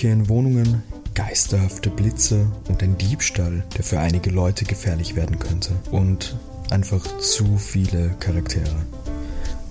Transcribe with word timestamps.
Einbrüche 0.00 0.08
in 0.08 0.28
Wohnungen, 0.30 0.82
geisterhafte 1.14 1.90
Blitze 1.90 2.50
und 2.68 2.82
ein 2.82 2.96
Diebstahl, 2.96 3.64
der 3.76 3.84
für 3.84 3.98
einige 3.98 4.30
Leute 4.30 4.64
gefährlich 4.64 5.14
werden 5.14 5.38
könnte. 5.38 5.72
Und 5.90 6.36
einfach 6.70 7.04
zu 7.18 7.58
viele 7.58 8.16
Charaktere. 8.18 8.86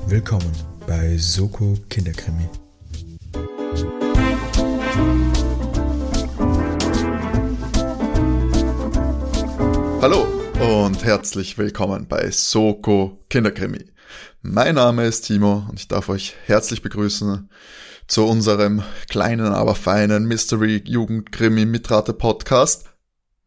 Willkommen 0.05 0.52
bei 0.86 1.18
Soko 1.18 1.73
Kinderkrimi. 1.89 2.47
Hallo 10.02 10.27
und 10.83 11.04
herzlich 11.04 11.57
willkommen 11.57 12.07
bei 12.07 12.30
Soko 12.30 13.18
Kinderkrimi. 13.30 13.86
Mein 14.43 14.75
Name 14.75 15.05
ist 15.05 15.21
Timo 15.21 15.66
und 15.69 15.80
ich 15.80 15.88
darf 15.88 16.07
euch 16.07 16.36
herzlich 16.46 16.83
begrüßen 16.83 17.50
zu 18.09 18.25
unserem 18.25 18.81
kleinen, 19.07 19.54
aber 19.54 19.75
feinen 19.75 20.25
Mystery 20.25 20.81
Jugendkrimi 20.83 21.65
Mitrate 21.65 22.11
Podcast 22.11 22.85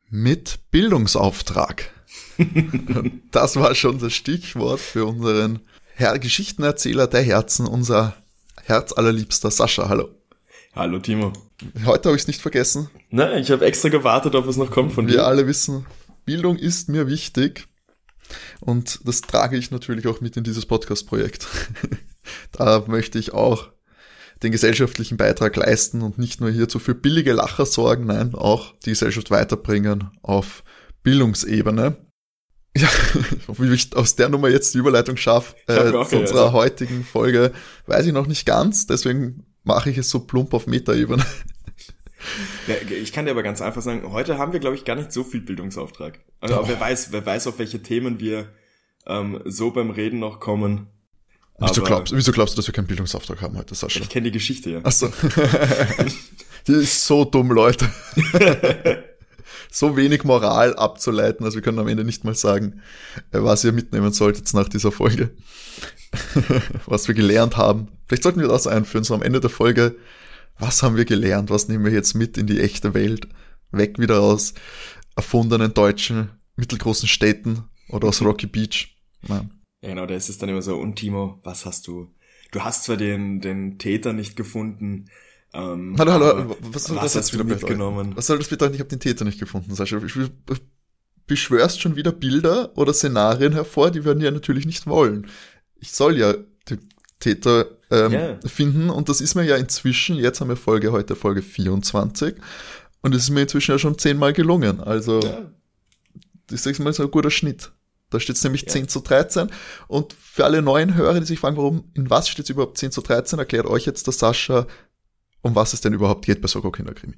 mit 0.08 0.60
Bildungsauftrag. 0.70 1.90
das 3.32 3.56
war 3.56 3.74
schon 3.74 3.98
das 3.98 4.14
Stichwort 4.14 4.78
für 4.78 5.04
unseren 5.06 5.58
Herr 5.94 6.16
Geschichtenerzähler 6.20 7.08
der 7.08 7.22
Herzen, 7.22 7.66
unser 7.66 8.14
herzallerliebster 8.62 9.50
Sascha. 9.50 9.88
Hallo. 9.88 10.10
Hallo 10.76 11.00
Timo. 11.00 11.32
Heute 11.84 12.10
habe 12.10 12.16
ich 12.16 12.22
es 12.22 12.28
nicht 12.28 12.40
vergessen. 12.40 12.88
Nein, 13.10 13.42
ich 13.42 13.50
habe 13.50 13.66
extra 13.66 13.88
gewartet, 13.88 14.36
ob 14.36 14.46
es 14.46 14.56
noch 14.56 14.70
kommt 14.70 14.92
von 14.92 15.08
Wir 15.08 15.14
dir. 15.14 15.26
alle 15.26 15.48
wissen, 15.48 15.86
Bildung 16.24 16.56
ist 16.56 16.88
mir 16.88 17.08
wichtig 17.08 17.66
und 18.60 19.00
das 19.08 19.22
trage 19.22 19.56
ich 19.56 19.72
natürlich 19.72 20.06
auch 20.06 20.20
mit 20.20 20.36
in 20.36 20.44
dieses 20.44 20.66
Podcast-Projekt. 20.66 21.48
da 22.52 22.84
möchte 22.86 23.18
ich 23.18 23.32
auch 23.32 23.72
den 24.42 24.52
gesellschaftlichen 24.52 25.16
Beitrag 25.16 25.56
leisten 25.56 26.02
und 26.02 26.18
nicht 26.18 26.40
nur 26.40 26.50
hierzu 26.50 26.78
für 26.78 26.94
billige 26.94 27.32
Lacher 27.32 27.66
sorgen, 27.66 28.06
nein, 28.06 28.34
auch 28.34 28.74
die 28.84 28.90
Gesellschaft 28.90 29.30
weiterbringen 29.30 30.10
auf 30.22 30.64
Bildungsebene. 31.02 31.96
Ja, 32.76 32.88
wie 33.58 33.74
ich 33.74 33.94
aus 33.94 34.16
der 34.16 34.28
Nummer 34.28 34.48
jetzt 34.48 34.74
die 34.74 34.78
Überleitung 34.78 35.16
schaffe 35.16 35.54
äh, 35.66 35.90
zu 36.08 36.18
unserer 36.18 36.46
also. 36.46 36.52
heutigen 36.52 37.04
Folge, 37.04 37.52
weiß 37.86 38.06
ich 38.06 38.12
noch 38.12 38.26
nicht 38.26 38.46
ganz, 38.46 38.86
deswegen 38.86 39.46
mache 39.62 39.90
ich 39.90 39.98
es 39.98 40.10
so 40.10 40.20
plump 40.20 40.54
auf 40.54 40.66
Metaebene. 40.66 41.24
Ja, 42.68 42.76
ich 42.88 43.12
kann 43.12 43.24
dir 43.24 43.32
aber 43.32 43.42
ganz 43.42 43.60
einfach 43.60 43.82
sagen, 43.82 44.12
heute 44.12 44.38
haben 44.38 44.52
wir, 44.52 44.60
glaube 44.60 44.76
ich, 44.76 44.84
gar 44.84 44.94
nicht 44.94 45.10
so 45.10 45.24
viel 45.24 45.40
Bildungsauftrag. 45.40 46.20
Also, 46.40 46.60
oh. 46.60 46.68
wer 46.68 46.78
weiß, 46.78 47.10
wer 47.10 47.26
weiß, 47.26 47.48
auf 47.48 47.58
welche 47.58 47.82
Themen 47.82 48.20
wir 48.20 48.52
ähm, 49.06 49.40
so 49.44 49.72
beim 49.72 49.90
Reden 49.90 50.20
noch 50.20 50.38
kommen. 50.38 50.86
Wieso 51.58 51.82
glaubst, 51.82 52.14
wieso 52.16 52.32
glaubst 52.32 52.54
du, 52.54 52.56
dass 52.56 52.66
wir 52.66 52.74
keinen 52.74 52.86
Bildungsauftrag 52.86 53.40
haben 53.40 53.56
heute, 53.56 53.74
Sascha? 53.74 54.00
Ich 54.00 54.08
kenne 54.08 54.24
die 54.24 54.32
Geschichte, 54.32 54.70
ja. 54.70 54.80
Ach 54.82 54.92
so. 54.92 55.08
die 56.66 56.72
ist 56.72 57.06
so 57.06 57.24
dumm, 57.24 57.52
Leute. 57.52 57.88
so 59.70 59.96
wenig 59.96 60.24
Moral 60.24 60.74
abzuleiten, 60.74 61.44
also 61.44 61.56
wir 61.56 61.62
können 61.62 61.78
am 61.78 61.88
Ende 61.88 62.04
nicht 62.04 62.24
mal 62.24 62.34
sagen, 62.34 62.82
äh, 63.30 63.38
was 63.42 63.64
ihr 63.64 63.72
mitnehmen 63.72 64.12
solltet 64.12 64.52
nach 64.54 64.68
dieser 64.68 64.92
Folge. 64.92 65.30
was 66.86 67.08
wir 67.08 67.14
gelernt 67.14 67.56
haben. 67.56 67.88
Vielleicht 68.06 68.22
sollten 68.22 68.40
wir 68.40 68.48
das 68.48 68.66
einführen, 68.66 69.04
so 69.04 69.14
am 69.14 69.22
Ende 69.22 69.40
der 69.40 69.50
Folge. 69.50 69.96
Was 70.58 70.82
haben 70.82 70.96
wir 70.96 71.04
gelernt? 71.04 71.50
Was 71.50 71.68
nehmen 71.68 71.84
wir 71.84 71.92
jetzt 71.92 72.14
mit 72.14 72.36
in 72.36 72.46
die 72.46 72.60
echte 72.60 72.94
Welt? 72.94 73.28
Weg 73.70 73.98
wieder 73.98 74.20
aus 74.20 74.54
erfundenen 75.16 75.72
deutschen 75.72 76.30
mittelgroßen 76.56 77.08
Städten 77.08 77.64
oder 77.88 78.08
aus 78.08 78.20
Rocky 78.22 78.46
Beach. 78.46 78.96
Nein. 79.22 79.50
Ja, 79.82 79.90
genau, 79.90 80.06
da 80.06 80.14
ist 80.14 80.28
es 80.28 80.38
dann 80.38 80.48
immer 80.48 80.62
so, 80.62 80.76
und 80.76 80.96
Timo, 80.96 81.40
was 81.42 81.66
hast 81.66 81.86
du? 81.86 82.08
Du 82.52 82.60
hast 82.60 82.84
zwar 82.84 82.96
den, 82.96 83.40
den 83.40 83.78
Täter 83.78 84.12
nicht 84.12 84.36
gefunden, 84.36 85.06
ähm, 85.54 85.96
hallo, 85.98 86.12
hallo, 86.12 86.56
was 86.60 86.84
soll 86.84 86.96
was 86.96 87.04
das 87.04 87.14
jetzt 87.14 87.34
wieder 87.34 87.44
mitgenommen? 87.44 88.12
Was 88.16 88.26
soll 88.26 88.38
das 88.38 88.48
bedeuten? 88.48 88.74
Ich 88.74 88.80
habe 88.80 88.88
den 88.88 89.00
Täter 89.00 89.24
nicht 89.24 89.38
gefunden, 89.38 89.74
Sascha. 89.74 90.00
Ich 90.02 90.14
beschwörst 91.26 91.80
schon 91.80 91.96
wieder 91.96 92.12
Bilder 92.12 92.76
oder 92.76 92.94
Szenarien 92.94 93.52
hervor, 93.52 93.90
die 93.90 94.04
wir 94.04 94.16
ja 94.16 94.30
natürlich 94.30 94.66
nicht 94.66 94.86
wollen. 94.86 95.26
Ich 95.78 95.92
soll 95.92 96.18
ja 96.18 96.34
den 96.68 96.88
Täter 97.20 97.66
ähm, 97.90 98.12
yeah. 98.12 98.38
finden 98.46 98.90
und 98.90 99.08
das 99.08 99.20
ist 99.20 99.34
mir 99.34 99.44
ja 99.44 99.56
inzwischen, 99.56 100.16
jetzt 100.16 100.40
haben 100.40 100.48
wir 100.48 100.56
Folge 100.56 100.90
heute 100.90 101.16
Folge 101.16 101.42
24 101.42 102.34
und 103.02 103.14
es 103.14 103.24
ist 103.24 103.30
mir 103.30 103.42
inzwischen 103.42 103.72
ja 103.72 103.78
schon 103.78 103.98
zehnmal 103.98 104.32
gelungen. 104.32 104.80
Also 104.80 105.20
yeah. 105.22 105.52
das 106.46 106.66
ist 106.66 106.78
mal 106.80 106.92
so 106.92 107.02
ein 107.04 107.10
guter 107.10 107.30
Schnitt. 107.30 107.72
Da 108.12 108.20
steht 108.20 108.36
es 108.36 108.44
nämlich 108.44 108.62
ja. 108.62 108.68
10 108.68 108.88
zu 108.88 109.00
13. 109.00 109.50
Und 109.88 110.12
für 110.12 110.44
alle 110.44 110.62
neuen 110.62 110.94
Hörer, 110.94 111.18
die 111.18 111.26
sich 111.26 111.40
fragen, 111.40 111.56
warum, 111.56 111.90
in 111.94 112.10
was 112.10 112.28
steht 112.28 112.44
es 112.44 112.50
überhaupt 112.50 112.78
10 112.78 112.92
zu 112.92 113.00
13, 113.00 113.38
erklärt 113.38 113.66
euch 113.66 113.86
jetzt 113.86 114.06
der 114.06 114.14
Sascha, 114.14 114.66
um 115.42 115.54
was 115.54 115.72
es 115.72 115.80
denn 115.80 115.92
überhaupt 115.92 116.24
geht 116.24 116.40
bei 116.40 116.48
Soko 116.48 116.70
Kinderkrimi. 116.70 117.14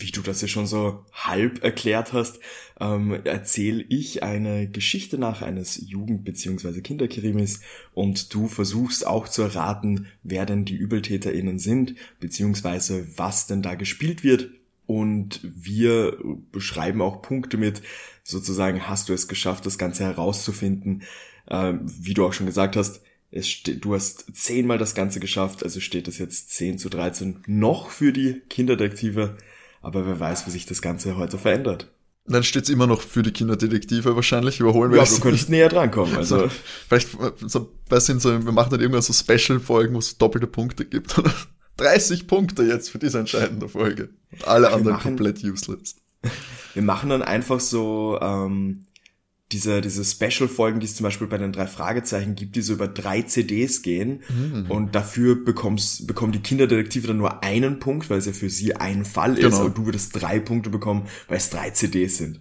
Wie 0.00 0.12
du 0.12 0.22
das 0.22 0.40
ja 0.40 0.46
schon 0.46 0.68
so 0.68 1.04
halb 1.12 1.64
erklärt 1.64 2.12
hast, 2.12 2.38
ähm, 2.78 3.18
erzähle 3.24 3.84
ich 3.88 4.22
eine 4.22 4.70
Geschichte 4.70 5.18
nach 5.18 5.42
eines 5.42 5.76
Jugend- 5.76 6.24
bzw. 6.24 6.82
Kinderkrimis 6.82 7.60
und 7.94 8.32
du 8.32 8.46
versuchst 8.46 9.04
auch 9.04 9.26
zu 9.26 9.42
erraten, 9.42 10.06
wer 10.22 10.46
denn 10.46 10.64
die 10.64 10.78
ÜbeltäterInnen 10.78 11.58
sind, 11.58 11.96
beziehungsweise 12.20 13.08
was 13.16 13.48
denn 13.48 13.60
da 13.60 13.74
gespielt 13.74 14.22
wird. 14.22 14.50
Und 14.86 15.40
wir 15.42 16.16
beschreiben 16.52 17.02
auch 17.02 17.20
Punkte 17.20 17.56
mit, 17.56 17.82
sozusagen 18.28 18.88
hast 18.88 19.08
du 19.08 19.14
es 19.14 19.26
geschafft, 19.26 19.64
das 19.64 19.78
Ganze 19.78 20.04
herauszufinden. 20.04 21.02
Äh, 21.46 21.74
wie 21.82 22.14
du 22.14 22.26
auch 22.26 22.34
schon 22.34 22.46
gesagt 22.46 22.76
hast, 22.76 23.00
es 23.30 23.62
du 23.62 23.94
hast 23.94 24.26
zehnmal 24.34 24.78
das 24.78 24.94
Ganze 24.94 25.20
geschafft, 25.20 25.62
also 25.62 25.80
steht 25.80 26.08
es 26.08 26.18
jetzt 26.18 26.50
10 26.52 26.78
zu 26.78 26.88
13 26.88 27.42
noch 27.46 27.90
für 27.90 28.12
die 28.12 28.42
Kinderdetektive. 28.48 29.36
Aber 29.80 30.06
wer 30.06 30.20
weiß, 30.20 30.46
wie 30.46 30.50
sich 30.50 30.66
das 30.66 30.82
Ganze 30.82 31.16
heute 31.16 31.38
verändert. 31.38 31.90
Dann 32.26 32.42
steht 32.42 32.64
es 32.64 32.68
immer 32.68 32.86
noch 32.86 33.00
für 33.00 33.22
die 33.22 33.30
Kinderdetektive 33.30 34.14
wahrscheinlich. 34.14 34.60
Überholen 34.60 34.90
wir 34.90 34.98
ja, 34.98 35.04
du 35.04 35.20
könntest 35.20 35.48
näher 35.48 35.70
drankommen. 35.70 36.14
Also. 36.16 36.42
also 36.42 36.50
vielleicht, 36.86 37.08
so, 37.46 37.72
sind 38.00 38.20
so, 38.20 38.44
wir 38.44 38.52
machen 38.52 38.70
dann 38.70 38.80
irgendwann 38.80 39.00
so 39.00 39.14
Special-Folgen, 39.14 39.94
wo 39.94 39.98
es 39.98 40.18
doppelte 40.18 40.46
Punkte 40.46 40.84
gibt. 40.84 41.14
30 41.78 42.26
Punkte 42.26 42.64
jetzt 42.64 42.90
für 42.90 42.98
diese 42.98 43.20
entscheidende 43.20 43.68
Folge. 43.68 44.10
Und 44.32 44.46
alle 44.46 44.66
wir 44.66 44.74
anderen 44.74 44.96
machen, 44.96 45.16
komplett 45.16 45.42
useless. 45.42 45.96
Wir 46.78 46.84
machen 46.84 47.10
dann 47.10 47.22
einfach 47.22 47.58
so 47.58 48.20
ähm, 48.22 48.84
diese, 49.50 49.80
diese 49.80 50.04
Special-Folgen, 50.04 50.78
die 50.78 50.86
es 50.86 50.94
zum 50.94 51.02
Beispiel 51.02 51.26
bei 51.26 51.36
den 51.36 51.50
drei 51.50 51.66
Fragezeichen 51.66 52.36
gibt, 52.36 52.54
die 52.54 52.62
so 52.62 52.74
über 52.74 52.86
drei 52.86 53.22
CDs 53.22 53.82
gehen. 53.82 54.20
Mhm. 54.28 54.70
Und 54.70 54.94
dafür 54.94 55.44
bekommst, 55.44 56.06
bekommen 56.06 56.30
die 56.30 56.38
Kinderdetektive 56.38 57.08
dann 57.08 57.16
nur 57.16 57.42
einen 57.42 57.80
Punkt, 57.80 58.08
weil 58.10 58.18
es 58.18 58.26
ja 58.26 58.32
für 58.32 58.48
sie 58.48 58.76
ein 58.76 59.04
Fall 59.04 59.34
genau. 59.34 59.48
ist. 59.48 59.58
Und 59.58 59.76
du 59.76 59.86
würdest 59.86 60.22
drei 60.22 60.38
Punkte 60.38 60.70
bekommen, 60.70 61.08
weil 61.26 61.38
es 61.38 61.50
drei 61.50 61.70
CDs 61.70 62.18
sind. 62.18 62.38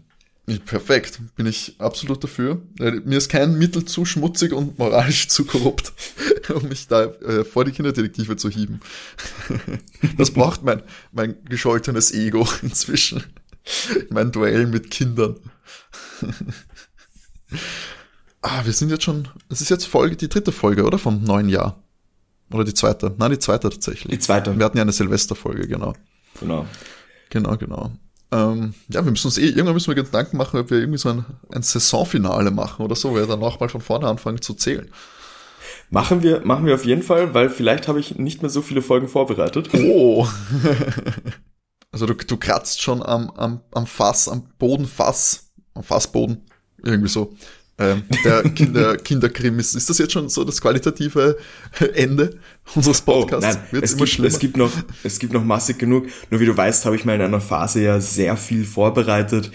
Perfekt, 0.65 1.19
bin 1.35 1.47
ich 1.47 1.75
absolut 1.79 2.23
dafür. 2.23 2.61
Äh, 2.79 3.01
mir 3.03 3.17
ist 3.17 3.29
kein 3.29 3.57
Mittel 3.57 3.85
zu 3.85 4.05
schmutzig 4.05 4.53
und 4.53 4.77
moralisch 4.77 5.29
zu 5.29 5.45
korrupt, 5.45 5.91
um 6.53 6.69
mich 6.69 6.87
da 6.87 7.05
äh, 7.05 7.43
vor 7.43 7.65
die 7.65 7.71
Kinderdetektive 7.71 8.37
zu 8.37 8.51
hieben. 8.51 8.81
das 10.17 10.29
braucht 10.29 10.63
mein, 10.63 10.83
mein 11.11 11.35
gescholtenes 11.49 12.13
Ego 12.13 12.47
inzwischen. 12.61 13.23
Mein 14.09 14.31
Duell 14.31 14.67
mit 14.67 14.91
Kindern. 14.91 15.37
ah, 18.41 18.65
wir 18.65 18.73
sind 18.73 18.89
jetzt 18.89 19.03
schon, 19.03 19.27
es 19.49 19.61
ist 19.61 19.69
jetzt 19.69 19.87
Folge, 19.87 20.15
die 20.15 20.29
dritte 20.29 20.51
Folge, 20.51 20.83
oder? 20.85 20.97
Vom 20.97 21.23
neuen 21.23 21.49
Jahr. 21.49 21.81
Oder 22.51 22.63
die 22.63 22.73
zweite? 22.73 23.13
Nein, 23.17 23.31
die 23.31 23.39
zweite 23.39 23.69
tatsächlich. 23.69 24.11
Die 24.11 24.19
zweite. 24.19 24.57
Wir 24.57 24.65
hatten 24.65 24.77
ja 24.77 24.83
eine 24.83 24.93
Silvesterfolge, 24.93 25.67
genau. 25.67 25.93
Genau. 26.39 26.65
Genau, 27.29 27.57
genau. 27.57 27.91
Ähm, 28.31 28.73
ja, 28.89 29.03
wir 29.03 29.11
müssen 29.11 29.27
uns 29.27 29.37
eh, 29.37 29.47
irgendwann 29.47 29.73
müssen 29.73 29.87
wir 29.87 29.95
Gedanken 29.95 30.37
machen, 30.37 30.59
ob 30.59 30.69
wir 30.69 30.79
irgendwie 30.79 30.97
so 30.99 31.09
ein, 31.09 31.25
ein 31.51 31.61
Saisonfinale 31.61 32.51
machen 32.51 32.83
oder 32.83 32.95
so, 32.95 33.13
weil 33.13 33.21
wir 33.21 33.27
dann 33.27 33.43
auch 33.43 33.59
mal 33.59 33.69
von 33.69 33.81
vorne 33.81 34.07
anfangen 34.07 34.41
zu 34.41 34.53
zählen. 34.53 34.89
Machen 35.89 36.23
wir, 36.23 36.41
machen 36.45 36.65
wir 36.65 36.75
auf 36.75 36.85
jeden 36.85 37.03
Fall, 37.03 37.33
weil 37.33 37.49
vielleicht 37.49 37.87
habe 37.87 37.99
ich 37.99 38.15
nicht 38.15 38.41
mehr 38.41 38.49
so 38.49 38.61
viele 38.61 38.81
Folgen 38.81 39.07
vorbereitet. 39.07 39.69
Oh. 39.73 40.27
also 41.91 42.05
du, 42.05 42.13
du 42.13 42.37
kratzt 42.37 42.81
schon 42.81 43.01
am, 43.03 43.29
am, 43.31 43.61
am 43.71 43.87
Fass, 43.87 44.27
am 44.27 44.43
Bodenfass, 44.59 45.51
am 45.73 45.83
Fassboden, 45.83 46.43
irgendwie 46.83 47.09
so. 47.09 47.35
Ähm, 47.79 48.03
der 48.23 48.43
Kinder, 48.55 48.97
Kinderkrimis. 48.97 49.75
Ist 49.75 49.89
das 49.89 49.99
jetzt 49.99 50.11
schon 50.11 50.29
so 50.29 50.43
das 50.43 50.61
qualitative 50.61 51.37
Ende 51.93 52.39
unseres 52.75 53.03
oh, 53.05 53.11
Podcasts? 53.11 53.55
Oh, 53.55 53.59
nein, 53.71 53.83
es 53.83 53.95
gibt, 53.95 54.19
es 54.19 54.39
gibt 54.39 54.57
noch, 54.57 54.71
es 55.03 55.19
gibt 55.19 55.33
noch 55.33 55.43
massig 55.43 55.77
genug. 55.77 56.07
Nur 56.31 56.39
wie 56.39 56.45
du 56.45 56.57
weißt, 56.57 56.85
habe 56.85 56.95
ich 56.95 57.05
mal 57.05 57.15
in 57.15 57.21
einer 57.21 57.41
Phase 57.41 57.81
ja 57.81 57.99
sehr 57.99 58.35
viel 58.35 58.65
vorbereitet, 58.65 59.51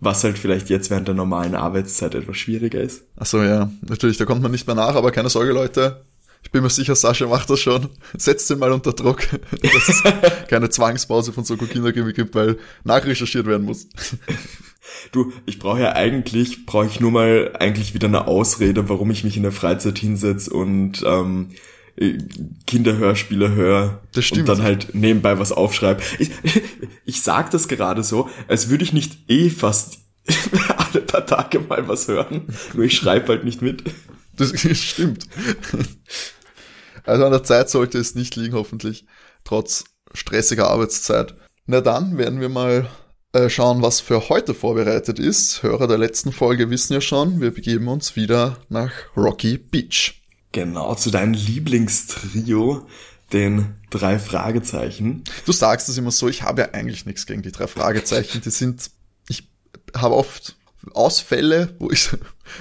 was 0.00 0.22
halt 0.22 0.38
vielleicht 0.38 0.68
jetzt 0.68 0.90
während 0.90 1.08
der 1.08 1.14
normalen 1.14 1.54
Arbeitszeit 1.54 2.14
etwas 2.14 2.36
schwieriger 2.36 2.80
ist. 2.80 3.04
Ach 3.16 3.26
so, 3.26 3.42
ja, 3.42 3.70
natürlich, 3.88 4.18
da 4.18 4.26
kommt 4.26 4.42
man 4.42 4.50
nicht 4.50 4.66
mehr 4.66 4.76
nach, 4.76 4.94
aber 4.94 5.10
keine 5.10 5.30
Sorge, 5.30 5.52
Leute. 5.52 6.04
Ich 6.42 6.50
bin 6.50 6.62
mir 6.62 6.70
sicher, 6.70 6.94
Sascha 6.96 7.26
macht 7.26 7.50
das 7.50 7.60
schon. 7.60 7.88
Setzt 8.16 8.50
ihn 8.50 8.58
mal 8.58 8.72
unter 8.72 8.92
Druck, 8.92 9.28
dass 9.62 9.88
es 9.88 10.02
keine 10.48 10.70
Zwangspause 10.70 11.32
von 11.32 11.44
Soko 11.44 11.66
Kinderkrimi 11.66 12.12
gibt, 12.12 12.34
weil 12.34 12.58
nachrecherchiert 12.84 13.46
werden 13.46 13.66
muss. 13.66 13.86
Du, 15.12 15.32
ich 15.46 15.60
brauche 15.60 15.80
ja 15.80 15.92
eigentlich, 15.92 16.66
brauche 16.66 16.86
ich 16.86 16.98
nur 16.98 17.12
mal 17.12 17.52
eigentlich 17.58 17.94
wieder 17.94 18.08
eine 18.08 18.26
Ausrede, 18.26 18.88
warum 18.88 19.10
ich 19.12 19.22
mich 19.22 19.36
in 19.36 19.44
der 19.44 19.52
Freizeit 19.52 19.98
hinsetze 19.98 20.52
und 20.52 21.04
ähm, 21.06 21.50
äh, 21.96 22.18
Kinderhörspiele 22.66 23.52
höre 23.52 24.00
Das 24.12 24.24
stimmt. 24.24 24.48
und 24.48 24.58
dann 24.58 24.64
halt 24.64 24.94
nebenbei 24.94 25.38
was 25.38 25.52
aufschreibe. 25.52 26.02
Ich, 26.18 26.30
ich 27.04 27.22
sag 27.22 27.52
das 27.52 27.68
gerade 27.68 28.02
so, 28.02 28.28
als 28.48 28.68
würde 28.68 28.82
ich 28.82 28.92
nicht 28.92 29.30
eh 29.30 29.48
fast 29.48 30.00
alle 30.76 31.02
paar 31.02 31.26
Tage 31.26 31.60
mal 31.60 31.86
was 31.86 32.08
hören, 32.08 32.48
nur 32.74 32.84
ich 32.84 32.96
schreibe 32.96 33.28
halt 33.28 33.44
nicht 33.44 33.62
mit. 33.62 33.84
Das 34.40 34.78
stimmt. 34.78 35.26
Also 37.04 37.24
an 37.24 37.32
der 37.32 37.44
Zeit 37.44 37.70
sollte 37.70 37.98
es 37.98 38.14
nicht 38.14 38.36
liegen, 38.36 38.54
hoffentlich, 38.54 39.06
trotz 39.44 39.84
stressiger 40.12 40.68
Arbeitszeit. 40.68 41.34
Na 41.66 41.80
dann 41.80 42.18
werden 42.18 42.40
wir 42.40 42.48
mal 42.48 42.88
äh, 43.32 43.48
schauen, 43.48 43.82
was 43.82 44.00
für 44.00 44.28
heute 44.28 44.54
vorbereitet 44.54 45.18
ist. 45.18 45.62
Hörer 45.62 45.86
der 45.86 45.98
letzten 45.98 46.32
Folge 46.32 46.70
wissen 46.70 46.94
ja 46.94 47.00
schon, 47.00 47.40
wir 47.40 47.52
begeben 47.52 47.88
uns 47.88 48.16
wieder 48.16 48.58
nach 48.68 48.90
Rocky 49.16 49.58
Beach. 49.58 50.22
Genau, 50.52 50.94
zu 50.96 51.10
deinem 51.10 51.34
Lieblingstrio, 51.34 52.86
den 53.32 53.76
drei 53.90 54.18
Fragezeichen. 54.18 55.22
Du 55.46 55.52
sagst 55.52 55.88
es 55.88 55.96
immer 55.96 56.10
so, 56.10 56.28
ich 56.28 56.42
habe 56.42 56.62
ja 56.62 56.70
eigentlich 56.72 57.06
nichts 57.06 57.26
gegen 57.26 57.42
die 57.42 57.52
drei 57.52 57.68
Fragezeichen. 57.68 58.40
Die 58.40 58.50
sind, 58.50 58.90
ich 59.28 59.48
habe 59.94 60.16
oft 60.16 60.56
Ausfälle, 60.92 61.76
wo 61.78 61.90
ich, 61.90 62.10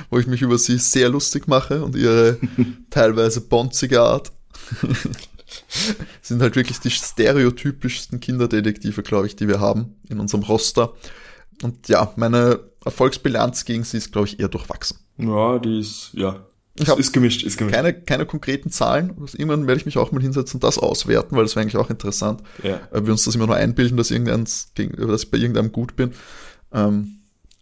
wo 0.10 0.20
ich 0.20 0.28
mich 0.28 0.42
über 0.42 0.58
sie 0.58 0.78
sehr 0.78 1.10
lustig 1.10 1.48
mache 1.48 1.84
und 1.84 1.96
ihre 1.96 2.38
teilweise 2.90 3.42
bonzige 3.42 4.02
Art. 4.02 4.32
sind 6.22 6.42
halt 6.42 6.56
wirklich 6.56 6.80
die 6.80 6.92
stereotypischsten 6.92 8.20
Kinderdetektive, 8.20 9.04
glaube 9.04 9.28
ich, 9.28 9.36
die 9.36 9.48
wir 9.48 9.60
haben 9.60 9.96
in 10.10 10.20
unserem 10.20 10.44
Roster. 10.44 10.94
Und 11.64 11.88
ja, 11.88 12.14
meine 12.16 12.60
Erfolgsbilanz 12.86 13.66
gegen 13.66 13.84
sie 13.84 13.98
ist, 13.98 14.12
glaube 14.12 14.28
ich, 14.28 14.40
eher 14.40 14.48
durchwachsen. 14.48 15.00
Ja, 15.18 15.60
die 15.60 15.80
ist, 15.80 16.12
ja. 16.14 16.46
Ich 16.76 16.88
ist 16.88 17.12
gemischt, 17.12 17.44
ist 17.44 17.58
gemischt. 17.58 17.76
Keine, 17.76 17.94
keine 17.94 18.26
konkreten 18.26 18.72
Zahlen. 18.72 19.14
Also 19.20 19.38
irgendwann 19.38 19.68
werde 19.68 19.80
ich 19.80 19.86
mich 19.86 19.98
auch 19.98 20.14
mal 20.14 20.22
hinsetzen 20.22 20.58
und 20.58 20.64
das 20.64 20.78
auswerten, 20.78 21.36
weil 21.36 21.44
das 21.44 21.56
wäre 21.56 21.64
eigentlich 21.64 21.76
auch 21.76 21.90
interessant. 21.90 22.42
Ja. 22.64 22.80
Weil 22.92 23.06
wir 23.06 23.12
uns 23.12 23.26
das 23.26 23.36
immer 23.36 23.48
nur 23.48 23.56
einbilden, 23.56 23.98
dass, 23.98 24.12
irgendeins, 24.12 24.72
dass 24.74 25.24
ich 25.24 25.32
bei 25.32 25.38
irgendeinem 25.38 25.74
gut 25.74 25.98
bin. 25.98 26.12
Ähm, 26.72 27.20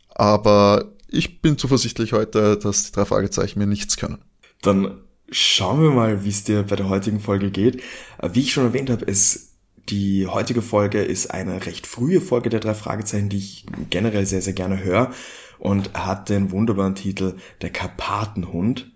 aber 0.10 0.92
ich 1.09 1.42
bin 1.42 1.57
zuversichtlich 1.57 2.13
heute, 2.13 2.57
dass 2.57 2.86
die 2.86 2.92
drei 2.92 3.06
Fragezeichen 3.06 3.59
mir 3.59 3.68
nichts 3.68 3.98
können. 3.98 4.19
Dann 4.62 5.00
schauen 5.30 5.81
wir 5.81 5.92
mal, 5.92 6.24
wie 6.24 6.30
es 6.30 6.44
dir 6.44 6.63
bei 6.63 6.75
der 6.75 6.89
heutigen 6.89 7.19
Folge 7.19 7.51
geht. 7.51 7.81
Äh, 8.19 8.30
Wie 8.33 8.42
ich 8.42 8.54
schon 8.54 8.65
erwähnt 8.65 8.89
habe, 8.89 9.06
ist 9.06 9.54
die 9.89 10.27
heutige 10.27 10.62
Folge 10.62 11.01
ist 11.01 11.31
eine 11.31 11.65
recht 11.65 11.88
frühe 11.88 12.19
Folge 12.19 12.50
der 12.50 12.59
drei 12.59 12.74
Fragezeichen, 12.74 13.30
die 13.30 13.38
ich 13.38 13.65
generell 13.89 14.25
sehr, 14.25 14.42
sehr 14.42 14.51
gerne 14.54 14.83
höre 14.83 15.13
und 15.59 15.94
hat 15.94 16.27
den 16.30 16.51
wunderbaren 16.51 16.95
Titel 16.95 17.36
Der 17.62 17.69
Karpatenhund 17.69 18.92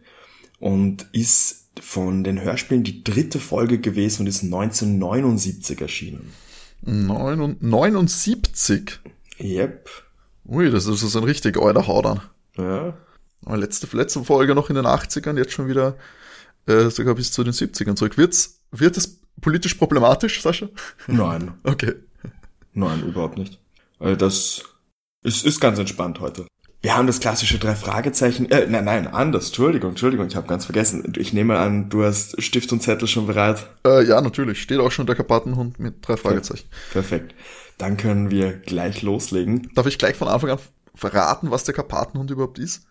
und 0.59 1.05
ist 1.13 1.69
von 1.81 2.25
den 2.25 2.41
Hörspielen 2.41 2.83
die 2.83 3.03
dritte 3.05 3.39
Folge 3.39 3.79
gewesen 3.79 4.21
und 4.23 4.27
ist 4.27 4.43
1979 4.43 5.79
erschienen. 5.79 6.33
Neun 6.81 7.39
und- 7.39 7.63
79? 7.63 8.99
Yep. 9.39 9.89
Ui, 10.51 10.69
das 10.69 10.85
ist 10.85 10.99
so 10.99 11.17
ein 11.17 11.23
richtig 11.23 11.57
alter 11.57 11.87
Haudern. 11.87 12.21
Ja. 12.57 12.93
Aber 13.45 13.57
letzte, 13.57 13.87
letzte 13.95 14.23
Folge 14.25 14.53
noch 14.53 14.69
in 14.69 14.75
den 14.75 14.85
80ern, 14.85 15.37
jetzt 15.37 15.53
schon 15.53 15.69
wieder 15.69 15.95
äh, 16.67 16.89
sogar 16.89 17.15
bis 17.15 17.31
zu 17.31 17.43
den 17.45 17.53
70ern 17.53 17.95
zurück. 17.95 18.17
Wird's, 18.17 18.59
wird 18.69 18.97
es 18.97 19.21
politisch 19.39 19.75
problematisch, 19.75 20.41
Sascha? 20.41 20.67
Nein, 21.07 21.53
Okay. 21.63 21.93
Nein, 22.73 23.01
überhaupt 23.07 23.37
nicht. 23.37 23.59
Äh, 23.99 24.17
Das 24.17 24.63
ist, 25.23 25.45
ist 25.45 25.59
ganz 25.61 25.79
entspannt 25.79 26.19
heute. 26.19 26.45
Wir 26.81 26.97
haben 26.97 27.07
das 27.07 27.19
klassische 27.19 27.57
drei 27.59 27.75
Fragezeichen. 27.75 28.49
Äh, 28.51 28.67
nein, 28.67 28.83
nein, 28.85 29.07
anders. 29.07 29.47
Entschuldigung, 29.47 29.91
Entschuldigung, 29.91 30.27
ich 30.27 30.35
habe 30.35 30.47
ganz 30.47 30.65
vergessen. 30.65 31.13
Ich 31.15 31.31
nehme 31.31 31.59
an, 31.59 31.89
du 31.89 32.03
hast 32.03 32.41
Stift 32.41 32.73
und 32.73 32.81
Zettel 32.81 33.07
schon 33.07 33.27
bereit. 33.27 33.67
Äh, 33.85 34.05
ja, 34.05 34.19
natürlich. 34.19 34.61
Steht 34.61 34.79
auch 34.79 34.91
schon 34.91 35.05
der 35.05 35.15
Karpatenhund 35.15 35.79
mit 35.79 36.05
drei 36.05 36.17
Fragezeichen. 36.17 36.67
Perfekt. 36.91 37.35
Dann 37.81 37.97
können 37.97 38.29
wir 38.29 38.53
gleich 38.53 39.01
loslegen, 39.01 39.69
Darf 39.73 39.87
ich 39.87 39.97
gleich 39.97 40.15
von 40.15 40.27
Anfang 40.27 40.51
an 40.51 40.59
verraten, 40.93 41.51
was 41.51 41.63
der 41.63 41.73
Karpatenhund 41.73 42.29
überhaupt 42.31 42.59
ist? 42.59 42.85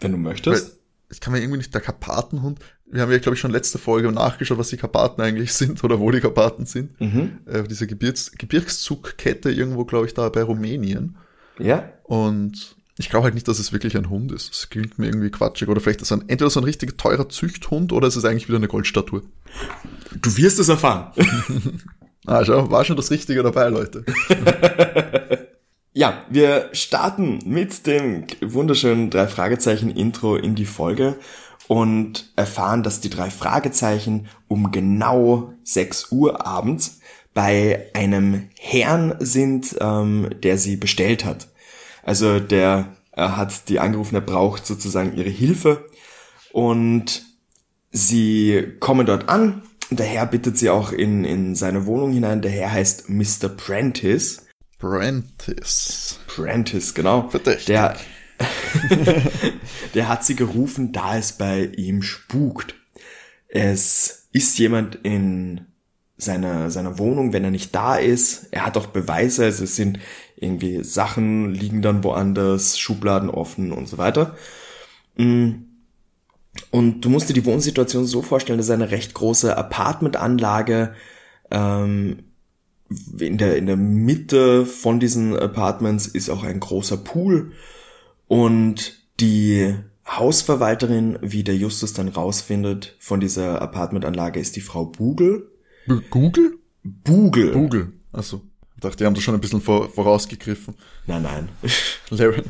wenn 0.00 0.10
du 0.10 0.16
Weil 0.18 0.32
möchtest. 0.32 0.80
ich 1.10 1.20
kann 1.20 1.32
mir 1.32 1.38
irgendwie 1.40 1.58
nicht 1.58 1.72
der 1.72 1.80
Karpatenhund. 1.80 2.58
Wir 2.86 3.02
haben 3.02 3.12
ja, 3.12 3.18
glaube 3.18 3.34
ich, 3.36 3.40
schon 3.40 3.52
letzte 3.52 3.78
Folge 3.78 4.10
nachgeschaut, 4.10 4.58
was 4.58 4.68
die 4.70 4.76
Karpaten 4.76 5.22
eigentlich 5.22 5.52
sind 5.54 5.84
oder 5.84 6.00
wo 6.00 6.10
die 6.10 6.20
Karpaten 6.20 6.66
sind. 6.66 7.00
Mhm. 7.00 7.38
Äh, 7.46 7.62
diese 7.62 7.86
Gebirgs 7.86 8.32
Gebirgszugkette 8.32 9.52
irgendwo, 9.52 9.84
glaube 9.84 10.06
ich, 10.06 10.14
da 10.14 10.28
bei 10.28 10.42
Rumänien. 10.42 11.16
Ja. 11.60 11.88
Und 12.02 12.76
ich 12.98 13.10
glaube 13.10 13.24
halt 13.24 13.34
nicht, 13.34 13.46
dass 13.46 13.60
es 13.60 13.72
wirklich 13.72 13.96
ein 13.96 14.10
Hund 14.10 14.32
ist. 14.32 14.50
Das 14.50 14.70
klingt 14.70 14.98
mir 14.98 15.06
irgendwie 15.06 15.30
quatschig. 15.30 15.68
Oder 15.68 15.80
vielleicht 15.80 16.02
ist 16.02 16.10
es 16.10 16.18
ein, 16.18 16.28
entweder 16.28 16.50
so 16.50 16.58
ein 16.60 16.64
richtig 16.64 16.98
teurer 16.98 17.28
Züchthund 17.28 17.92
oder 17.92 18.08
ist 18.08 18.16
es 18.16 18.24
eigentlich 18.24 18.48
wieder 18.48 18.58
eine 18.58 18.68
Goldstatue. 18.68 19.22
Du 20.20 20.36
wirst 20.36 20.58
es 20.58 20.68
erfahren. 20.68 21.12
Ah, 22.26 22.44
schau, 22.44 22.70
war 22.70 22.84
schon 22.84 22.96
das 22.96 23.10
Richtige 23.10 23.42
dabei, 23.42 23.68
Leute. 23.68 24.04
Ja, 25.94 26.24
wir 26.30 26.70
starten 26.72 27.40
mit 27.44 27.86
dem 27.86 28.26
wunderschönen 28.40 29.10
drei 29.10 29.28
Fragezeichen 29.28 29.90
Intro 29.90 30.36
in 30.36 30.54
die 30.54 30.64
Folge 30.64 31.16
und 31.68 32.32
erfahren, 32.34 32.82
dass 32.82 33.02
die 33.02 33.10
drei 33.10 33.28
Fragezeichen 33.28 34.28
um 34.48 34.72
genau 34.72 35.52
6 35.64 36.10
Uhr 36.10 36.46
abends 36.46 37.00
bei 37.34 37.90
einem 37.92 38.48
Herrn 38.58 39.16
sind, 39.18 39.76
ähm, 39.80 40.30
der 40.42 40.56
sie 40.56 40.76
bestellt 40.76 41.26
hat. 41.26 41.48
Also 42.02 42.40
der 42.40 42.96
äh, 43.14 43.28
hat 43.28 43.68
die 43.68 43.78
angerufen, 43.78 44.14
er 44.14 44.22
braucht 44.22 44.64
sozusagen 44.64 45.14
ihre 45.14 45.28
Hilfe 45.28 45.90
und 46.52 47.22
sie 47.90 48.76
kommen 48.80 49.04
dort 49.04 49.28
an. 49.28 49.60
Und 49.92 49.98
der 49.98 50.06
Herr 50.06 50.24
bittet 50.24 50.56
sie 50.56 50.70
auch 50.70 50.90
in, 50.90 51.26
in 51.26 51.54
seine 51.54 51.84
Wohnung 51.84 52.12
hinein. 52.12 52.40
Der 52.40 52.50
Herr 52.50 52.72
heißt 52.72 53.10
Mr. 53.10 53.50
Prentice. 53.54 54.46
Prentice. 54.78 56.18
Prentice, 56.28 56.94
genau. 56.94 57.28
Verdächtig. 57.28 57.66
Der, 57.66 57.98
der 59.94 60.08
hat 60.08 60.24
sie 60.24 60.34
gerufen, 60.34 60.92
da 60.92 61.18
es 61.18 61.32
bei 61.32 61.66
ihm 61.76 62.00
spukt. 62.00 62.74
Es 63.48 64.28
ist 64.32 64.58
jemand 64.58 64.94
in 65.02 65.66
seiner, 66.16 66.70
seiner 66.70 66.96
Wohnung, 66.96 67.34
wenn 67.34 67.44
er 67.44 67.50
nicht 67.50 67.74
da 67.74 67.96
ist. 67.96 68.46
Er 68.50 68.64
hat 68.64 68.78
auch 68.78 68.86
Beweise, 68.86 69.44
also 69.44 69.64
es 69.64 69.76
sind 69.76 69.98
irgendwie 70.36 70.82
Sachen 70.84 71.50
liegen 71.50 71.82
dann 71.82 72.02
woanders, 72.02 72.78
Schubladen 72.78 73.28
offen 73.28 73.72
und 73.72 73.88
so 73.90 73.98
weiter. 73.98 74.38
Mm. 75.18 75.66
Und 76.70 77.00
du 77.02 77.08
musst 77.08 77.28
dir 77.28 77.34
die 77.34 77.44
Wohnsituation 77.46 78.04
so 78.04 78.22
vorstellen, 78.22 78.58
das 78.58 78.66
ist 78.66 78.72
eine 78.72 78.90
recht 78.90 79.14
große 79.14 79.56
Apartmentanlage, 79.56 80.94
ähm, 81.50 82.24
in 83.18 83.38
der, 83.38 83.56
in 83.56 83.66
der 83.66 83.76
Mitte 83.76 84.66
von 84.66 85.00
diesen 85.00 85.34
Apartments 85.36 86.06
ist 86.06 86.28
auch 86.28 86.44
ein 86.44 86.60
großer 86.60 86.98
Pool 86.98 87.52
und 88.28 89.00
die 89.18 89.74
Hausverwalterin, 90.06 91.18
wie 91.22 91.42
der 91.42 91.56
Justus 91.56 91.94
dann 91.94 92.08
rausfindet 92.08 92.96
von 92.98 93.20
dieser 93.20 93.62
Apartmentanlage, 93.62 94.40
ist 94.40 94.56
die 94.56 94.60
Frau 94.60 94.84
Bugel. 94.84 95.50
B- 95.86 96.00
Google? 96.10 96.58
Bugel. 96.82 97.52
Google. 97.52 97.92
Achso. 98.12 98.42
Ich 98.82 98.88
dachte, 98.88 98.96
die 98.96 99.04
haben 99.06 99.14
das 99.14 99.22
schon 99.22 99.34
ein 99.36 99.40
bisschen 99.40 99.60
vor, 99.60 99.88
vorausgegriffen. 99.90 100.74
Nein, 101.06 101.22
nein. 101.22 101.48
Larry, 102.10 102.42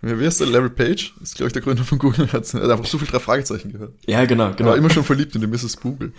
wie 0.00 0.24
heißt 0.24 0.38
der? 0.38 0.46
Larry 0.46 0.70
Page? 0.70 1.12
Ist, 1.20 1.34
glaube 1.34 1.48
ich, 1.48 1.54
der 1.54 1.62
Gründer 1.62 1.82
von 1.82 1.98
Google. 1.98 2.26
Er 2.26 2.34
hat 2.34 2.54
er 2.54 2.62
hat 2.62 2.70
einfach 2.70 2.86
so 2.86 2.98
viel 2.98 3.08
drei 3.08 3.18
Fragezeichen 3.18 3.72
gehört. 3.72 3.94
Ja, 4.06 4.24
genau, 4.26 4.44
Er 4.44 4.54
genau. 4.54 4.70
war 4.70 4.76
immer 4.76 4.90
schon 4.90 5.02
verliebt 5.02 5.34
in 5.34 5.40
die 5.40 5.48
Mrs. 5.48 5.80
Google. 5.80 6.12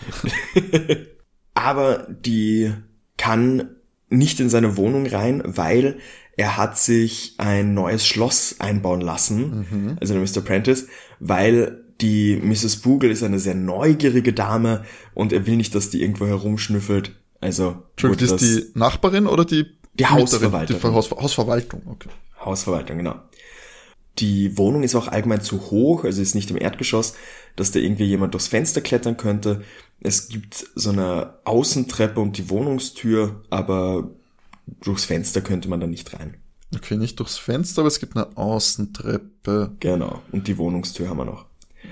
Aber 1.54 2.08
die 2.10 2.74
kann 3.16 3.70
nicht 4.10 4.42
in 4.42 4.50
seine 4.50 4.76
Wohnung 4.76 5.08
rein, 5.08 5.42
weil 5.46 5.98
er 6.36 6.58
hat 6.58 6.78
sich 6.78 7.36
ein 7.38 7.74
neues 7.74 8.06
Schloss 8.06 8.58
einbauen 8.60 9.00
lassen, 9.00 9.98
also 10.02 10.14
der 10.14 10.22
Mr. 10.22 10.42
Prentice, 10.42 10.88
weil 11.22 11.86
die 12.02 12.36
Mrs. 12.36 12.78
Bugel 12.78 13.12
ist 13.12 13.24
eine 13.24 13.40
sehr 13.40 13.56
neugierige 13.56 14.34
Dame 14.34 14.84
und 15.14 15.32
er 15.32 15.48
will 15.48 15.56
nicht, 15.56 15.74
dass 15.74 15.90
die 15.90 16.02
irgendwo 16.02 16.28
herumschnüffelt. 16.28 17.16
Also 17.40 17.84
Entschuldigung, 17.92 18.28
das 18.28 18.42
ist 18.42 18.74
die 18.74 18.80
Nachbarin 18.80 19.28
oder 19.28 19.46
die? 19.46 19.66
Die? 19.94 20.06
Hausverwalterin. 20.06 20.82
Die 20.82 20.88
Haus, 20.88 21.12
Hausverwaltung, 21.12 21.82
okay. 21.88 22.10
Hausverwaltung, 22.44 22.98
genau. 22.98 23.16
Die 24.20 24.58
Wohnung 24.58 24.84
ist 24.84 24.96
auch 24.96 25.08
allgemein 25.08 25.42
zu 25.42 25.70
hoch, 25.70 26.04
also 26.04 26.22
ist 26.22 26.34
nicht 26.34 26.50
im 26.50 26.58
Erdgeschoss, 26.58 27.14
dass 27.56 27.72
da 27.72 27.80
irgendwie 27.80 28.06
jemand 28.06 28.34
durchs 28.34 28.48
Fenster 28.48 28.82
klettern 28.82 29.18
könnte. 29.18 29.64
Es 30.00 30.30
gibt 30.30 30.66
so 30.76 30.90
eine 30.90 31.36
Außentreppe 31.44 32.20
und 32.20 32.38
die 32.38 32.50
Wohnungstür, 32.50 33.44
aber 33.50 34.10
durchs 34.82 35.06
Fenster 35.06 35.42
könnte 35.42 35.70
man 35.70 35.80
da 35.80 35.88
nicht 35.88 36.14
rein. 36.14 36.38
Okay, 36.76 36.98
nicht 36.98 37.20
durchs 37.20 37.38
Fenster, 37.38 37.82
aber 37.82 37.88
es 37.88 38.00
gibt 38.00 38.16
eine 38.16 38.36
Außentreppe. 38.36 39.76
Genau. 39.80 40.22
Und 40.32 40.48
die 40.48 40.58
Wohnungstür 40.58 41.10
haben 41.10 41.18
wir 41.18 41.26
noch. 41.26 41.46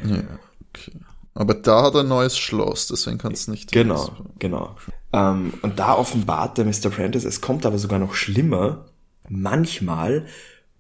Ja, 0.05 0.23
okay. 0.69 0.91
Aber 1.33 1.53
da 1.53 1.83
hat 1.83 1.95
er 1.95 2.01
ein 2.01 2.07
neues 2.07 2.37
Schloss, 2.37 2.87
deswegen 2.87 3.17
kann 3.17 3.33
es 3.33 3.47
nicht. 3.47 3.71
Genau, 3.71 4.15
genau. 4.39 4.75
Ähm, 5.15 5.53
und 5.62 5.79
da 5.79 5.95
offenbart 5.95 6.57
der 6.57 6.65
Mr. 6.65 6.89
Prentice, 6.89 7.24
es 7.24 7.39
kommt 7.39 7.65
aber 7.65 7.77
sogar 7.77 8.00
noch 8.00 8.13
schlimmer. 8.13 8.86
Manchmal 9.29 10.25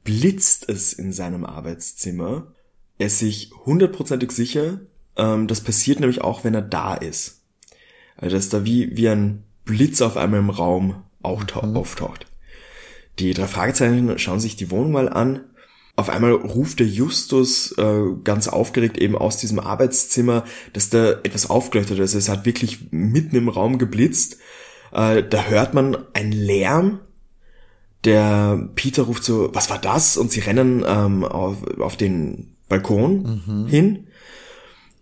blitzt 0.03 0.67
es 0.67 0.91
in 0.91 1.13
seinem 1.13 1.45
Arbeitszimmer. 1.45 2.47
Er 2.97 3.07
ist 3.07 3.19
sich 3.19 3.51
hundertprozentig 3.65 4.31
sicher, 4.31 4.79
Ähm, 5.17 5.47
das 5.47 5.61
passiert 5.61 6.01
nämlich 6.01 6.21
auch, 6.21 6.43
wenn 6.43 6.53
er 6.53 6.61
da 6.61 6.93
ist. 6.93 7.41
Also 8.17 8.35
dass 8.35 8.49
da 8.49 8.65
wie, 8.65 8.97
wie 8.97 9.07
ein 9.07 9.43
Blitz 9.63 10.01
auf 10.01 10.17
einmal 10.17 10.41
im 10.41 10.49
Raum 10.49 10.87
mhm. 10.87 10.95
auftaucht. 11.21 12.25
Die 13.19 13.33
drei 13.33 13.47
Fragezeichen 13.47 14.19
schauen 14.19 14.41
sich 14.41 14.57
die 14.57 14.71
Wohnung 14.71 14.91
mal 14.91 15.07
an. 15.07 15.39
Auf 15.97 16.09
einmal 16.09 16.33
ruft 16.33 16.79
der 16.79 16.87
Justus 16.87 17.71
äh, 17.77 18.01
ganz 18.23 18.47
aufgeregt 18.49 18.97
eben 18.97 19.17
aus 19.17 19.37
diesem 19.37 19.59
Arbeitszimmer, 19.59 20.43
dass 20.73 20.89
da 20.89 21.11
etwas 21.23 21.49
aufgeleuchtet 21.49 21.99
ist. 21.99 22.15
Es 22.15 22.27
hat 22.27 22.45
wirklich 22.45 22.91
mitten 22.91 23.35
im 23.37 23.47
Raum 23.47 23.77
geblitzt. 23.77 24.37
Äh, 24.91 25.23
da 25.23 25.45
hört 25.45 25.73
man 25.73 25.97
einen 26.13 26.33
Lärm. 26.33 26.99
Der 28.03 28.69
Peter 28.75 29.03
ruft 29.03 29.23
so, 29.23 29.49
was 29.53 29.69
war 29.69 29.79
das? 29.79 30.17
Und 30.17 30.31
sie 30.31 30.41
rennen 30.41 30.83
ähm, 30.85 31.23
auf, 31.23 31.65
auf 31.79 31.95
den 31.95 32.55
Balkon 32.67 33.41
mhm. 33.45 33.67
hin. 33.67 34.07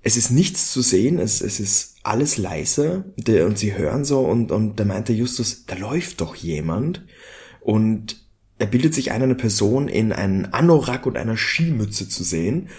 Es 0.04 0.16
ist 0.16 0.32
nichts 0.32 0.72
zu 0.72 0.82
sehen, 0.82 1.18
es, 1.18 1.42
es 1.42 1.60
ist 1.60 1.96
alles 2.04 2.38
leise 2.38 3.06
der, 3.16 3.46
und 3.46 3.58
sie 3.58 3.74
hören 3.74 4.04
so 4.04 4.20
und, 4.20 4.52
und 4.52 4.80
da 4.80 4.84
meint 4.84 5.08
der 5.08 5.16
Justus, 5.16 5.66
da 5.66 5.76
läuft 5.76 6.20
doch 6.20 6.36
jemand 6.36 7.06
und 7.62 8.23
er 8.64 8.68
bildet 8.68 8.94
sich 8.94 9.12
ein, 9.12 9.22
eine 9.22 9.36
Person 9.36 9.90
in 9.90 10.14
einen 10.14 10.54
Anorak 10.54 11.06
und 11.06 11.18
einer 11.18 11.36
Skimütze 11.36 12.08
zu 12.08 12.24
sehen 12.24 12.70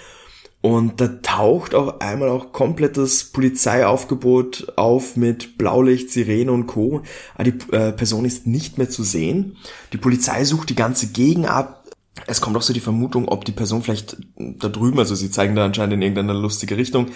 und 0.63 0.99
da 1.03 1.09
taucht 1.09 1.75
auch 1.75 2.01
einmal 2.01 2.31
auch 2.31 2.53
komplettes 2.53 3.25
Polizeiaufgebot 3.25 4.73
auf 4.77 5.15
mit 5.15 5.59
Blaulicht, 5.59 6.11
Sirene 6.11 6.51
und 6.53 6.67
Co. 6.67 7.03
Aber 7.35 7.45
die 7.45 7.71
äh, 7.71 7.93
Person 7.93 8.25
ist 8.25 8.47
nicht 8.47 8.79
mehr 8.79 8.89
zu 8.89 9.03
sehen. 9.03 9.59
Die 9.93 9.99
Polizei 9.99 10.43
sucht 10.45 10.71
die 10.71 10.75
ganze 10.75 11.09
Gegend 11.09 11.51
ab, 11.51 11.85
es 12.27 12.41
kommt 12.41 12.57
auch 12.57 12.63
so 12.63 12.73
die 12.73 12.81
Vermutung, 12.81 13.29
ob 13.29 13.45
die 13.45 13.53
Person 13.53 13.83
vielleicht 13.83 14.17
da 14.39 14.71
drüben, 14.71 14.99
also 14.99 15.15
sie 15.15 15.31
zeigen 15.31 15.55
da 15.55 15.67
anscheinend 15.67 15.95
in 15.95 16.03
irgendeine 16.03 16.33
lustige 16.33 16.79
Richtung, 16.79 17.09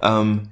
ähm, 0.00 0.48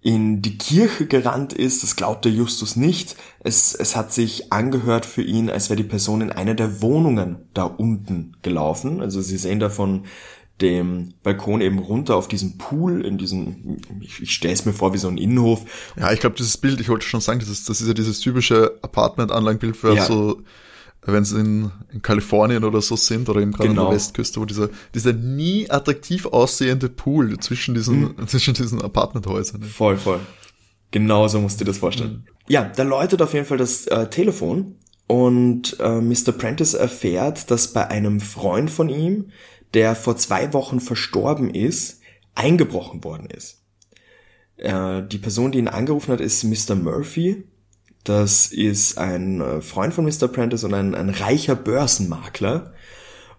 in 0.00 0.42
die 0.42 0.56
Kirche 0.58 1.06
gerannt 1.06 1.52
ist. 1.52 1.82
Das 1.82 1.96
glaubt 1.96 2.24
der 2.24 2.32
Justus 2.32 2.76
nicht. 2.76 3.16
Es, 3.40 3.74
es 3.74 3.96
hat 3.96 4.12
sich 4.12 4.52
angehört 4.52 5.04
für 5.04 5.22
ihn, 5.22 5.50
als 5.50 5.70
wäre 5.70 5.76
die 5.76 5.88
Person 5.88 6.20
in 6.20 6.32
einer 6.32 6.54
der 6.54 6.80
Wohnungen 6.80 7.48
da 7.52 7.64
unten 7.64 8.36
gelaufen. 8.42 9.00
Also 9.00 9.20
sie 9.20 9.36
sehen 9.36 9.60
da 9.60 9.70
von 9.70 10.04
dem 10.60 11.14
Balkon 11.22 11.60
eben 11.60 11.78
runter 11.78 12.16
auf 12.16 12.26
diesen 12.26 12.58
Pool, 12.58 13.04
in 13.04 13.16
diesem, 13.16 13.78
ich, 14.00 14.20
ich 14.20 14.32
stelle 14.32 14.54
es 14.54 14.64
mir 14.64 14.72
vor 14.72 14.92
wie 14.92 14.98
so 14.98 15.08
ein 15.08 15.18
Innenhof. 15.18 15.64
Ja, 15.96 16.12
ich 16.12 16.20
glaube, 16.20 16.36
dieses 16.36 16.56
Bild, 16.56 16.80
ich 16.80 16.88
wollte 16.88 17.06
schon 17.06 17.20
sagen, 17.20 17.38
das 17.38 17.48
ist, 17.48 17.68
das 17.68 17.80
ist 17.80 17.86
ja 17.86 17.94
dieses 17.94 18.20
typische 18.20 18.78
Apartment-Anlagenbild 18.82 19.76
für 19.76 19.94
ja. 19.94 20.04
so 20.04 20.42
wenn 21.12 21.24
sie 21.24 21.40
in, 21.40 21.70
in 21.92 22.02
Kalifornien 22.02 22.64
oder 22.64 22.80
so 22.80 22.96
sind 22.96 23.28
oder 23.28 23.40
eben 23.40 23.52
gerade 23.52 23.68
genau. 23.68 23.84
an 23.84 23.88
der 23.88 23.96
Westküste, 23.96 24.40
wo 24.40 24.44
dieser, 24.44 24.68
dieser 24.94 25.12
nie 25.12 25.70
attraktiv 25.70 26.26
aussehende 26.26 26.88
Pool 26.88 27.38
zwischen 27.38 27.74
diesen, 27.74 28.00
mhm. 28.00 28.14
zwischen 28.26 28.54
diesen 28.54 28.82
Apartmenthäusern. 28.82 29.62
ist. 29.62 29.72
Voll, 29.72 29.96
voll. 29.96 30.20
Genau 30.90 31.28
so 31.28 31.40
musst 31.40 31.60
du 31.60 31.64
dir 31.64 31.70
das 31.70 31.78
vorstellen. 31.78 32.24
Mhm. 32.26 32.32
Ja, 32.48 32.64
da 32.64 32.82
läutet 32.82 33.20
auf 33.20 33.34
jeden 33.34 33.46
Fall 33.46 33.58
das 33.58 33.86
äh, 33.86 34.08
Telefon 34.08 34.76
und 35.06 35.78
äh, 35.80 36.00
Mr. 36.00 36.32
Prentice 36.32 36.74
erfährt, 36.74 37.50
dass 37.50 37.72
bei 37.72 37.88
einem 37.88 38.20
Freund 38.20 38.70
von 38.70 38.88
ihm, 38.88 39.30
der 39.74 39.94
vor 39.94 40.16
zwei 40.16 40.52
Wochen 40.52 40.80
verstorben 40.80 41.52
ist, 41.54 42.00
eingebrochen 42.34 43.04
worden 43.04 43.28
ist. 43.30 43.62
Äh, 44.56 45.02
die 45.06 45.18
Person, 45.18 45.52
die 45.52 45.58
ihn 45.58 45.68
angerufen 45.68 46.12
hat, 46.12 46.20
ist 46.20 46.44
Mr. 46.44 46.74
Murphy 46.74 47.44
das 48.08 48.46
ist 48.46 48.96
ein 48.96 49.40
äh, 49.40 49.60
Freund 49.60 49.92
von 49.92 50.04
Mr. 50.04 50.28
Prentice 50.28 50.64
und 50.64 50.72
ein, 50.72 50.94
ein 50.94 51.10
reicher 51.10 51.54
Börsenmakler. 51.54 52.72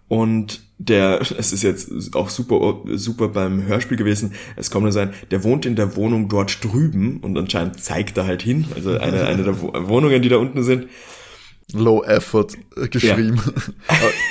Und 0.06 0.62
der, 0.78 1.20
es 1.38 1.52
ist 1.52 1.62
jetzt 1.62 2.14
auch 2.14 2.28
super, 2.28 2.82
super 2.94 3.28
beim 3.28 3.64
Hörspiel 3.64 3.96
gewesen, 3.96 4.32
es 4.56 4.70
kommt 4.70 4.84
nur 4.84 4.92
sein, 4.92 5.12
der 5.30 5.42
wohnt 5.42 5.66
in 5.66 5.76
der 5.76 5.96
Wohnung 5.96 6.28
dort 6.28 6.62
drüben 6.64 7.18
und 7.20 7.36
anscheinend 7.36 7.80
zeigt 7.80 8.16
er 8.16 8.26
halt 8.26 8.42
hin, 8.42 8.66
also 8.74 8.96
eine, 8.96 9.26
eine 9.26 9.42
der 9.42 9.60
Wohnungen, 9.88 10.22
die 10.22 10.28
da 10.28 10.36
unten 10.36 10.62
sind. 10.62 10.86
Low 11.72 12.02
Effort 12.02 12.48
geschrieben. 12.90 13.40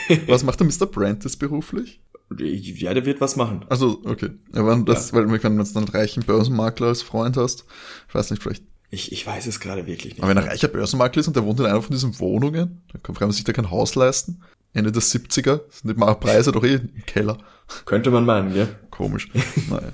Ja. 0.10 0.18
was 0.28 0.44
macht 0.44 0.60
der 0.60 0.68
Mr. 0.68 0.88
Prentice 0.88 1.38
beruflich? 1.38 2.02
Ja, 2.38 2.94
der 2.94 3.06
wird 3.06 3.22
was 3.22 3.36
machen. 3.36 3.66
Also, 3.70 4.02
okay. 4.06 4.30
Wenn 4.52 4.86
das, 4.86 5.12
ja. 5.12 5.18
weil 5.18 5.44
wenn 5.44 5.58
du 5.58 5.64
jetzt 5.64 5.78
einen 5.78 5.88
reichen 5.88 6.24
Börsenmakler 6.24 6.88
als 6.88 7.02
Freund 7.02 7.38
hast, 7.38 7.66
ich 8.08 8.16
weiß 8.16 8.32
nicht, 8.32 8.42
vielleicht 8.42 8.64
ich, 8.92 9.12
ich 9.12 9.26
weiß 9.26 9.46
es 9.48 9.60
gerade 9.60 9.86
wirklich 9.86 10.14
nicht. 10.14 10.24
Aber 10.24 10.30
wenn 10.30 10.38
er 10.38 10.48
reicher 10.48 10.68
Börsenmakler 10.68 11.20
ist 11.20 11.28
und 11.28 11.36
der 11.36 11.46
wohnt 11.46 11.60
in 11.60 11.66
einer 11.66 11.82
von 11.82 11.92
diesen 11.92 12.20
Wohnungen, 12.20 12.82
dann 12.92 13.04
kann 13.04 13.16
man 13.20 13.32
sich 13.32 13.44
da 13.44 13.54
kein 13.54 13.70
Haus 13.70 13.96
leisten. 13.96 14.42
Ende 14.74 14.92
der 14.92 15.02
70er 15.02 15.62
sind 15.70 15.90
die 15.90 15.94
Preise 15.94 16.52
doch 16.52 16.64
eh 16.64 16.76
im 16.76 17.06
Keller. 17.06 17.38
Könnte 17.86 18.12
man 18.12 18.26
meinen, 18.26 18.56
ja. 18.56 18.68
Komisch. 18.90 19.30
naja. 19.70 19.92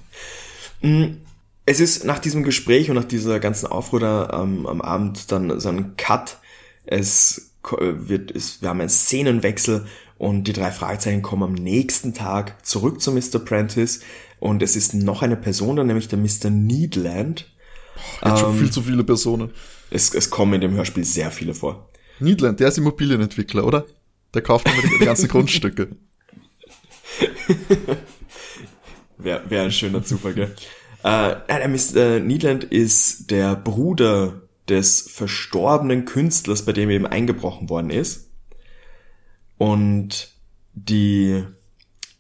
Mm, 0.82 1.18
es 1.66 1.80
ist 1.80 2.06
nach 2.06 2.20
diesem 2.20 2.44
Gespräch 2.44 2.90
und 2.90 2.96
nach 2.96 3.06
dieser 3.06 3.40
ganzen 3.40 3.68
Aufruhr 3.68 4.32
ähm, 4.34 4.66
am 4.68 4.82
Abend 4.82 5.32
dann 5.32 5.60
so 5.60 5.70
ein 5.70 5.98
Cut. 5.98 6.38
Es 6.86 7.52
wird, 7.80 8.32
es, 8.32 8.62
wir 8.62 8.70
haben 8.70 8.80
einen 8.80 8.90
Szenenwechsel 8.90 9.86
und 10.18 10.46
die 10.46 10.54
drei 10.54 10.72
Fragezeichen 10.72 11.22
kommen 11.22 11.44
am 11.44 11.54
nächsten 11.54 12.14
Tag 12.14 12.66
zurück 12.66 13.02
zu 13.02 13.12
Mr. 13.12 13.40
Prentice 13.40 14.02
und 14.40 14.62
es 14.62 14.76
ist 14.76 14.94
noch 14.94 15.22
eine 15.22 15.36
Person 15.36 15.76
da, 15.76 15.84
nämlich 15.84 16.08
der 16.08 16.20
Mr. 16.20 16.50
Needland, 16.50 17.52
Boah, 18.22 18.30
jetzt 18.30 18.40
ähm, 18.40 18.46
schon 18.46 18.58
viel 18.60 18.72
zu 18.72 18.82
viele 18.82 19.04
Personen. 19.04 19.52
Es, 19.90 20.14
es 20.14 20.30
kommen 20.30 20.54
in 20.54 20.62
dem 20.62 20.74
Hörspiel 20.74 21.04
sehr 21.04 21.32
viele 21.32 21.54
vor. 21.54 21.90
Needland, 22.20 22.60
der 22.60 22.70
ist 22.70 22.78
Immobilienentwickler, 22.78 23.66
oder? 23.66 23.86
Der 24.34 24.42
kauft 24.42 24.68
immer 24.68 24.82
die, 25.00 25.06
ganzen 25.06 25.28
Grundstücke. 25.30 25.90
Wäre 29.18 29.50
wär 29.50 29.64
ein 29.64 29.72
schöner 29.72 30.04
Zufall, 30.04 30.34
gell? 30.34 30.56
Äh, 31.04 31.36
der 31.48 31.68
Mr. 31.68 31.96
Äh, 31.96 32.20
Needland 32.20 32.64
ist 32.64 33.32
der 33.32 33.56
Bruder 33.56 34.42
des 34.68 35.02
verstorbenen 35.02 36.06
Künstlers, 36.06 36.66
bei 36.66 36.74
dem 36.74 36.90
eben 36.90 37.06
eingebrochen 37.06 37.70
worden 37.70 37.92
ist. 37.92 38.32
Und 39.58 40.34
die, 40.74 41.44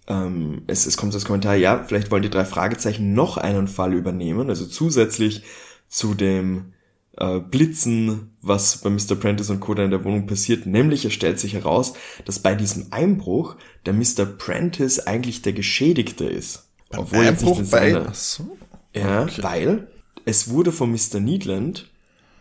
ähm, 0.07 0.61
es, 0.67 0.85
es 0.85 0.97
kommt 0.97 1.13
das 1.13 1.25
Kommentar, 1.25 1.55
ja, 1.55 1.83
vielleicht 1.85 2.11
wollen 2.11 2.23
die 2.23 2.29
drei 2.29 2.45
Fragezeichen 2.45 3.13
noch 3.13 3.37
einen 3.37 3.67
Fall 3.67 3.93
übernehmen, 3.93 4.49
also 4.49 4.65
zusätzlich 4.65 5.43
zu 5.87 6.13
dem 6.13 6.73
äh, 7.17 7.39
Blitzen, 7.39 8.35
was 8.41 8.77
bei 8.77 8.89
Mr. 8.89 9.15
Prentice 9.15 9.49
und 9.49 9.59
Coda 9.59 9.83
in 9.83 9.91
der 9.91 10.03
Wohnung 10.03 10.27
passiert. 10.27 10.65
Nämlich 10.65 11.05
es 11.05 11.13
stellt 11.13 11.39
sich 11.39 11.53
heraus, 11.53 11.93
dass 12.25 12.39
bei 12.39 12.55
diesem 12.55 12.87
Einbruch 12.91 13.55
der 13.85 13.93
Mr. 13.93 14.25
Prentice 14.25 14.99
eigentlich 14.99 15.41
der 15.41 15.53
Geschädigte 15.53 16.25
ist. 16.25 16.67
Ein 16.91 16.99
Obwohl 16.99 17.25
Einbruch 17.25 17.59
jetzt 17.59 17.61
nicht 17.61 17.71
bei... 17.71 18.07
So. 18.13 18.57
Ja, 18.93 19.23
okay. 19.23 19.43
weil 19.43 19.87
es 20.25 20.49
wurde 20.49 20.71
von 20.71 20.91
Mr. 20.91 21.19
Needland 21.19 21.89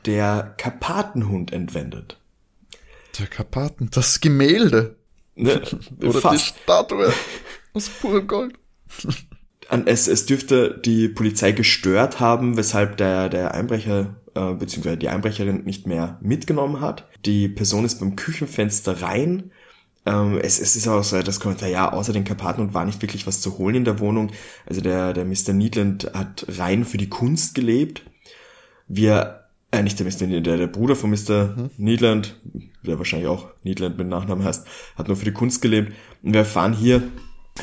der 0.06 0.54
Karpatenhund 0.56 1.52
entwendet. 1.52 2.18
Der 3.18 3.26
Karpaten, 3.26 3.90
das 3.90 4.20
Gemälde. 4.20 4.96
Ne, 5.36 5.62
Oder 6.02 6.20
fast. 6.20 6.34
die 6.34 6.62
Statue 6.62 7.12
aus 7.72 7.88
purem 7.88 8.26
Gold 8.26 8.54
es, 9.87 10.09
es 10.09 10.26
dürfte 10.26 10.80
die 10.85 11.09
Polizei 11.09 11.52
gestört 11.52 12.21
haben, 12.21 12.56
weshalb 12.56 12.97
der, 12.97 13.28
der 13.28 13.54
Einbrecher 13.54 14.14
äh, 14.35 14.52
bzw. 14.52 14.97
die 14.97 15.09
Einbrecherin 15.09 15.64
nicht 15.64 15.87
mehr 15.87 16.18
mitgenommen 16.21 16.80
hat. 16.80 17.09
Die 17.25 17.49
Person 17.49 17.85
ist 17.85 18.00
beim 18.00 18.16
Küchenfenster 18.16 19.02
rein. 19.02 19.50
Ähm, 20.06 20.38
es, 20.42 20.61
es 20.61 20.76
ist 20.76 20.87
auch 20.87 21.02
so 21.02 21.21
das 21.23 21.40
Kommentar, 21.40 21.68
ja, 21.68 21.92
außer 21.92 22.12
den 22.12 22.25
Karpaten 22.25 22.61
und 22.61 22.75
war 22.75 22.85
nicht 22.85 23.00
wirklich 23.00 23.26
was 23.26 23.40
zu 23.40 23.59
holen 23.59 23.76
in 23.76 23.85
der 23.85 24.00
Wohnung. 24.00 24.30
Also 24.66 24.80
der, 24.80 25.12
der 25.12 25.25
Mr. 25.25 25.52
Needland 25.52 26.11
hat 26.12 26.44
rein 26.49 26.85
für 26.85 26.99
die 26.99 27.09
Kunst 27.09 27.54
gelebt. 27.54 28.02
Wir, 28.87 29.44
äh, 29.71 29.83
nicht 29.83 29.99
der 29.99 30.06
Mr. 30.06 30.26
Needland, 30.26 30.47
der, 30.47 30.56
der 30.59 30.66
Bruder 30.66 30.94
von 30.94 31.11
Mr. 31.11 31.54
Mhm. 31.56 31.71
Needland, 31.78 32.38
der 32.83 32.99
wahrscheinlich 32.99 33.28
auch 33.28 33.49
Needland 33.62 33.97
mit 33.97 34.09
Nachnamen 34.09 34.44
heißt, 34.44 34.66
hat 34.97 35.09
nur 35.09 35.16
für 35.16 35.25
die 35.25 35.33
Kunst 35.33 35.62
gelebt. 35.62 35.92
Und 36.23 36.35
wir 36.35 36.40
erfahren 36.40 36.75
hier, 36.75 37.02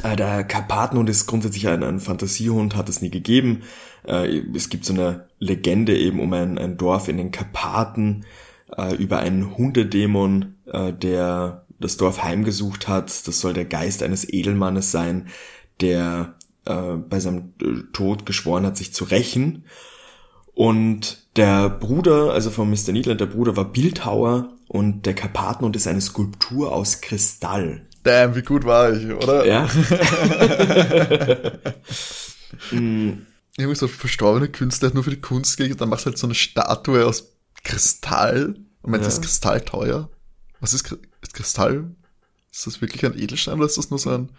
äh, 0.04 0.16
der 0.16 0.44
Karpatenhund 0.44 1.10
ist 1.10 1.28
grundsätzlich 1.28 1.68
ein, 1.68 1.84
ein 1.84 2.00
Fantasiehund, 2.00 2.76
hat 2.76 2.90
es 2.90 3.02
nie 3.02 3.10
gegeben. 3.10 3.64
Äh, 4.06 4.42
es 4.56 4.70
gibt 4.70 4.86
so 4.86 4.94
eine 4.94 5.28
Legende 5.40 5.98
eben 5.98 6.20
um 6.20 6.32
ein, 6.34 6.58
ein 6.58 6.78
Dorf 6.78 7.08
in 7.08 7.18
den 7.18 7.32
Karpaten 7.32 8.26
äh, 8.76 8.96
über 8.96 9.20
einen 9.20 9.58
Hundedämon, 9.58 10.56
der 10.66 11.66
das 11.80 11.98
Dorf 11.98 12.24
heimgesucht 12.24 12.88
hat. 12.88 13.28
Das 13.28 13.42
soll 13.42 13.52
der 13.52 13.66
Geist 13.66 14.04
eines 14.04 14.28
Edelmannes 14.32 14.92
sein, 14.92 15.28
der 15.82 16.36
bei 16.64 17.20
seinem 17.20 17.54
Tod 17.92 18.26
geschworen 18.26 18.66
hat, 18.66 18.78
sich 18.78 18.94
zu 18.94 19.04
rächen. 19.04 19.66
Und 20.54 21.28
der 21.36 21.70
Bruder, 21.70 22.32
also 22.32 22.52
von 22.52 22.70
Mr. 22.70 22.94
Needland, 22.94 23.20
der 23.20 23.26
Bruder 23.26 23.58
war 23.58 23.66
Bildhauer 23.66 24.54
und 24.68 25.06
der 25.06 25.16
Karpatenhund 25.16 25.76
ist 25.76 25.88
eine 25.88 26.00
Skulptur 26.00 26.72
aus 26.72 27.02
Kristall. 27.02 27.88
Damn, 28.04 28.36
wie 28.36 28.42
gut 28.42 28.66
war 28.66 28.94
ich, 28.94 29.08
oder? 29.08 29.46
Ja. 29.46 29.66
mm. 32.72 33.26
Irgendwie 33.58 33.76
so 33.76 33.88
verstorbene 33.88 34.50
Künstler 34.50 34.88
hat 34.88 34.96
nur 34.96 35.04
für 35.04 35.12
die 35.12 35.22
Kunst 35.22 35.58
gelegt, 35.58 35.82
dann 35.82 35.90
machst 35.90 36.06
du 36.06 36.10
halt 36.10 36.18
so 36.18 36.26
eine 36.26 36.36
Statue 36.36 37.06
aus 37.06 37.34
Kristall. 37.64 38.56
Und 38.82 38.92
meinst, 38.92 39.04
ja. 39.04 39.10
ist 39.10 39.22
Kristall 39.22 39.62
teuer? 39.62 40.10
Was 40.60 40.74
ist, 40.74 40.98
ist 41.22 41.34
Kristall? 41.34 41.92
Ist 42.52 42.68
das 42.68 42.82
wirklich 42.82 43.06
ein 43.06 43.18
Edelstein 43.18 43.56
oder 43.56 43.66
ist 43.66 43.78
das 43.78 43.90
nur 43.90 44.00
so 44.00 44.10
ein 44.10 44.32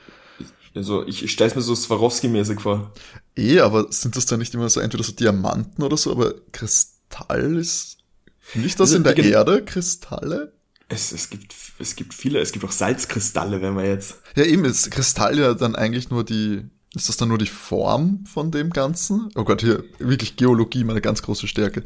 Also 0.75 1.07
ich, 1.07 1.23
ich 1.23 1.33
stelle 1.33 1.55
mir 1.55 1.63
so 1.63 1.75
Swarovski-mäßig 1.75 2.61
vor. 2.61 2.93
Eh, 3.37 3.61
aber 3.61 3.93
sind 3.93 4.17
das 4.17 4.27
dann 4.27 4.41
nicht 4.41 4.55
immer 4.55 4.69
so 4.69 4.81
entweder 4.81 5.05
so 5.05 5.13
Diamanten 5.13 5.85
oder 5.85 5.97
so, 5.97 6.11
aber 6.11 6.35
Kristall 6.51 7.57
ist. 7.57 7.99
Finde 8.41 8.67
ich 8.67 8.75
das 8.75 8.93
also, 8.93 8.97
in 8.97 9.05
der 9.05 9.17
Erde, 9.19 9.65
Kristalle? 9.65 10.53
Es, 10.93 11.11
es, 11.11 11.31
gibt, 11.31 11.55
es 11.79 11.97
gibt 11.97 12.13
viele, 12.13 12.41
es 12.41 12.53
gibt 12.53 12.65
auch 12.67 12.71
Salzkristalle, 12.71 13.63
wenn 13.63 13.73
man 13.73 13.87
jetzt. 13.87 14.17
Ja, 14.37 14.45
eben 14.45 14.67
ist 14.67 14.91
Kristall 14.91 15.39
ja 15.39 15.55
dann 15.55 15.75
eigentlich 15.75 16.11
nur 16.11 16.23
die, 16.23 16.69
ist 16.95 17.09
das 17.09 17.17
dann 17.17 17.31
nur 17.31 17.39
die 17.39 17.47
Form 17.47 18.25
von 18.31 18.51
dem 18.51 18.69
Ganzen? 18.69 19.31
Oh 19.35 19.45
Gott, 19.45 19.63
hier 19.63 19.83
wirklich 19.99 20.37
Geologie, 20.37 20.85
meine 20.85 21.01
ganz 21.01 21.23
große 21.23 21.49
Stärke. 21.49 21.83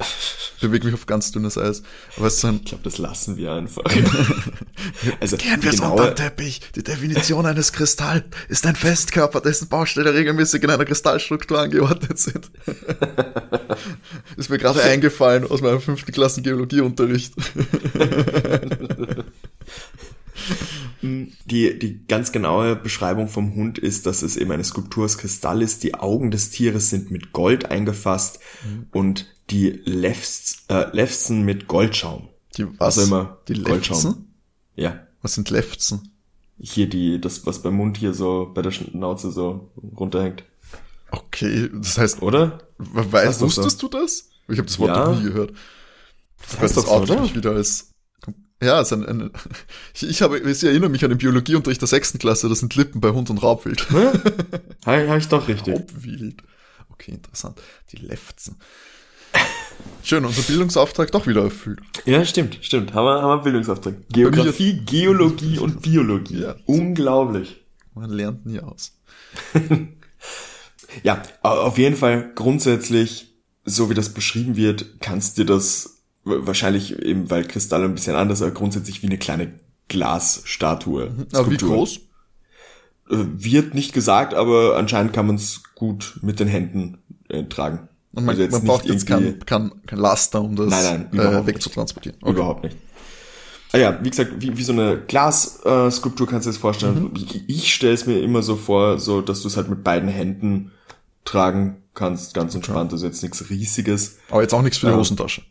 Bewege 0.60 0.86
mich 0.86 0.94
auf 0.94 1.06
ganz 1.06 1.30
dünnes 1.30 1.56
Eis. 1.56 1.84
Aber 2.16 2.26
es 2.26 2.34
ist 2.34 2.44
dann, 2.44 2.56
ich 2.56 2.64
glaube, 2.64 2.82
das 2.82 2.98
lassen 2.98 3.36
wir 3.36 3.52
einfach. 3.52 3.84
also, 5.20 5.36
Kehren 5.36 5.62
wir 5.62 5.70
genaue... 5.70 5.92
unter 5.92 6.06
den 6.08 6.16
Teppich. 6.16 6.60
Die 6.74 6.82
Definition 6.82 7.46
eines 7.46 7.72
Kristalls 7.72 8.24
ist 8.48 8.66
ein 8.66 8.74
Festkörper, 8.74 9.40
dessen 9.40 9.68
Bausteine 9.68 10.12
regelmäßig 10.12 10.64
in 10.64 10.70
einer 10.70 10.84
Kristallstruktur 10.84 11.60
angeordnet 11.60 12.18
sind. 12.18 12.50
ist 14.36 14.50
mir 14.50 14.58
gerade 14.58 14.82
eingefallen 14.82 15.48
aus 15.48 15.60
meinem 15.60 15.80
fünften 15.80 16.10
Klassen 16.10 16.42
Geologieunterricht. 16.42 17.32
Die, 21.44 21.78
die 21.78 22.06
ganz 22.06 22.32
genaue 22.32 22.76
Beschreibung 22.76 23.28
vom 23.28 23.54
Hund 23.54 23.78
ist, 23.78 24.06
dass 24.06 24.22
es 24.22 24.36
eben 24.36 24.50
eine 24.52 24.64
Skulptur 24.64 25.04
aus 25.04 25.18
Kristall 25.18 25.62
ist. 25.62 25.82
Die 25.82 25.94
Augen 25.94 26.30
des 26.30 26.50
Tieres 26.50 26.90
sind 26.90 27.10
mit 27.10 27.32
Gold 27.32 27.70
eingefasst 27.70 28.40
mhm. 28.64 28.86
und 28.92 29.26
die 29.50 29.80
Lefts, 29.84 30.64
äh, 30.68 30.86
Lefzen 30.92 31.44
mit 31.44 31.68
Goldschaum. 31.68 32.28
Die 32.56 32.66
was? 32.78 32.98
Also 32.98 33.02
immer 33.02 33.38
die 33.48 33.62
Goldschaum. 33.62 34.26
Ja. 34.74 35.06
Was 35.22 35.34
sind 35.34 35.50
Lefzen? 35.50 36.12
Hier 36.58 36.88
die, 36.88 37.20
das, 37.20 37.46
was 37.46 37.62
beim 37.62 37.74
Mund 37.74 37.98
hier 37.98 38.14
so 38.14 38.50
bei 38.54 38.62
der 38.62 38.70
Schnauze 38.70 39.30
so 39.30 39.70
runterhängt. 39.96 40.44
Okay, 41.10 41.70
das 41.72 41.98
heißt, 41.98 42.22
oder? 42.22 42.58
Weißt, 42.78 43.40
wusstest 43.40 43.80
so? 43.80 43.88
du 43.88 43.98
das? 43.98 44.30
Ich 44.48 44.58
habe 44.58 44.66
das 44.66 44.78
Wort 44.78 44.90
ja. 44.90 45.10
noch 45.10 45.18
nie 45.18 45.24
gehört. 45.24 45.52
Das 46.48 46.60
heißt 46.60 46.76
das 46.76 46.86
auch 46.86 47.06
so, 47.06 47.34
wieder 47.34 47.52
als 47.52 47.92
ja, 48.62 48.80
ist 48.80 48.92
ein, 48.92 49.04
ein, 49.04 49.30
ich, 49.94 50.08
ich, 50.08 50.22
habe, 50.22 50.38
ich 50.38 50.64
erinnere 50.64 50.90
mich 50.90 51.04
an 51.04 51.10
den 51.10 51.18
Biologieunterricht 51.18 51.80
der 51.80 51.88
sechsten 51.88 52.18
Klasse, 52.18 52.48
das 52.48 52.60
sind 52.60 52.74
Lippen 52.74 53.00
bei 53.00 53.10
Hund 53.10 53.30
und 53.30 53.42
Raubwild. 53.42 53.86
Ja, 53.90 54.12
habe 54.86 55.08
hab 55.08 55.18
ich 55.18 55.28
doch 55.28 55.48
richtig. 55.48 55.74
Raubwild. 55.74 56.42
Okay, 56.90 57.12
interessant. 57.12 57.60
Die 57.92 57.96
Lefzen. 57.96 58.56
Schön, 60.02 60.24
unser 60.24 60.42
Bildungsauftrag 60.42 61.10
doch 61.10 61.26
wieder 61.26 61.42
erfüllt. 61.42 61.80
Ja, 62.04 62.24
stimmt, 62.24 62.58
stimmt. 62.62 62.94
Haben 62.94 63.04
wir, 63.04 63.22
haben 63.22 63.28
wir 63.28 63.32
einen 63.34 63.42
Bildungsauftrag. 63.42 64.08
Geografie, 64.08 64.80
Geologie 64.84 65.58
und 65.58 65.82
Biologie. 65.82 66.42
Ja. 66.42 66.56
Unglaublich. 66.64 67.64
Man 67.94 68.10
lernt 68.10 68.46
nie 68.46 68.60
aus. 68.60 68.98
ja, 71.02 71.22
auf 71.42 71.76
jeden 71.76 71.96
Fall 71.96 72.32
grundsätzlich, 72.34 73.34
so 73.64 73.90
wie 73.90 73.94
das 73.94 74.14
beschrieben 74.14 74.56
wird, 74.56 75.00
kannst 75.00 75.38
dir 75.38 75.44
das 75.44 75.95
wahrscheinlich 76.26 76.98
eben, 77.02 77.30
weil 77.30 77.44
Kristall 77.44 77.84
ein 77.84 77.94
bisschen 77.94 78.16
anders, 78.16 78.42
aber 78.42 78.50
grundsätzlich 78.50 79.02
wie 79.02 79.06
eine 79.06 79.18
kleine 79.18 79.52
Glasstatue. 79.88 81.10
Mhm. 81.10 81.26
Aber 81.32 81.50
wie 81.50 81.56
groß? 81.56 82.00
Äh, 83.10 83.16
wird 83.32 83.74
nicht 83.74 83.92
gesagt, 83.92 84.34
aber 84.34 84.76
anscheinend 84.76 85.12
kann 85.12 85.26
man 85.26 85.36
es 85.36 85.62
gut 85.74 86.18
mit 86.22 86.40
den 86.40 86.48
Händen 86.48 86.98
äh, 87.28 87.44
tragen. 87.44 87.88
Und 88.12 88.24
man, 88.24 88.38
also 88.38 88.56
man 88.56 88.66
braucht 88.66 88.86
jetzt 88.86 89.06
kein, 89.06 89.38
kein, 89.44 89.70
kein 89.86 89.98
Laster, 89.98 90.42
um 90.42 90.56
das 90.56 90.68
nein, 90.68 91.08
nein, 91.12 91.34
äh, 91.34 91.46
wegzutransportieren. 91.46 92.18
Okay. 92.20 92.32
Überhaupt 92.32 92.64
nicht. 92.64 92.76
Ah 93.72 93.78
ja, 93.78 93.98
wie 94.02 94.10
gesagt, 94.10 94.32
wie, 94.38 94.56
wie 94.56 94.62
so 94.62 94.72
eine 94.72 95.02
Glasskulptur 95.06 96.26
äh, 96.26 96.30
kannst 96.30 96.46
du 96.46 96.50
dir 96.50 96.54
das 96.54 96.60
vorstellen. 96.60 97.02
Mhm. 97.02 97.10
Ich, 97.14 97.48
ich 97.48 97.74
stelle 97.74 97.92
es 97.92 98.06
mir 98.06 98.20
immer 98.20 98.42
so 98.42 98.56
vor, 98.56 98.98
so 98.98 99.20
dass 99.20 99.42
du 99.42 99.48
es 99.48 99.56
halt 99.56 99.68
mit 99.68 99.84
beiden 99.84 100.08
Händen 100.08 100.72
tragen 101.24 101.82
kannst, 101.94 102.34
ganz 102.34 102.54
entspannt. 102.54 102.92
Also 102.92 103.06
jetzt 103.06 103.22
nichts 103.22 103.50
Riesiges. 103.50 104.18
Aber 104.30 104.42
jetzt 104.42 104.54
auch 104.54 104.62
nichts 104.62 104.78
für 104.78 104.86
die 104.86 104.94
Hosentasche. 104.94 105.42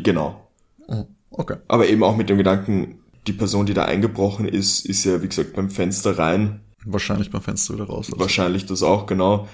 Genau. 0.00 0.48
Mhm. 0.88 1.06
Okay. 1.30 1.56
Aber 1.68 1.88
eben 1.88 2.02
auch 2.02 2.16
mit 2.16 2.28
dem 2.28 2.38
Gedanken, 2.38 3.00
die 3.26 3.32
Person, 3.32 3.66
die 3.66 3.74
da 3.74 3.84
eingebrochen 3.84 4.46
ist, 4.46 4.84
ist 4.86 5.04
ja, 5.04 5.22
wie 5.22 5.28
gesagt, 5.28 5.54
beim 5.54 5.70
Fenster 5.70 6.18
rein. 6.18 6.60
Wahrscheinlich 6.84 7.30
beim 7.30 7.42
Fenster 7.42 7.74
wieder 7.74 7.84
raus. 7.84 8.06
Also. 8.06 8.20
Wahrscheinlich 8.20 8.66
das 8.66 8.82
auch, 8.82 9.06
genau. 9.06 9.48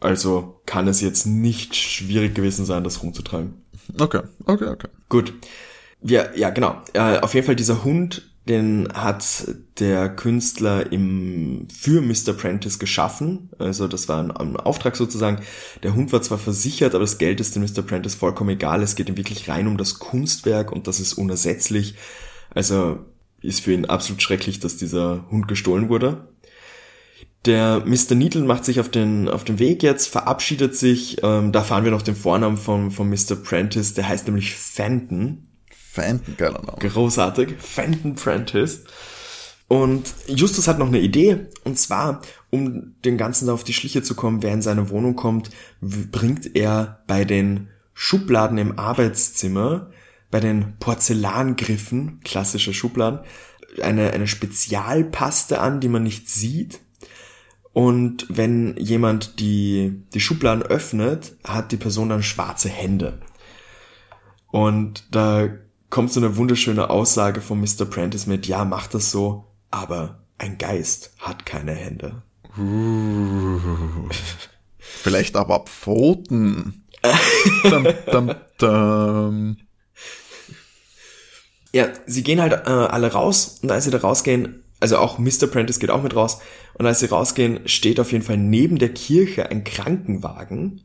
Also 0.00 0.60
kann 0.66 0.86
es 0.86 1.00
jetzt 1.00 1.26
nicht 1.26 1.74
schwierig 1.74 2.34
gewesen 2.34 2.66
sein, 2.66 2.84
das 2.84 3.02
rumzutreiben. 3.02 3.54
Okay, 3.98 4.20
okay, 4.44 4.66
okay. 4.66 4.88
Gut. 5.08 5.32
Ja, 6.02 6.26
ja, 6.34 6.50
genau. 6.50 6.82
Äh, 6.92 7.18
auf 7.18 7.32
jeden 7.34 7.46
Fall 7.46 7.56
dieser 7.56 7.84
Hund 7.84 8.33
den 8.48 8.88
hat 8.92 9.46
der 9.78 10.10
Künstler 10.10 10.92
im, 10.92 11.66
für 11.70 12.02
Mr. 12.02 12.34
Prentice 12.34 12.78
geschaffen. 12.78 13.50
Also 13.58 13.88
das 13.88 14.08
war 14.08 14.22
ein, 14.22 14.30
ein, 14.30 14.56
Auftrag 14.56 14.96
sozusagen. 14.96 15.40
Der 15.82 15.94
Hund 15.94 16.12
war 16.12 16.20
zwar 16.20 16.38
versichert, 16.38 16.94
aber 16.94 17.04
das 17.04 17.18
Geld 17.18 17.40
ist 17.40 17.56
dem 17.56 17.62
Mr. 17.62 17.82
Prentice 17.82 18.14
vollkommen 18.14 18.50
egal. 18.50 18.82
Es 18.82 18.96
geht 18.96 19.08
ihm 19.08 19.16
wirklich 19.16 19.48
rein 19.48 19.66
um 19.66 19.78
das 19.78 19.98
Kunstwerk 19.98 20.72
und 20.72 20.86
das 20.86 21.00
ist 21.00 21.14
unersetzlich. 21.14 21.94
Also 22.50 22.98
ist 23.40 23.60
für 23.60 23.72
ihn 23.72 23.86
absolut 23.86 24.22
schrecklich, 24.22 24.60
dass 24.60 24.76
dieser 24.76 25.24
Hund 25.30 25.48
gestohlen 25.48 25.88
wurde. 25.88 26.28
Der 27.46 27.82
Mr. 27.84 28.14
Needle 28.14 28.44
macht 28.44 28.64
sich 28.64 28.80
auf 28.80 28.88
den, 28.90 29.28
auf 29.28 29.44
den 29.44 29.58
Weg 29.58 29.82
jetzt, 29.82 30.08
verabschiedet 30.08 30.76
sich. 30.76 31.22
Ähm, 31.22 31.52
da 31.52 31.62
fahren 31.62 31.84
wir 31.84 31.90
noch 31.90 32.02
den 32.02 32.16
Vornamen 32.16 32.56
von, 32.56 32.90
von 32.90 33.08
Mr. 33.08 33.36
Prentice, 33.36 33.94
der 33.94 34.08
heißt 34.08 34.26
nämlich 34.26 34.54
Fenton. 34.54 35.48
Fenton, 35.94 36.36
geiler 36.36 36.60
Name. 36.60 36.78
Großartig. 36.80 37.54
Fenton 37.58 38.16
Prentice. 38.16 38.80
Und 39.68 40.12
Justus 40.26 40.66
hat 40.66 40.78
noch 40.78 40.88
eine 40.88 40.98
Idee, 40.98 41.46
und 41.62 41.78
zwar, 41.78 42.20
um 42.50 42.94
dem 43.04 43.16
Ganzen 43.16 43.48
auf 43.48 43.62
die 43.62 43.72
Schliche 43.72 44.02
zu 44.02 44.14
kommen, 44.14 44.42
wer 44.42 44.52
in 44.52 44.60
seine 44.60 44.90
Wohnung 44.90 45.14
kommt, 45.14 45.50
bringt 45.80 46.56
er 46.56 47.02
bei 47.06 47.24
den 47.24 47.68
Schubladen 47.94 48.58
im 48.58 48.78
Arbeitszimmer, 48.78 49.90
bei 50.32 50.40
den 50.40 50.76
Porzellangriffen, 50.80 52.20
klassische 52.24 52.74
Schubladen, 52.74 53.20
eine, 53.80 54.12
eine 54.12 54.26
Spezialpaste 54.26 55.60
an, 55.60 55.80
die 55.80 55.88
man 55.88 56.02
nicht 56.02 56.28
sieht. 56.28 56.80
Und 57.72 58.26
wenn 58.28 58.76
jemand 58.76 59.38
die, 59.38 60.02
die 60.12 60.20
Schubladen 60.20 60.62
öffnet, 60.62 61.36
hat 61.44 61.70
die 61.70 61.76
Person 61.76 62.08
dann 62.08 62.22
schwarze 62.24 62.68
Hände. 62.68 63.20
Und 64.50 65.04
da 65.10 65.48
kommt 65.94 66.12
so 66.12 66.18
eine 66.18 66.36
wunderschöne 66.36 66.90
Aussage 66.90 67.40
von 67.40 67.60
Mr. 67.60 67.84
Prentice 67.84 68.26
mit, 68.26 68.48
ja, 68.48 68.64
mach 68.64 68.88
das 68.88 69.12
so, 69.12 69.44
aber 69.70 70.24
ein 70.38 70.58
Geist 70.58 71.12
hat 71.20 71.46
keine 71.46 71.70
Hände. 71.70 72.24
Uh, 72.58 73.60
vielleicht 74.78 75.36
aber 75.36 75.66
Pfoten. 75.66 76.84
dum, 77.62 77.86
dum, 78.10 78.34
dum. 78.58 79.56
Ja, 81.72 81.86
sie 82.06 82.24
gehen 82.24 82.40
halt 82.40 82.54
äh, 82.54 82.70
alle 82.70 83.12
raus 83.12 83.60
und 83.62 83.70
als 83.70 83.84
sie 83.84 83.92
da 83.92 83.98
rausgehen, 83.98 84.64
also 84.80 84.98
auch 84.98 85.18
Mr. 85.18 85.46
Prentice 85.46 85.78
geht 85.78 85.90
auch 85.90 86.02
mit 86.02 86.16
raus 86.16 86.40
und 86.76 86.86
als 86.86 86.98
sie 86.98 87.06
rausgehen, 87.06 87.68
steht 87.68 88.00
auf 88.00 88.10
jeden 88.10 88.24
Fall 88.24 88.38
neben 88.38 88.80
der 88.80 88.92
Kirche 88.92 89.48
ein 89.48 89.62
Krankenwagen. 89.62 90.80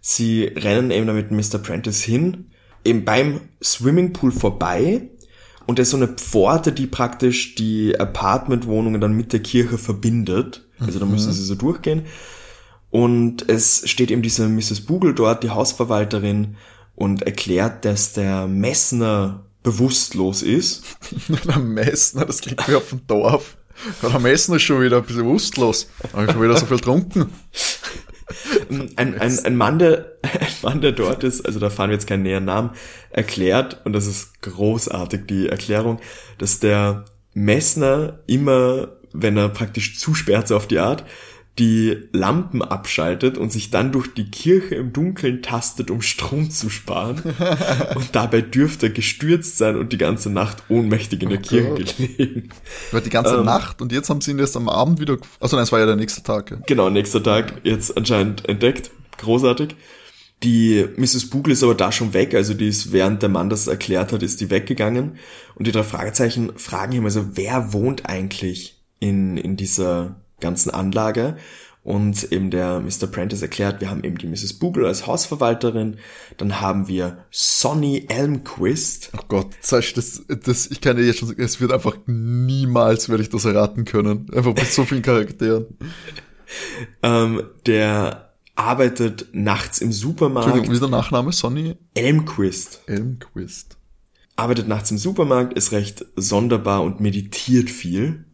Sie 0.00 0.44
rennen 0.44 0.90
eben 0.90 1.06
damit 1.06 1.30
Mr. 1.32 1.58
Prentice 1.58 2.02
hin 2.02 2.46
eben 2.84 3.04
beim 3.04 3.40
Swimmingpool 3.62 4.32
vorbei 4.32 5.08
und 5.66 5.78
da 5.78 5.82
ist 5.82 5.90
so 5.90 5.96
eine 5.96 6.08
Pforte, 6.08 6.72
die 6.72 6.86
praktisch 6.86 7.54
die 7.54 7.98
Apartmentwohnungen 7.98 9.00
dann 9.00 9.14
mit 9.14 9.32
der 9.32 9.40
Kirche 9.40 9.78
verbindet. 9.78 10.66
Also 10.78 10.98
da 10.98 11.06
müssen 11.06 11.28
mhm. 11.28 11.34
sie 11.34 11.44
so 11.44 11.54
durchgehen. 11.54 12.04
Und 12.90 13.48
es 13.48 13.88
steht 13.88 14.10
eben 14.10 14.22
diese 14.22 14.48
Mrs. 14.48 14.82
Bugel 14.82 15.14
dort, 15.14 15.42
die 15.42 15.50
Hausverwalterin, 15.50 16.56
und 16.96 17.22
erklärt, 17.22 17.84
dass 17.84 18.12
der 18.12 18.46
Messner 18.46 19.46
bewusstlos 19.64 20.42
ist. 20.42 20.84
der 21.48 21.58
Messner, 21.58 22.24
das 22.24 22.40
klingt 22.40 22.68
wie 22.68 22.76
auf 22.76 22.90
dem 22.90 23.04
Dorf. 23.08 23.56
Der 24.00 24.20
Messner 24.20 24.56
ist 24.56 24.62
schon 24.62 24.80
wieder 24.80 25.00
bewusstlos. 25.00 25.88
Habe 26.12 26.30
schon 26.30 26.42
wieder 26.42 26.56
so 26.56 26.66
viel 26.66 26.76
getrunken. 26.76 27.32
ein, 28.96 29.18
ein, 29.18 29.44
ein, 29.44 29.56
Mann, 29.56 29.80
der, 29.80 30.12
Mann, 30.64 30.80
der 30.80 30.92
dort 30.92 31.24
ist, 31.24 31.44
also 31.44 31.60
da 31.60 31.70
fahren 31.70 31.90
wir 31.90 31.94
jetzt 31.94 32.06
keinen 32.06 32.22
näheren 32.22 32.44
Namen, 32.44 32.70
erklärt, 33.10 33.80
und 33.84 33.92
das 33.92 34.06
ist 34.06 34.42
großartig, 34.42 35.26
die 35.26 35.48
Erklärung, 35.48 36.00
dass 36.38 36.60
der 36.60 37.04
Messner 37.34 38.20
immer, 38.26 38.88
wenn 39.12 39.36
er 39.36 39.48
praktisch 39.48 39.98
zusperrt, 39.98 40.48
so 40.48 40.56
auf 40.56 40.66
die 40.66 40.78
Art, 40.78 41.04
die 41.58 42.08
Lampen 42.12 42.62
abschaltet 42.62 43.38
und 43.38 43.52
sich 43.52 43.70
dann 43.70 43.92
durch 43.92 44.12
die 44.12 44.28
Kirche 44.28 44.74
im 44.74 44.92
Dunkeln 44.92 45.40
tastet, 45.40 45.88
um 45.90 46.02
Strom 46.02 46.50
zu 46.50 46.68
sparen. 46.68 47.22
und 47.94 48.08
dabei 48.12 48.40
dürfte 48.40 48.86
er 48.86 48.92
gestürzt 48.92 49.58
sein 49.58 49.76
und 49.76 49.92
die 49.92 49.98
ganze 49.98 50.30
Nacht 50.30 50.64
ohnmächtig 50.68 51.22
in 51.22 51.28
der 51.28 51.38
oh 51.38 51.42
Kirche 51.42 51.68
Gott. 51.68 51.96
gelegen. 51.96 52.48
War 52.90 53.00
die 53.00 53.10
ganze 53.10 53.36
ähm, 53.36 53.44
Nacht 53.44 53.80
und 53.82 53.92
jetzt 53.92 54.10
haben 54.10 54.20
sie 54.20 54.32
ihn 54.32 54.38
erst 54.40 54.56
am 54.56 54.68
Abend 54.68 54.98
wieder, 54.98 55.16
also 55.38 55.56
nein, 55.56 55.62
es 55.62 55.70
war 55.70 55.78
ja 55.78 55.86
der 55.86 55.96
nächste 55.96 56.24
Tag. 56.24 56.50
Ja. 56.50 56.56
Genau, 56.66 56.90
nächster 56.90 57.22
Tag, 57.22 57.60
jetzt 57.62 57.96
anscheinend 57.96 58.48
entdeckt. 58.48 58.90
Großartig. 59.18 59.76
Die 60.42 60.86
Mrs. 60.96 61.30
Bugel 61.30 61.52
ist 61.52 61.62
aber 61.62 61.74
da 61.74 61.90
schon 61.90 62.12
weg, 62.12 62.34
also 62.34 62.52
die 62.52 62.68
ist, 62.68 62.92
während 62.92 63.22
der 63.22 63.30
Mann 63.30 63.48
das 63.48 63.66
erklärt 63.66 64.12
hat, 64.12 64.22
ist 64.22 64.40
die 64.40 64.50
weggegangen. 64.50 65.16
Und 65.54 65.66
die 65.66 65.72
drei 65.72 65.84
Fragezeichen 65.84 66.52
fragen 66.56 66.92
ihn 66.92 67.04
also, 67.04 67.36
wer 67.36 67.72
wohnt 67.72 68.06
eigentlich 68.06 68.82
in, 69.00 69.36
in 69.36 69.56
dieser 69.56 70.16
ganzen 70.40 70.70
Anlage. 70.70 71.36
Und 71.84 72.32
eben 72.32 72.50
der 72.50 72.80
Mr. 72.80 73.06
Prentice 73.06 73.42
erklärt, 73.42 73.82
wir 73.82 73.90
haben 73.90 74.04
eben 74.04 74.16
die 74.16 74.26
Mrs. 74.26 74.54
Boogle 74.54 74.86
als 74.86 75.06
Hausverwalterin, 75.06 75.98
dann 76.38 76.62
haben 76.62 76.88
wir 76.88 77.18
Sonny 77.30 78.06
Elmquist. 78.08 79.10
Oh 79.14 79.24
Gott, 79.28 79.48
das, 79.68 79.92
das, 79.92 80.22
das, 80.26 80.66
ich 80.70 80.80
kann 80.80 80.96
dir 80.96 81.04
jetzt 81.04 81.18
schon 81.18 81.28
sagen, 81.28 81.42
es 81.42 81.60
wird 81.60 81.72
einfach 81.72 81.98
niemals 82.06 83.10
werde 83.10 83.22
ich 83.22 83.28
das 83.28 83.44
erraten 83.44 83.84
können. 83.84 84.26
Einfach 84.34 84.54
mit 84.54 84.66
so 84.66 84.84
vielen 84.84 85.02
Charakteren. 85.02 85.66
ähm, 87.02 87.42
der 87.66 88.23
arbeitet 88.56 89.28
nachts 89.32 89.80
im 89.80 89.92
Supermarkt. 89.92 90.46
Entschuldigung, 90.46 90.76
wie 90.76 90.80
der 90.80 90.88
Nachname? 90.88 91.32
Sonny? 91.32 91.76
Elmquist. 91.94 92.82
Elmquist. 92.86 93.76
Arbeitet 94.36 94.68
nachts 94.68 94.90
im 94.90 94.98
Supermarkt, 94.98 95.54
ist 95.54 95.72
recht 95.72 96.04
sonderbar 96.16 96.82
und 96.82 97.00
meditiert 97.00 97.70
viel. 97.70 98.24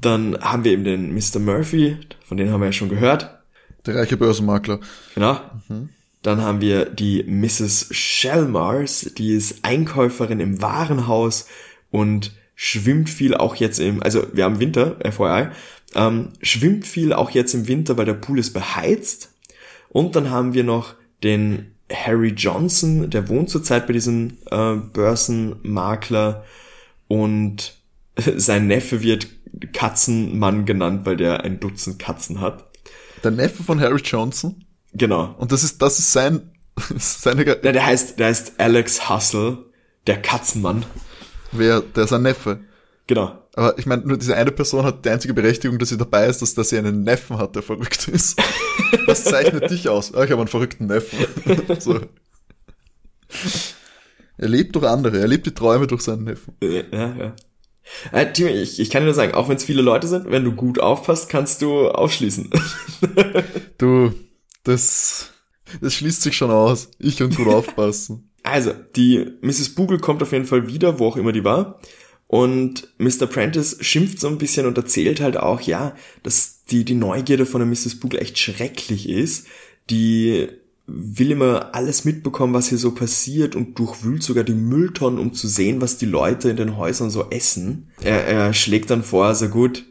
Dann 0.00 0.38
haben 0.40 0.64
wir 0.64 0.72
eben 0.72 0.84
den 0.84 1.12
Mr. 1.12 1.38
Murphy, 1.40 1.96
von 2.24 2.36
dem 2.36 2.50
haben 2.50 2.60
wir 2.60 2.66
ja 2.66 2.72
schon 2.72 2.88
gehört. 2.88 3.38
Der 3.86 3.96
reiche 3.96 4.16
Börsenmakler. 4.16 4.80
Genau. 5.14 5.40
Mhm. 5.68 5.88
Dann 6.22 6.40
haben 6.40 6.60
wir 6.60 6.84
die 6.84 7.22
Mrs. 7.22 7.88
Shellmars, 7.90 9.12
die 9.16 9.32
ist 9.32 9.64
Einkäuferin 9.64 10.40
im 10.40 10.60
Warenhaus 10.60 11.46
und 11.90 12.32
schwimmt 12.54 13.08
viel 13.08 13.34
auch 13.34 13.54
jetzt 13.54 13.78
im, 13.78 14.02
also 14.02 14.26
wir 14.32 14.44
haben 14.44 14.58
Winter, 14.58 14.96
FYI, 15.00 15.50
ähm, 15.94 16.30
schwimmt 16.42 16.86
viel 16.86 17.12
auch 17.12 17.30
jetzt 17.30 17.54
im 17.54 17.68
Winter, 17.68 17.96
weil 17.96 18.06
der 18.06 18.14
Pool 18.14 18.38
ist 18.38 18.52
beheizt. 18.52 19.32
Und 19.88 20.16
dann 20.16 20.30
haben 20.30 20.54
wir 20.54 20.64
noch 20.64 20.94
den 21.22 21.74
Harry 21.92 22.28
Johnson, 22.28 23.10
der 23.10 23.28
wohnt 23.28 23.50
zurzeit 23.50 23.86
bei 23.86 23.92
diesem 23.92 24.38
äh, 24.50 24.74
Börsenmakler 24.74 26.44
und 27.08 27.74
sein 28.36 28.66
Neffe 28.66 29.02
wird 29.02 29.26
Katzenmann 29.72 30.66
genannt, 30.66 31.06
weil 31.06 31.16
der 31.16 31.44
ein 31.44 31.60
Dutzend 31.60 31.98
Katzen 31.98 32.40
hat. 32.40 32.66
Der 33.24 33.30
Neffe 33.30 33.62
von 33.62 33.80
Harry 33.80 34.00
Johnson? 34.02 34.64
Genau. 34.92 35.34
Und 35.38 35.52
das 35.52 35.64
ist, 35.64 35.80
das 35.80 35.98
ist 35.98 36.12
sein, 36.12 36.52
seine... 36.98 37.46
Ja, 37.46 37.54
der 37.54 37.84
heißt, 37.84 38.18
der 38.18 38.28
heißt 38.28 38.54
Alex 38.58 39.08
Hustle, 39.08 39.64
der 40.06 40.20
Katzenmann. 40.20 40.84
Wer, 41.52 41.80
der 41.80 42.04
ist 42.04 42.12
ein 42.12 42.22
Neffe. 42.22 42.60
Genau. 43.06 43.38
Aber 43.58 43.76
ich 43.76 43.86
meine, 43.86 44.02
nur 44.06 44.16
diese 44.16 44.36
eine 44.36 44.52
Person 44.52 44.84
hat 44.84 45.04
die 45.04 45.10
einzige 45.10 45.34
Berechtigung, 45.34 45.80
dass 45.80 45.88
sie 45.88 45.96
dabei 45.96 46.28
ist, 46.28 46.40
dass, 46.42 46.54
dass 46.54 46.68
sie 46.68 46.78
einen 46.78 47.02
Neffen 47.02 47.38
hat, 47.38 47.56
der 47.56 47.62
verrückt 47.64 48.06
ist. 48.06 48.40
Was 49.06 49.24
zeichnet 49.24 49.68
dich 49.68 49.88
aus? 49.88 50.14
Oh, 50.14 50.22
ich 50.22 50.30
habe 50.30 50.42
einen 50.42 50.46
verrückten 50.46 50.86
Neffen. 50.86 51.18
so. 51.80 51.98
Er 54.36 54.48
lebt 54.48 54.76
durch 54.76 54.86
andere, 54.86 55.18
er 55.18 55.26
lebt 55.26 55.44
die 55.46 55.54
Träume 55.54 55.88
durch 55.88 56.02
seinen 56.02 56.22
Neffen. 56.22 56.54
Ja, 56.62 56.84
ja. 56.92 57.36
Äh, 58.12 58.32
Timo, 58.32 58.48
ich, 58.48 58.78
ich 58.78 58.90
kann 58.90 59.02
dir 59.02 59.06
nur 59.06 59.14
sagen, 59.14 59.34
auch 59.34 59.48
wenn 59.48 59.56
es 59.56 59.64
viele 59.64 59.82
Leute 59.82 60.06
sind, 60.06 60.30
wenn 60.30 60.44
du 60.44 60.52
gut 60.52 60.78
aufpasst, 60.78 61.28
kannst 61.28 61.60
du 61.60 61.88
ausschließen. 61.88 62.50
du, 63.78 64.14
das, 64.62 65.32
das 65.80 65.94
schließt 65.94 66.22
sich 66.22 66.36
schon 66.36 66.52
aus. 66.52 66.92
Ich 67.00 67.20
und 67.24 67.34
gut 67.34 67.48
aufpassen. 67.48 68.30
Also, 68.44 68.72
die 68.94 69.32
Mrs. 69.40 69.74
Boogle 69.74 69.98
kommt 69.98 70.22
auf 70.22 70.30
jeden 70.30 70.44
Fall 70.44 70.68
wieder, 70.68 71.00
wo 71.00 71.08
auch 71.08 71.16
immer 71.16 71.32
die 71.32 71.42
war. 71.42 71.80
Und 72.28 72.88
Mr. 72.98 73.26
Prentice 73.26 73.78
schimpft 73.80 74.20
so 74.20 74.28
ein 74.28 74.38
bisschen 74.38 74.66
und 74.66 74.76
erzählt 74.76 75.20
halt 75.20 75.38
auch, 75.38 75.62
ja, 75.62 75.96
dass 76.22 76.62
die, 76.70 76.84
die 76.84 76.94
Neugierde 76.94 77.46
von 77.46 77.60
der 77.60 77.68
Mrs. 77.68 77.98
Boogle 77.98 78.20
echt 78.20 78.38
schrecklich 78.38 79.08
ist. 79.08 79.46
Die 79.88 80.48
will 80.86 81.30
immer 81.30 81.74
alles 81.74 82.04
mitbekommen, 82.04 82.52
was 82.52 82.68
hier 82.68 82.78
so 82.78 82.94
passiert 82.94 83.56
und 83.56 83.78
durchwühlt 83.78 84.22
sogar 84.22 84.44
die 84.44 84.54
Mülltonnen, 84.54 85.18
um 85.18 85.32
zu 85.32 85.48
sehen, 85.48 85.80
was 85.80 85.96
die 85.96 86.06
Leute 86.06 86.50
in 86.50 86.56
den 86.56 86.76
Häusern 86.76 87.10
so 87.10 87.30
essen. 87.30 87.88
Er, 88.02 88.26
er 88.26 88.54
schlägt 88.54 88.90
dann 88.90 89.02
vor, 89.02 89.26
also 89.26 89.48
gut, 89.48 89.84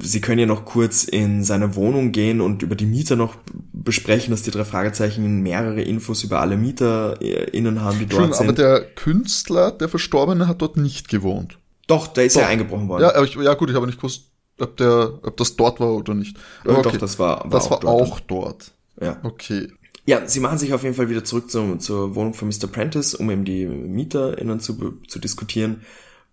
Sie 0.00 0.20
können 0.22 0.38
ja 0.38 0.46
noch 0.46 0.64
kurz 0.64 1.04
in 1.04 1.44
seine 1.44 1.74
Wohnung 1.74 2.10
gehen 2.10 2.40
und 2.40 2.62
über 2.62 2.76
die 2.76 2.86
Mieter 2.86 3.14
noch 3.14 3.36
besprechen, 3.74 4.30
dass 4.30 4.42
die 4.42 4.50
drei 4.50 4.64
Fragezeichen 4.64 5.42
mehrere 5.42 5.82
Infos 5.82 6.24
über 6.24 6.40
alle 6.40 6.56
MieterInnen 6.56 7.82
haben, 7.82 7.98
die 7.98 8.06
dort 8.06 8.34
sind. 8.34 8.48
Aber 8.48 8.54
der 8.54 8.80
Künstler, 8.94 9.70
der 9.72 9.90
Verstorbene, 9.90 10.48
hat 10.48 10.62
dort 10.62 10.78
nicht 10.78 11.08
gewohnt. 11.08 11.58
Doch, 11.86 12.06
der 12.06 12.24
ist 12.24 12.36
doch. 12.36 12.40
ja 12.40 12.48
eingebrochen 12.48 12.88
worden. 12.88 13.02
Ja, 13.02 13.14
aber 13.14 13.24
ich, 13.24 13.34
ja 13.34 13.52
gut, 13.52 13.68
ich 13.68 13.76
habe 13.76 13.86
nicht 13.86 13.98
gewusst, 13.98 14.30
ob 14.58 14.78
der, 14.78 15.18
ob 15.22 15.36
das 15.36 15.56
dort 15.56 15.78
war 15.78 15.92
oder 15.92 16.14
nicht. 16.14 16.38
Aber 16.64 16.78
okay. 16.78 16.92
Doch, 16.92 16.96
das 16.96 17.18
war, 17.18 17.44
war 17.44 17.50
das 17.50 17.66
auch 17.66 17.70
war 17.70 17.80
dort. 17.80 18.02
auch 18.02 18.20
dort. 18.20 18.72
Ja. 19.00 19.18
Okay. 19.22 19.68
Ja, 20.06 20.26
sie 20.26 20.40
machen 20.40 20.56
sich 20.56 20.72
auf 20.72 20.84
jeden 20.84 20.94
Fall 20.94 21.10
wieder 21.10 21.24
zurück 21.24 21.50
zum, 21.50 21.80
zur 21.80 22.14
Wohnung 22.14 22.32
von 22.32 22.48
Mr. 22.48 22.68
Prentice, 22.68 23.14
um 23.14 23.30
eben 23.30 23.44
die 23.44 23.66
MieterInnen 23.66 24.60
zu, 24.60 25.00
zu 25.06 25.18
diskutieren. 25.18 25.82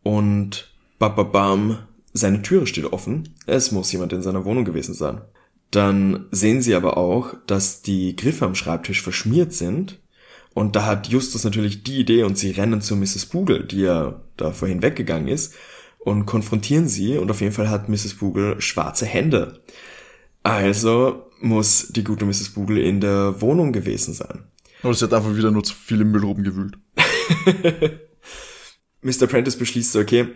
Und 0.04 0.72
bababam, 1.00 1.80
seine 2.14 2.42
Türe 2.42 2.68
steht 2.68 2.86
offen. 2.86 3.36
Es 3.46 3.72
muss 3.72 3.92
jemand 3.92 4.14
in 4.14 4.22
seiner 4.22 4.46
Wohnung 4.46 4.66
gewesen 4.66 4.94
sein. 4.94 5.22
Dann 5.72 6.28
sehen 6.32 6.62
sie 6.62 6.76
aber 6.76 6.98
auch, 6.98 7.34
dass 7.48 7.82
die 7.82 8.16
Griffe 8.16 8.46
am 8.46 8.56
Schreibtisch 8.56 9.02
verschmiert 9.02 9.54
sind. 9.54 10.00
Und 10.54 10.76
da 10.76 10.86
hat 10.86 11.08
Justus 11.08 11.44
natürlich 11.44 11.84
die 11.84 12.00
Idee 12.00 12.24
und 12.24 12.38
sie 12.38 12.52
rennen 12.52 12.82
zu 12.82 12.96
Mrs. 12.96 13.26
Bugel, 13.26 13.64
die 13.64 13.82
ja 13.82 14.22
da 14.38 14.52
vorhin 14.52 14.84
weggegangen 14.84 15.28
ist, 15.28 15.56
und 15.98 16.28
konfrontieren 16.28 16.88
sie. 16.88 17.18
Und 17.18 17.32
auf 17.32 17.42
jeden 17.42 17.54
Fall 17.54 17.72
hat 17.72 17.90
Mrs. 17.90 18.14
Bugel 18.16 18.62
schwarze 18.62 19.08
Hände. 19.08 19.64
Also 20.44 21.32
muss 21.42 21.88
die 21.90 22.04
gute 22.04 22.26
Mrs. 22.26 22.50
Bugel 22.50 22.78
in 22.78 23.02
der 23.02 23.42
Wohnung 23.42 23.74
gewesen 23.74 24.14
sein. 24.14 24.44
Oder 24.84 24.94
sie 24.94 25.06
hat 25.06 25.14
einfach 25.14 25.36
wieder 25.36 25.50
nur 25.50 25.64
zu 25.64 25.74
viel 25.74 26.02
im 26.02 26.12
Müll 26.12 26.24
rumgewühlt. 26.24 26.78
Mr. 29.02 29.28
Prentice 29.28 29.58
beschließt, 29.58 29.96
okay, 29.96 30.28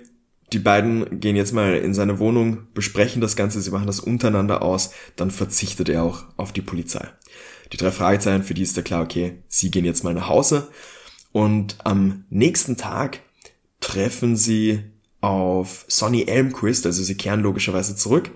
die 0.53 0.59
beiden 0.59 1.19
gehen 1.19 1.35
jetzt 1.35 1.53
mal 1.53 1.75
in 1.75 1.93
seine 1.93 2.19
Wohnung, 2.19 2.67
besprechen 2.73 3.21
das 3.21 3.35
Ganze, 3.35 3.61
sie 3.61 3.71
machen 3.71 3.87
das 3.87 3.99
untereinander 3.99 4.61
aus, 4.61 4.91
dann 5.15 5.31
verzichtet 5.31 5.89
er 5.89 6.03
auch 6.03 6.23
auf 6.37 6.53
die 6.53 6.61
Polizei. 6.61 7.07
Die 7.73 7.77
drei 7.77 7.91
Fragezeichen, 7.91 8.43
für 8.43 8.53
die 8.53 8.61
ist 8.61 8.77
da 8.77 8.81
klar, 8.81 9.03
okay, 9.03 9.43
sie 9.47 9.71
gehen 9.71 9.83
jetzt 9.83 10.03
mal 10.03 10.13
nach 10.13 10.29
Hause. 10.29 10.69
Und 11.33 11.77
am 11.83 12.23
nächsten 12.29 12.77
Tag 12.77 13.19
treffen 13.81 14.37
sie 14.37 14.83
auf 15.19 15.85
Sonny 15.89 16.23
Elmquist, 16.23 16.85
also 16.85 17.03
sie 17.03 17.15
kehren 17.15 17.41
logischerweise 17.41 17.95
zurück 17.95 18.31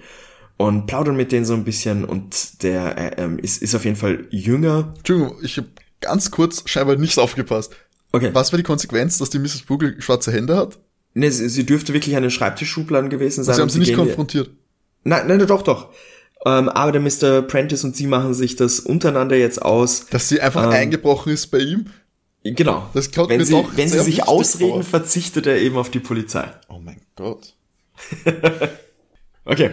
und 0.58 0.86
plaudern 0.86 1.15
mit 1.15 1.32
denen 1.32 1.45
so 1.45 1.54
ein 1.54 1.63
bisschen 1.63 2.06
und 2.06 2.63
der 2.63 2.97
äh, 2.97 3.24
ähm, 3.24 3.39
ist, 3.39 3.62
ist 3.62 3.74
auf 3.74 3.86
jeden 3.86 3.95
Fall 3.95 4.28
jünger. 4.30 4.93
Entschuldigung, 4.97 5.38
ich 5.41 5.58
habe 5.58 5.69
ganz 6.02 6.30
kurz 6.30 6.63
scheinbar 6.69 6.97
nicht 6.97 7.17
aufgepasst. 7.17 7.76
Okay. 8.12 8.30
Was 8.34 8.52
war 8.52 8.58
die 8.58 8.63
Konsequenz, 8.63 9.17
dass 9.17 9.30
die 9.30 9.39
Mrs. 9.39 9.63
Bugel 9.63 10.02
schwarze 10.02 10.32
Hände 10.32 10.58
hat? 10.58 10.80
Ne, 11.13 11.32
sie, 11.32 11.50
sie 11.50 11.65
dürfte 11.65 11.93
wirklich 11.93 12.15
eine 12.15 12.32
Schreibtischschubladen 12.32 13.10
gewesen 13.10 13.43
sein. 13.43 13.56
Sie 13.56 13.62
haben 13.62 13.69
sie 13.69 13.80
nicht 13.80 13.95
konfrontiert. 13.95 14.50
Nein, 15.04 15.28
nein, 15.28 15.45
doch, 15.45 15.62
doch. 15.62 15.89
Ähm, 16.45 16.69
aber 16.69 16.91
der 16.91 17.02
Mr. 17.02 17.41
Prentice 17.43 17.84
und 17.84 17.95
sie 17.95 18.08
machen 18.08 18.34
sich 18.34 18.56
das 18.56 18.80
untereinander 18.80 19.36
jetzt 19.36 19.62
aus. 19.62 20.08
Dass 20.08 20.30
sie 20.30 20.41
einfach 20.41 20.63
ähm, 20.65 20.71
eingebrochen 20.71 21.32
ist 21.34 21.47
bei 21.47 21.60
ihm? 21.60 21.88
Genau. 22.43 22.89
Das 22.93 23.12
kommt 23.12 23.30
wenn 23.30 23.39
mir 23.39 23.45
sie, 23.45 23.54
doch 23.54 23.78
wenn 23.78 23.89
sie 23.89 24.00
sich 24.00 24.28
ausreden, 24.28 24.71
vor. 24.71 24.84
verzichtet 24.84 25.45
er 25.45 25.60
eben 25.60 25.78
auf 25.78 25.91
die 25.91 26.00
Polizei. 26.00 26.52
Oh 26.69 26.80
mein 26.80 27.02
Gott. 27.15 27.56
okay. 29.45 29.71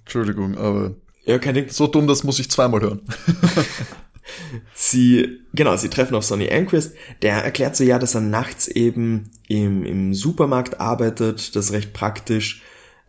Entschuldigung, 0.00 0.58
aber 0.58 0.96
ja, 1.24 1.38
kein 1.38 1.54
Ding. 1.54 1.68
so 1.68 1.86
dumm, 1.86 2.08
das 2.08 2.24
muss 2.24 2.40
ich 2.40 2.50
zweimal 2.50 2.80
hören. 2.80 3.02
sie, 4.74 5.40
genau, 5.54 5.76
sie 5.76 5.88
treffen 5.88 6.14
auf 6.14 6.24
Sonny 6.24 6.50
Anquist. 6.50 6.94
Der 7.22 7.44
erklärt 7.44 7.76
so, 7.76 7.84
ja, 7.84 7.98
dass 7.98 8.14
er 8.14 8.20
nachts 8.20 8.68
eben 8.68 9.30
im, 9.48 9.84
im 9.84 10.14
Supermarkt 10.14 10.80
arbeitet. 10.80 11.54
Das 11.56 11.66
ist 11.66 11.72
recht 11.72 11.92
praktisch, 11.92 12.62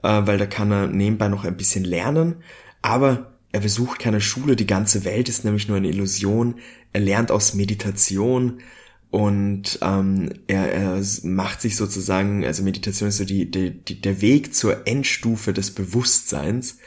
äh, 0.03 0.21
weil 0.25 0.37
da 0.37 0.45
kann 0.45 0.71
er 0.71 0.87
nebenbei 0.87 1.27
noch 1.27 1.45
ein 1.45 1.57
bisschen 1.57 1.83
lernen. 1.83 2.37
Aber 2.81 3.31
er 3.51 3.59
besucht 3.59 3.99
keine 3.99 4.21
Schule. 4.21 4.55
Die 4.55 4.67
ganze 4.67 5.03
Welt 5.05 5.29
ist 5.29 5.45
nämlich 5.45 5.67
nur 5.67 5.77
eine 5.77 5.89
Illusion. 5.89 6.55
Er 6.93 7.01
lernt 7.01 7.31
aus 7.31 7.53
Meditation 7.53 8.61
und 9.11 9.77
ähm, 9.81 10.31
er, 10.47 10.71
er 10.71 11.01
macht 11.23 11.61
sich 11.61 11.75
sozusagen, 11.75 12.45
also 12.45 12.63
Meditation 12.63 13.09
ist 13.09 13.17
so 13.17 13.25
die, 13.25 13.51
die, 13.51 13.71
die, 13.71 13.99
der 13.99 14.21
Weg 14.21 14.55
zur 14.55 14.87
Endstufe 14.87 15.51
des 15.51 15.71
Bewusstseins. 15.71 16.77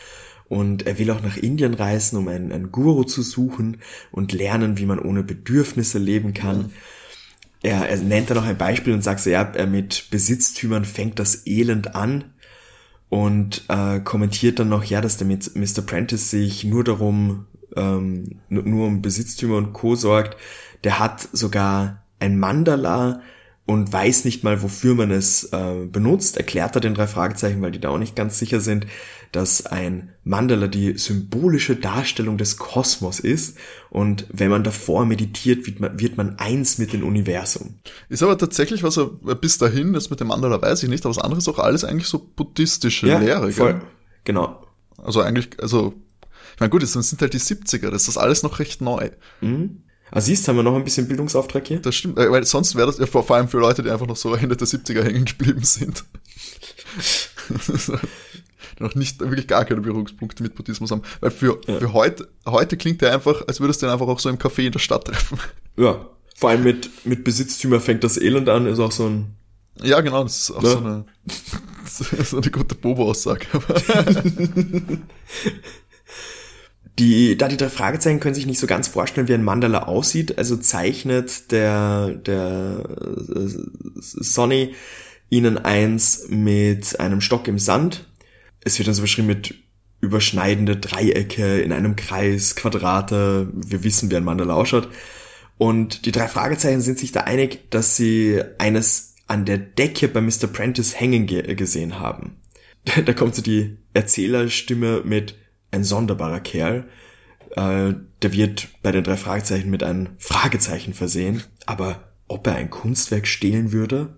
Und 0.49 0.87
er 0.87 0.99
will 0.99 1.11
auch 1.11 1.23
nach 1.23 1.37
Indien 1.37 1.75
reisen, 1.75 2.19
um 2.19 2.29
einen, 2.29 2.53
einen 2.53 2.71
Guru 2.71 3.05
zu 3.05 3.23
suchen 3.23 3.79
und 4.11 4.33
lernen, 4.33 4.79
wie 4.79 4.87
man 4.87 4.99
ohne 4.99 5.23
Bedürfnisse 5.23 5.99
leben 5.99 6.35
kann. 6.35 6.59
Mhm. 6.59 6.71
Er, 7.63 7.89
er 7.89 7.97
nennt 7.97 8.31
da 8.31 8.35
noch 8.35 8.45
ein 8.45 8.59
Beispiel 8.59 8.93
und 8.93 9.03
sagt 9.03 9.21
so, 9.21 9.31
ja, 9.31 9.51
mit 9.67 10.09
Besitztümern 10.11 10.85
fängt 10.85 11.19
das 11.19 11.47
Elend 11.47 11.95
an 11.95 12.25
und 13.09 13.65
äh, 13.69 14.01
kommentiert 14.01 14.59
dann 14.59 14.69
noch, 14.69 14.85
ja, 14.85 15.01
dass 15.01 15.17
der 15.17 15.27
mit 15.27 15.55
Mr. 15.55 15.83
Prentice 15.83 16.31
sich 16.31 16.65
nur 16.65 16.85
darum, 16.85 17.47
ähm, 17.75 18.41
nur 18.49 18.87
um 18.87 19.03
Besitztümer 19.03 19.57
und 19.57 19.73
Co. 19.73 19.95
sorgt. 19.95 20.37
Der 20.85 20.99
hat 20.99 21.27
sogar 21.33 22.03
ein 22.19 22.39
Mandala 22.39 23.23
und 23.67 23.91
weiß 23.91 24.27
nicht 24.27 24.45
mal, 24.45 24.63
wofür 24.63 24.95
man 24.95 25.11
es 25.11 25.45
äh, 25.45 25.87
benutzt, 25.87 26.37
erklärt 26.37 26.75
er 26.75 26.81
den 26.83 26.95
drei 26.95 27.07
Fragezeichen, 27.07 27.63
weil 27.63 27.71
die 27.71 27.81
da 27.81 27.89
auch 27.89 27.99
nicht 27.99 28.15
ganz 28.15 28.39
sicher 28.39 28.61
sind, 28.61 28.87
dass 29.33 29.65
ein 29.65 30.13
Mandala 30.23 30.67
die 30.67 30.99
symbolische 30.99 31.75
Darstellung 31.75 32.37
des 32.37 32.59
Kosmos 32.59 33.21
ist 33.21 33.57
und 33.89 34.27
wenn 34.31 34.51
man 34.51 34.65
davor 34.65 35.07
meditiert, 35.07 35.67
wird 35.67 35.81
man, 35.81 35.99
wird 35.99 36.19
man 36.19 36.39
eins 36.39 36.77
mit 36.77 36.93
dem 36.93 37.05
Universum. 37.05 37.79
Ist 38.11 38.23
aber 38.23 38.37
tatsächlich, 38.37 38.83
was 38.83 38.99
er 38.99 39.07
bis 39.07 39.57
dahin, 39.57 39.95
das 39.95 40.11
mit 40.11 40.21
dem 40.21 40.29
Mandala 40.29 40.61
weiß 40.61 40.83
ich 40.83 40.91
nicht, 40.91 41.05
aber 41.07 41.15
das 41.15 41.23
andere 41.23 41.39
ist 41.39 41.49
auch 41.49 41.59
alles 41.59 41.85
eigentlich 41.85 42.09
so 42.09 42.19
buddhistische 42.19 43.09
ja, 43.09 43.19
Lehre. 43.19 43.51
Voll, 43.51 43.81
genau. 44.25 44.67
Also 44.99 45.23
eigentlich, 45.23 45.61
also, 45.61 45.95
ich 46.53 46.61
meine, 46.61 46.71
gut, 46.71 46.83
das 46.83 46.93
sind 46.93 47.21
halt 47.21 47.33
die 47.33 47.41
70er, 47.41 47.91
das 47.91 48.09
ist 48.09 48.19
alles 48.19 48.43
noch 48.43 48.59
recht 48.59 48.83
neu. 48.83 49.11
Mhm. 49.41 49.84
Ah, 50.17 50.21
siehst, 50.21 50.47
haben 50.47 50.55
wir 50.55 50.63
noch 50.63 50.77
ein 50.77 50.85
bisschen 50.85 51.09
Bildungsauftrag 51.09 51.67
hier? 51.67 51.81
Das 51.81 51.97
stimmt, 51.97 52.21
äh, 52.21 52.31
weil 52.31 52.45
sonst 52.47 52.77
wäre 52.77 52.87
das 52.87 52.99
ja 52.99 53.07
vor 53.07 53.29
allem 53.33 53.49
für 53.49 53.59
Leute, 53.59 53.83
die 53.83 53.91
einfach 53.91 54.07
noch 54.07 54.15
so 54.15 54.33
Ende 54.33 54.57
der 54.57 54.69
70er 54.69 55.03
hängen 55.03 55.25
geblieben 55.25 55.65
sind. 55.65 56.05
noch 58.79 58.95
nicht 58.95 59.19
wirklich 59.19 59.49
gar 59.49 59.65
keine 59.65 59.81
Berührungspunkte 59.81 60.45
mit 60.45 60.55
Buddhismus 60.55 60.93
haben. 60.93 61.03
Weil 61.19 61.33
für, 61.33 61.61
ja. 61.67 61.81
für 61.81 61.93
heute, 61.93 62.29
heute 62.47 62.77
klingt 62.77 63.03
der 63.03 63.13
einfach, 63.13 63.43
als 63.49 63.59
würdest 63.59 63.83
du 63.83 63.87
den 63.87 63.93
einfach 63.93 64.07
auch 64.07 64.21
so 64.21 64.29
im 64.29 64.39
Café 64.39 64.67
in 64.67 64.73
der 64.73 64.79
Stadt 64.79 65.05
treffen. 65.05 65.37
Ja, 65.77 66.09
vor 66.37 66.51
allem 66.51 66.63
mit, 66.63 66.91
mit 67.05 67.25
Besitztümer 67.25 67.81
fängt 67.81 68.05
das 68.05 68.17
Elend 68.17 68.49
an, 68.49 68.67
ist 68.69 68.79
auch 68.79 68.93
so 68.93 69.07
ein. 69.07 69.35
Ja, 69.83 70.01
genau, 70.01 70.23
das 70.23 70.39
ist 70.39 70.51
auch 70.53 70.63
ja. 70.63 70.71
so 70.71 70.79
eine, 70.79 71.05
so 72.25 72.37
eine 72.37 72.51
gute 72.53 72.77
Bobo-Aussage. 72.77 73.47
Die, 76.99 77.37
da 77.37 77.49
die 77.49 77.57
drei 77.57 77.71
Fragezeichen 77.71 78.21
können 78.21 78.37
sich 78.37 78.47
nicht 78.47 78.61
so 78.61 78.69
ganz 78.69 78.87
vorstellen, 78.87 79.27
wie 79.27 79.35
ein 79.35 79.43
Mandala 79.43 79.85
aussieht, 79.85 80.39
also 80.39 80.57
zeichnet 80.57 81.51
der, 81.51 82.11
der 82.11 82.85
äh, 83.35 83.49
Sonny 83.97 84.75
ihnen 85.29 85.59
eins 85.59 86.27
mit 86.29 87.01
einem 87.01 87.21
Stock 87.21 87.49
im 87.49 87.59
Sand. 87.59 88.07
Es 88.61 88.79
wird 88.79 88.87
dann 88.87 88.95
so 88.95 89.03
beschrieben 89.03 89.27
mit 89.27 89.55
überschneidende 90.01 90.77
Dreiecke 90.77 91.61
in 91.61 91.73
einem 91.73 91.97
Kreis, 91.97 92.55
Quadrate. 92.55 93.49
Wir 93.53 93.83
wissen, 93.83 94.11
wie 94.11 94.17
ein 94.17 94.25
Mandala 94.25 94.55
ausschaut. 94.55 94.89
Und 95.59 96.07
die 96.07 96.13
drei 96.13 96.29
Fragezeichen 96.29 96.81
sind 96.81 96.99
sich 96.99 97.11
da 97.11 97.21
einig, 97.23 97.71
dass 97.71 97.97
sie 97.97 98.41
eines 98.59 99.15
an 99.27 99.45
der 99.45 99.59
Decke 99.59 100.09
bei 100.09 100.21
Mr. 100.21 100.47
Prentice 100.53 101.01
hängen 101.01 101.27
ge 101.27 101.55
gesehen 101.55 101.99
haben. 101.99 102.37
Da 103.07 103.15
kommt 103.15 103.35
so 103.35 103.41
die 103.41 103.79
Erzählerstimme 103.95 105.03
mit 105.05 105.37
ein 105.75 105.85
sonderbarer 105.85 106.41
Kerl. 106.41 106.89
Äh, 107.51 107.95
der 108.23 108.33
wird 108.33 108.69
bei 108.83 108.93
den 108.93 109.05
drei 109.05 109.17
Fragezeichen 109.17 109.71
mit 109.71 109.83
einem 109.83 110.11
Fragezeichen 110.19 110.95
versehen. 110.95 111.43
Aber 111.67 112.13
ob 112.29 112.47
er 112.47 112.55
ein 112.55 112.71
Kunstwerk 112.71 113.27
stehlen 113.27 113.73
würde? 113.73 114.17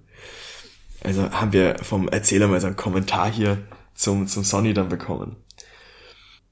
Also 1.02 1.30
haben 1.30 1.52
wir 1.52 1.76
vom 1.82 2.08
Erzähler 2.08 2.48
mal 2.48 2.60
so 2.60 2.66
einen 2.66 2.76
Kommentar 2.76 3.30
hier 3.30 3.58
zum, 3.94 4.26
zum 4.26 4.44
Sonny 4.44 4.74
dann 4.74 4.88
bekommen. 4.88 5.36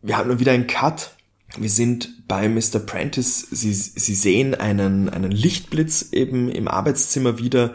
Wir 0.03 0.17
haben 0.17 0.29
nun 0.29 0.39
wieder 0.39 0.53
einen 0.53 0.67
Cut. 0.67 1.13
Wir 1.57 1.71
sind 1.71 2.27
bei 2.27 2.49
Mr. 2.49 2.81
Prentice. 2.85 3.47
Sie, 3.51 3.73
sie 3.73 4.15
sehen 4.15 4.55
einen, 4.55 5.09
einen 5.09 5.31
Lichtblitz 5.31 6.11
eben 6.13 6.49
im 6.49 6.69
Arbeitszimmer 6.69 7.39
wieder 7.39 7.75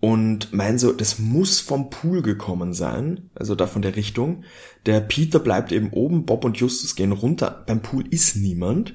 und 0.00 0.52
meinen 0.52 0.78
so, 0.78 0.92
das 0.92 1.18
muss 1.18 1.60
vom 1.60 1.90
Pool 1.90 2.22
gekommen 2.22 2.72
sein, 2.72 3.30
also 3.34 3.54
da 3.54 3.66
von 3.66 3.82
der 3.82 3.96
Richtung. 3.96 4.44
Der 4.86 5.00
Peter 5.00 5.40
bleibt 5.40 5.72
eben 5.72 5.90
oben, 5.90 6.24
Bob 6.24 6.44
und 6.44 6.56
Justus 6.56 6.94
gehen 6.94 7.12
runter. 7.12 7.64
Beim 7.66 7.82
Pool 7.82 8.04
ist 8.08 8.36
niemand, 8.36 8.94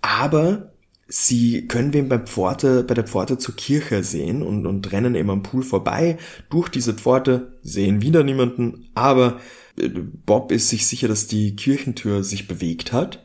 aber 0.00 0.72
sie 1.06 1.68
können 1.68 1.92
wen 1.92 2.08
beim 2.08 2.26
Pforte, 2.26 2.84
bei 2.84 2.94
der 2.94 3.04
Pforte 3.04 3.36
zur 3.36 3.54
Kirche 3.54 4.02
sehen 4.02 4.42
und, 4.42 4.66
und 4.66 4.92
rennen 4.92 5.14
eben 5.14 5.28
am 5.28 5.42
Pool 5.42 5.62
vorbei. 5.62 6.16
Durch 6.48 6.70
diese 6.70 6.94
Pforte 6.94 7.58
sehen 7.62 8.00
wieder 8.00 8.24
niemanden, 8.24 8.88
aber 8.94 9.40
äh, 9.78 9.90
Bob 9.90 10.52
ist 10.52 10.70
sich 10.70 10.86
sicher, 10.86 11.08
dass 11.08 11.26
die 11.26 11.54
Kirchentür 11.54 12.24
sich 12.24 12.48
bewegt 12.48 12.92
hat 12.92 13.20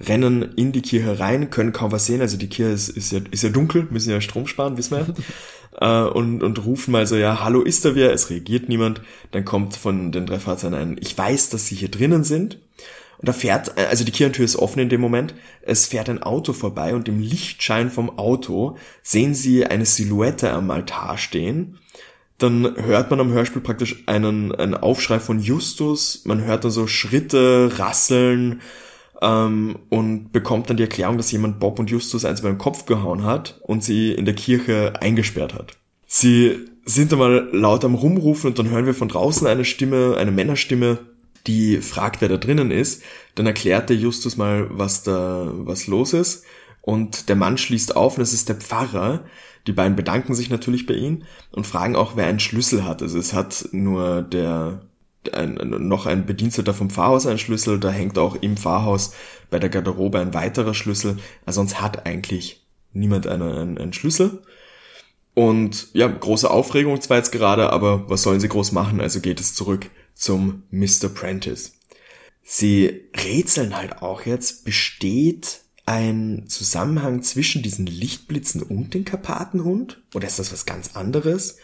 rennen 0.00 0.42
in 0.56 0.72
die 0.72 0.82
Kirche 0.82 1.18
rein, 1.18 1.50
können 1.50 1.72
kaum 1.72 1.92
was 1.92 2.06
sehen. 2.06 2.20
Also 2.20 2.36
die 2.36 2.48
Kirche 2.48 2.72
ist, 2.72 2.88
ist, 2.90 3.12
ja, 3.12 3.20
ist 3.30 3.42
ja 3.42 3.48
dunkel, 3.48 3.88
müssen 3.90 4.10
ja 4.10 4.20
Strom 4.20 4.46
sparen, 4.46 4.76
wissen 4.76 4.92
wir 4.92 5.00
ja. 5.00 5.06
äh, 5.80 6.02
und, 6.02 6.42
und 6.42 6.64
rufen 6.64 6.92
mal 6.92 7.06
so, 7.06 7.16
ja, 7.16 7.42
hallo, 7.42 7.62
ist 7.62 7.84
da 7.84 7.94
wer? 7.94 8.12
Es 8.12 8.30
reagiert 8.30 8.68
niemand. 8.68 9.00
Dann 9.30 9.44
kommt 9.44 9.76
von 9.76 10.12
den 10.12 10.26
drei 10.26 10.38
Fahrzeugen 10.38 10.74
ein, 10.74 10.96
ich 11.00 11.16
weiß, 11.16 11.50
dass 11.50 11.66
sie 11.66 11.76
hier 11.76 11.90
drinnen 11.90 12.24
sind. 12.24 12.58
Und 13.18 13.28
da 13.28 13.32
fährt, 13.32 13.78
also 13.78 14.04
die 14.04 14.12
Kirchentür 14.12 14.44
ist 14.44 14.56
offen 14.56 14.80
in 14.80 14.88
dem 14.90 15.00
Moment, 15.00 15.34
es 15.62 15.86
fährt 15.86 16.10
ein 16.10 16.22
Auto 16.22 16.52
vorbei 16.52 16.94
und 16.94 17.08
im 17.08 17.18
Lichtschein 17.18 17.90
vom 17.90 18.18
Auto 18.18 18.76
sehen 19.02 19.34
sie 19.34 19.64
eine 19.64 19.86
Silhouette 19.86 20.50
am 20.50 20.70
Altar 20.70 21.16
stehen. 21.16 21.78
Dann 22.36 22.76
hört 22.76 23.10
man 23.10 23.20
am 23.20 23.32
Hörspiel 23.32 23.62
praktisch 23.62 24.02
einen, 24.04 24.54
einen 24.54 24.74
Aufschrei 24.74 25.18
von 25.18 25.40
Justus, 25.40 26.22
man 26.26 26.44
hört 26.44 26.64
dann 26.64 26.70
so 26.70 26.86
Schritte, 26.86 27.72
Rasseln, 27.78 28.60
ähm, 29.22 29.78
und 29.88 30.32
bekommt 30.32 30.68
dann 30.68 30.76
die 30.76 30.82
Erklärung, 30.82 31.16
dass 31.16 31.32
jemand 31.32 31.60
Bob 31.60 31.78
und 31.78 31.90
Justus 31.90 32.24
eins 32.24 32.42
beim 32.42 32.58
Kopf 32.58 32.86
gehauen 32.86 33.24
hat 33.24 33.60
und 33.62 33.82
sie 33.82 34.12
in 34.12 34.24
der 34.24 34.34
Kirche 34.34 34.94
eingesperrt 35.00 35.54
hat. 35.54 35.76
Sie 36.06 36.68
sind 36.84 37.12
einmal 37.12 37.48
laut 37.52 37.84
am 37.84 37.94
Rumrufen 37.94 38.50
und 38.50 38.58
dann 38.58 38.70
hören 38.70 38.86
wir 38.86 38.94
von 38.94 39.08
draußen 39.08 39.46
eine 39.46 39.64
Stimme, 39.64 40.16
eine 40.16 40.30
Männerstimme, 40.30 40.98
die 41.46 41.78
fragt, 41.78 42.20
wer 42.20 42.28
da 42.28 42.36
drinnen 42.36 42.70
ist. 42.70 43.02
Dann 43.34 43.46
erklärt 43.46 43.90
der 43.90 43.96
Justus 43.96 44.36
mal, 44.36 44.68
was 44.70 45.02
da, 45.02 45.50
was 45.52 45.86
los 45.86 46.12
ist. 46.12 46.44
Und 46.82 47.28
der 47.28 47.36
Mann 47.36 47.58
schließt 47.58 47.96
auf 47.96 48.16
und 48.16 48.22
es 48.22 48.32
ist 48.32 48.48
der 48.48 48.56
Pfarrer. 48.56 49.24
Die 49.66 49.72
beiden 49.72 49.96
bedanken 49.96 50.34
sich 50.34 50.50
natürlich 50.50 50.86
bei 50.86 50.94
ihm 50.94 51.24
und 51.50 51.66
fragen 51.66 51.96
auch, 51.96 52.16
wer 52.16 52.26
einen 52.26 52.38
Schlüssel 52.38 52.84
hat. 52.84 53.02
Also 53.02 53.18
es 53.18 53.32
hat 53.32 53.68
nur 53.72 54.22
der 54.22 54.82
ein, 55.34 55.54
noch 55.54 56.06
ein 56.06 56.26
Bediensteter 56.26 56.74
vom 56.74 56.90
Pfarrhaus 56.90 57.26
ein 57.26 57.38
Schlüssel, 57.38 57.80
da 57.80 57.90
hängt 57.90 58.18
auch 58.18 58.36
im 58.36 58.56
Pfarrhaus 58.56 59.12
bei 59.50 59.58
der 59.58 59.70
Garderobe 59.70 60.18
ein 60.20 60.34
weiterer 60.34 60.74
Schlüssel. 60.74 61.18
Also 61.44 61.60
sonst 61.60 61.80
hat 61.80 62.06
eigentlich 62.06 62.66
niemand 62.92 63.26
einen, 63.26 63.52
einen, 63.52 63.78
einen 63.78 63.92
Schlüssel. 63.92 64.42
Und 65.34 65.88
ja, 65.92 66.08
große 66.08 66.50
Aufregung 66.50 66.98
zwar 67.00 67.18
jetzt 67.18 67.32
gerade, 67.32 67.70
aber 67.70 68.08
was 68.08 68.22
sollen 68.22 68.40
sie 68.40 68.48
groß 68.48 68.72
machen? 68.72 69.00
Also 69.00 69.20
geht 69.20 69.38
es 69.38 69.54
zurück 69.54 69.90
zum 70.14 70.62
Mr. 70.70 71.08
Prentice. 71.14 71.72
Sie 72.42 73.10
rätseln 73.14 73.76
halt 73.76 74.00
auch 74.02 74.22
jetzt, 74.22 74.64
besteht 74.64 75.60
ein 75.84 76.44
Zusammenhang 76.48 77.22
zwischen 77.22 77.62
diesen 77.62 77.86
Lichtblitzen 77.86 78.62
und 78.62 78.94
dem 78.94 79.04
Karpatenhund? 79.04 80.02
Oder 80.14 80.26
ist 80.26 80.38
das 80.38 80.52
was 80.52 80.64
ganz 80.64 80.96
anderes? 80.96 81.58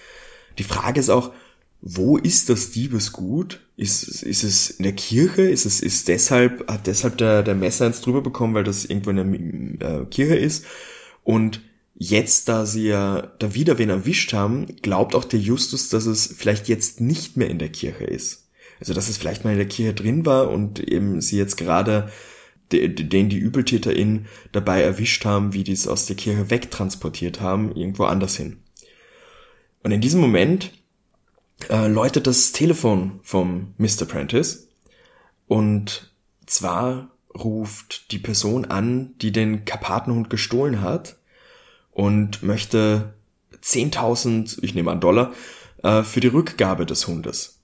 Die 0.59 0.65
Frage 0.65 1.01
ist 1.01 1.09
auch, 1.09 1.33
wo 1.83 2.17
ist 2.17 2.49
das 2.49 2.71
Diebesgut? 2.71 3.61
Ist, 3.77 4.23
ist 4.23 4.45
es 4.45 4.71
in 4.71 4.85
der 4.85 4.93
Kirche? 4.93 5.43
Ist 5.43 5.67
es 5.67 5.81
ist 5.81 6.07
deshalb 6.07 6.71
hat 6.71 6.87
deshalb 6.87 7.19
der 7.19 7.43
der 7.43 7.57
Messer 7.57 7.87
eins 7.87 8.01
drüber 8.01 8.23
bekommen, 8.23 8.55
weil 8.55 8.63
das 8.63 8.85
irgendwo 8.85 9.11
in 9.11 9.79
der 9.81 10.03
äh, 10.03 10.05
Kirche 10.07 10.37
ist? 10.37 10.65
Und 11.25 11.61
jetzt, 11.97 12.49
da 12.49 12.67
sie 12.67 12.87
ja 12.87 13.33
da 13.41 13.55
wieder 13.55 13.79
wen 13.79 13.91
erwischt 13.91 14.33
haben, 14.33 14.77
glaubt 14.83 15.17
auch 15.17 15.25
der 15.25 15.41
Justus, 15.41 15.89
dass 15.89 16.07
es 16.07 16.33
vielleicht 16.37 16.69
jetzt 16.69 17.01
nicht 17.01 17.37
mehr 17.37 17.51
in 17.51 17.59
der 17.59 17.71
Kirche 17.71 18.05
ist. 18.05 18.49
Also 18.79 18.95
dass 18.95 19.09
es 19.09 19.19
vielleicht 19.19 19.45
mal 19.45 19.51
in 19.53 19.59
der 19.59 19.69
Kirche 19.69 19.95
drin 19.95 20.25
war 20.25 20.51
und 20.51 20.79
eben 20.81 21.21
sie 21.21 21.37
jetzt 21.37 21.57
gerade 21.57 22.11
den 22.71 23.29
die 23.29 23.41
ÜbeltäterInnen 23.41 24.27
dabei 24.53 24.83
erwischt 24.83 25.25
haben, 25.25 25.53
wie 25.53 25.65
die 25.65 25.73
es 25.73 25.89
aus 25.89 26.07
der 26.07 26.17
Kirche 26.17 26.49
wegtransportiert 26.49 27.41
haben, 27.41 27.77
irgendwo 27.77 28.05
anders 28.05 28.37
hin. 28.37 28.59
Und 29.83 29.91
in 29.91 30.01
diesem 30.01 30.21
Moment 30.21 30.73
äh, 31.69 31.87
läutet 31.87 32.27
das 32.27 32.53
Telefon 32.53 33.21
vom 33.23 33.75
Mr. 33.79 34.05
Prentice 34.07 34.69
und 35.47 36.13
zwar 36.47 37.11
ruft 37.35 38.11
die 38.13 38.19
Person 38.19 38.65
an, 38.67 39.15
die 39.21 39.33
den 39.33 39.65
Karpatenhund 39.65 40.31
gestohlen 40.31 40.81
hat 40.81 41.17
und 41.91 42.43
möchte 42.43 43.15
10.000, 43.63 44.59
ich 44.63 44.75
nehme 44.75 44.91
an 44.91 45.01
Dollar, 45.01 45.33
äh, 45.83 46.03
für 46.03 46.21
die 46.21 46.29
Rückgabe 46.29 46.87
des 46.87 47.07
Hundes. 47.07 47.61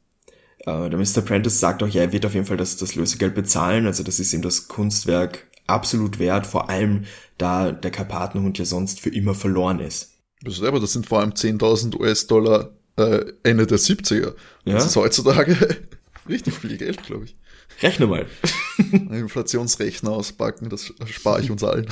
Äh, 0.61 0.91
der 0.91 0.99
Mr. 0.99 1.23
Prentice 1.23 1.61
sagt 1.61 1.83
auch, 1.83 1.89
ja, 1.89 2.03
er 2.03 2.13
wird 2.13 2.27
auf 2.27 2.35
jeden 2.35 2.47
Fall 2.47 2.57
das, 2.57 2.77
das 2.77 2.95
Lösegeld 2.95 3.35
bezahlen, 3.35 3.87
also 3.87 4.03
das 4.03 4.21
ist 4.21 4.33
ihm 4.33 4.43
das 4.43 4.69
Kunstwerk 4.69 5.47
absolut 5.67 6.19
wert, 6.19 6.47
vor 6.47 6.71
allem 6.71 7.05
da 7.37 7.73
der 7.73 7.91
Karpatenhund 7.91 8.59
ja 8.59 8.65
sonst 8.65 9.01
für 9.01 9.11
immer 9.11 9.35
verloren 9.35 9.81
ist. 9.81 10.13
Das, 10.43 10.63
aber 10.63 10.81
das 10.81 10.93
sind 10.93 11.07
vor 11.07 11.21
allem 11.21 11.33
10.000 11.33 11.99
US-Dollar 11.99 12.71
äh, 12.99 13.33
Ende 13.43 13.67
der 13.67 13.79
70er. 13.79 14.35
Ja? 14.65 14.75
Das 14.75 14.87
ist 14.87 14.97
heutzutage 14.97 15.57
richtig 16.29 16.55
viel 16.55 16.77
Geld, 16.77 17.03
glaube 17.05 17.27
ich. 17.27 17.37
Rechne 17.83 18.07
mal. 18.07 18.27
Inflationsrechner 19.11 20.11
auspacken, 20.11 20.69
das 20.69 20.93
spare 21.07 21.41
ich 21.41 21.51
uns 21.51 21.63
allen. 21.63 21.87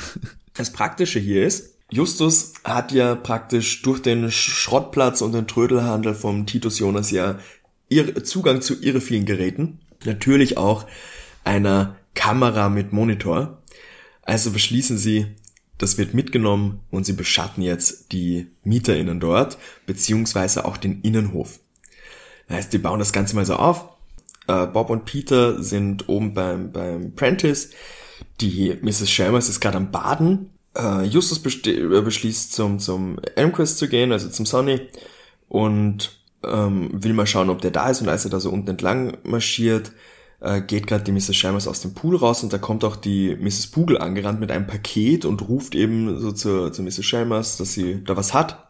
Das 0.55 0.73
Praktische 0.73 1.21
hier 1.21 1.47
ist, 1.47 1.75
Justus 1.91 2.55
hat 2.65 2.91
ja 2.93 3.15
praktisch 3.15 3.83
durch 3.83 4.03
den 4.03 4.33
Schrottplatz 4.33 5.21
und 5.21 5.33
den 5.33 5.47
Trödelhandel 5.47 6.15
vom 6.15 6.47
Titus 6.47 6.81
Jonas 6.81 7.11
ja 7.11 7.39
Zugang 8.25 8.61
zu 8.63 8.81
ihre 8.81 9.01
vielen 9.01 9.25
Geräten. 9.25 9.79
Natürlich 10.05 10.59
auch 10.59 10.87
einer 11.45 11.97
Kamera 12.15 12.69
mit 12.69 12.93
Monitor. 12.93 13.63
Also 14.23 14.51
beschließen 14.51 14.99
sie, 14.99 15.27
das 15.79 15.99
wird 15.99 16.15
mitgenommen 16.15 16.81
und 16.91 17.05
sie 17.05 17.13
beschatten 17.13 17.63
jetzt 17.63 18.13
die 18.13 18.47
MieterInnen 18.65 19.21
dort, 19.21 19.59
beziehungsweise 19.87 20.65
auch 20.65 20.77
den 20.77 21.03
Innenhof. 21.03 21.59
Das 22.49 22.59
heißt, 22.59 22.73
die 22.73 22.79
bauen 22.79 22.99
das 22.99 23.13
Ganze 23.13 23.37
mal 23.37 23.45
so 23.45 23.55
auf. 23.55 23.89
Äh, 24.47 24.67
Bob 24.67 24.91
und 24.91 25.05
Peter 25.05 25.63
sind 25.63 26.09
oben 26.09 26.35
beim, 26.35 26.73
beim 26.73 27.15
Prentice. 27.15 27.71
Die 28.41 28.77
Mrs. 28.81 29.11
Shermers 29.11 29.49
ist 29.49 29.61
gerade 29.61 29.77
am 29.77 29.91
Baden. 29.91 30.51
Äh, 30.77 31.05
Justus 31.05 31.41
äh, 31.67 32.01
beschließt 32.01 32.53
zum, 32.53 32.79
zum 32.79 33.19
Elmquest 33.35 33.79
zu 33.79 33.89
gehen, 33.89 34.13
also 34.13 34.29
zum 34.29 34.47
Sonny. 34.47 34.81
Und 35.49 36.21
ähm, 36.45 36.91
will 36.93 37.13
mal 37.13 37.27
schauen, 37.27 37.51
ob 37.51 37.61
der 37.61 37.71
da 37.71 37.91
ist. 37.91 38.01
Und 38.01 38.09
als 38.09 38.25
er 38.25 38.31
da 38.31 38.41
so 38.41 38.51
unten 38.51 38.71
entlang 38.71 39.19
marschiert, 39.25 39.93
äh, 40.41 40.61
geht 40.61 40.87
gerade 40.87 41.05
die 41.05 41.13
Mrs. 41.13 41.37
Shalmers 41.37 41.69
aus 41.69 41.81
dem 41.81 41.95
Pool 41.95 42.17
raus 42.17 42.43
und 42.43 42.53
da 42.53 42.59
kommt 42.59 42.85
auch 42.85 42.97
die 42.97 43.37
Mrs. 43.37 43.69
Bugel 43.69 43.99
angerannt 43.99 44.41
mit 44.41 44.51
einem 44.51 44.67
Paket 44.67 45.25
und 45.25 45.49
ruft 45.49 45.75
eben 45.75 46.19
so 46.19 46.33
zu, 46.33 46.71
zu 46.71 46.83
Mrs. 46.83 47.05
Shalmers, 47.05 47.57
dass 47.57 47.73
sie 47.73 48.03
da 48.05 48.17
was 48.17 48.35
hat. 48.35 48.63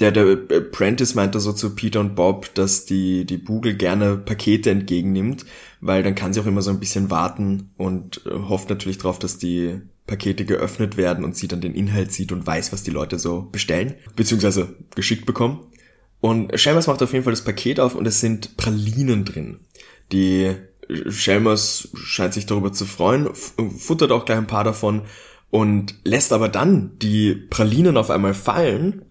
Der, 0.00 0.10
der 0.10 0.32
Apprentice 0.50 1.14
meinte 1.14 1.38
so 1.38 1.52
zu 1.52 1.74
Peter 1.74 2.00
und 2.00 2.16
Bob, 2.16 2.52
dass 2.54 2.86
die, 2.86 3.24
die 3.24 3.36
Bugel 3.36 3.76
gerne 3.76 4.16
Pakete 4.16 4.70
entgegennimmt, 4.70 5.44
weil 5.80 6.02
dann 6.02 6.14
kann 6.14 6.32
sie 6.32 6.40
auch 6.40 6.46
immer 6.46 6.62
so 6.62 6.70
ein 6.70 6.80
bisschen 6.80 7.10
warten 7.10 7.70
und 7.76 8.22
äh, 8.26 8.30
hofft 8.30 8.70
natürlich 8.70 8.98
darauf, 8.98 9.18
dass 9.18 9.38
die 9.38 9.80
Pakete 10.06 10.44
geöffnet 10.44 10.96
werden 10.96 11.24
und 11.24 11.36
sie 11.36 11.46
dann 11.46 11.60
den 11.60 11.74
Inhalt 11.74 12.10
sieht 12.10 12.32
und 12.32 12.46
weiß, 12.46 12.72
was 12.72 12.82
die 12.82 12.90
Leute 12.90 13.18
so 13.18 13.48
bestellen, 13.52 13.94
beziehungsweise 14.16 14.74
geschickt 14.94 15.26
bekommen. 15.26 15.60
Und 16.20 16.58
Shalmers 16.58 16.86
macht 16.86 17.02
auf 17.02 17.12
jeden 17.12 17.24
Fall 17.24 17.32
das 17.32 17.44
Paket 17.44 17.78
auf 17.78 17.94
und 17.94 18.06
es 18.06 18.20
sind 18.20 18.56
Pralinen 18.56 19.24
drin. 19.24 19.60
Die 20.10 20.54
Shelmers 21.08 21.88
scheint 21.94 22.34
sich 22.34 22.46
darüber 22.46 22.72
zu 22.72 22.86
freuen, 22.86 23.30
futtert 23.34 24.12
auch 24.12 24.24
gleich 24.24 24.38
ein 24.38 24.46
paar 24.46 24.64
davon 24.64 25.02
und 25.50 25.94
lässt 26.04 26.32
aber 26.32 26.48
dann 26.48 26.98
die 27.00 27.34
Pralinen 27.34 27.96
auf 27.96 28.10
einmal 28.10 28.34
fallen, 28.34 29.04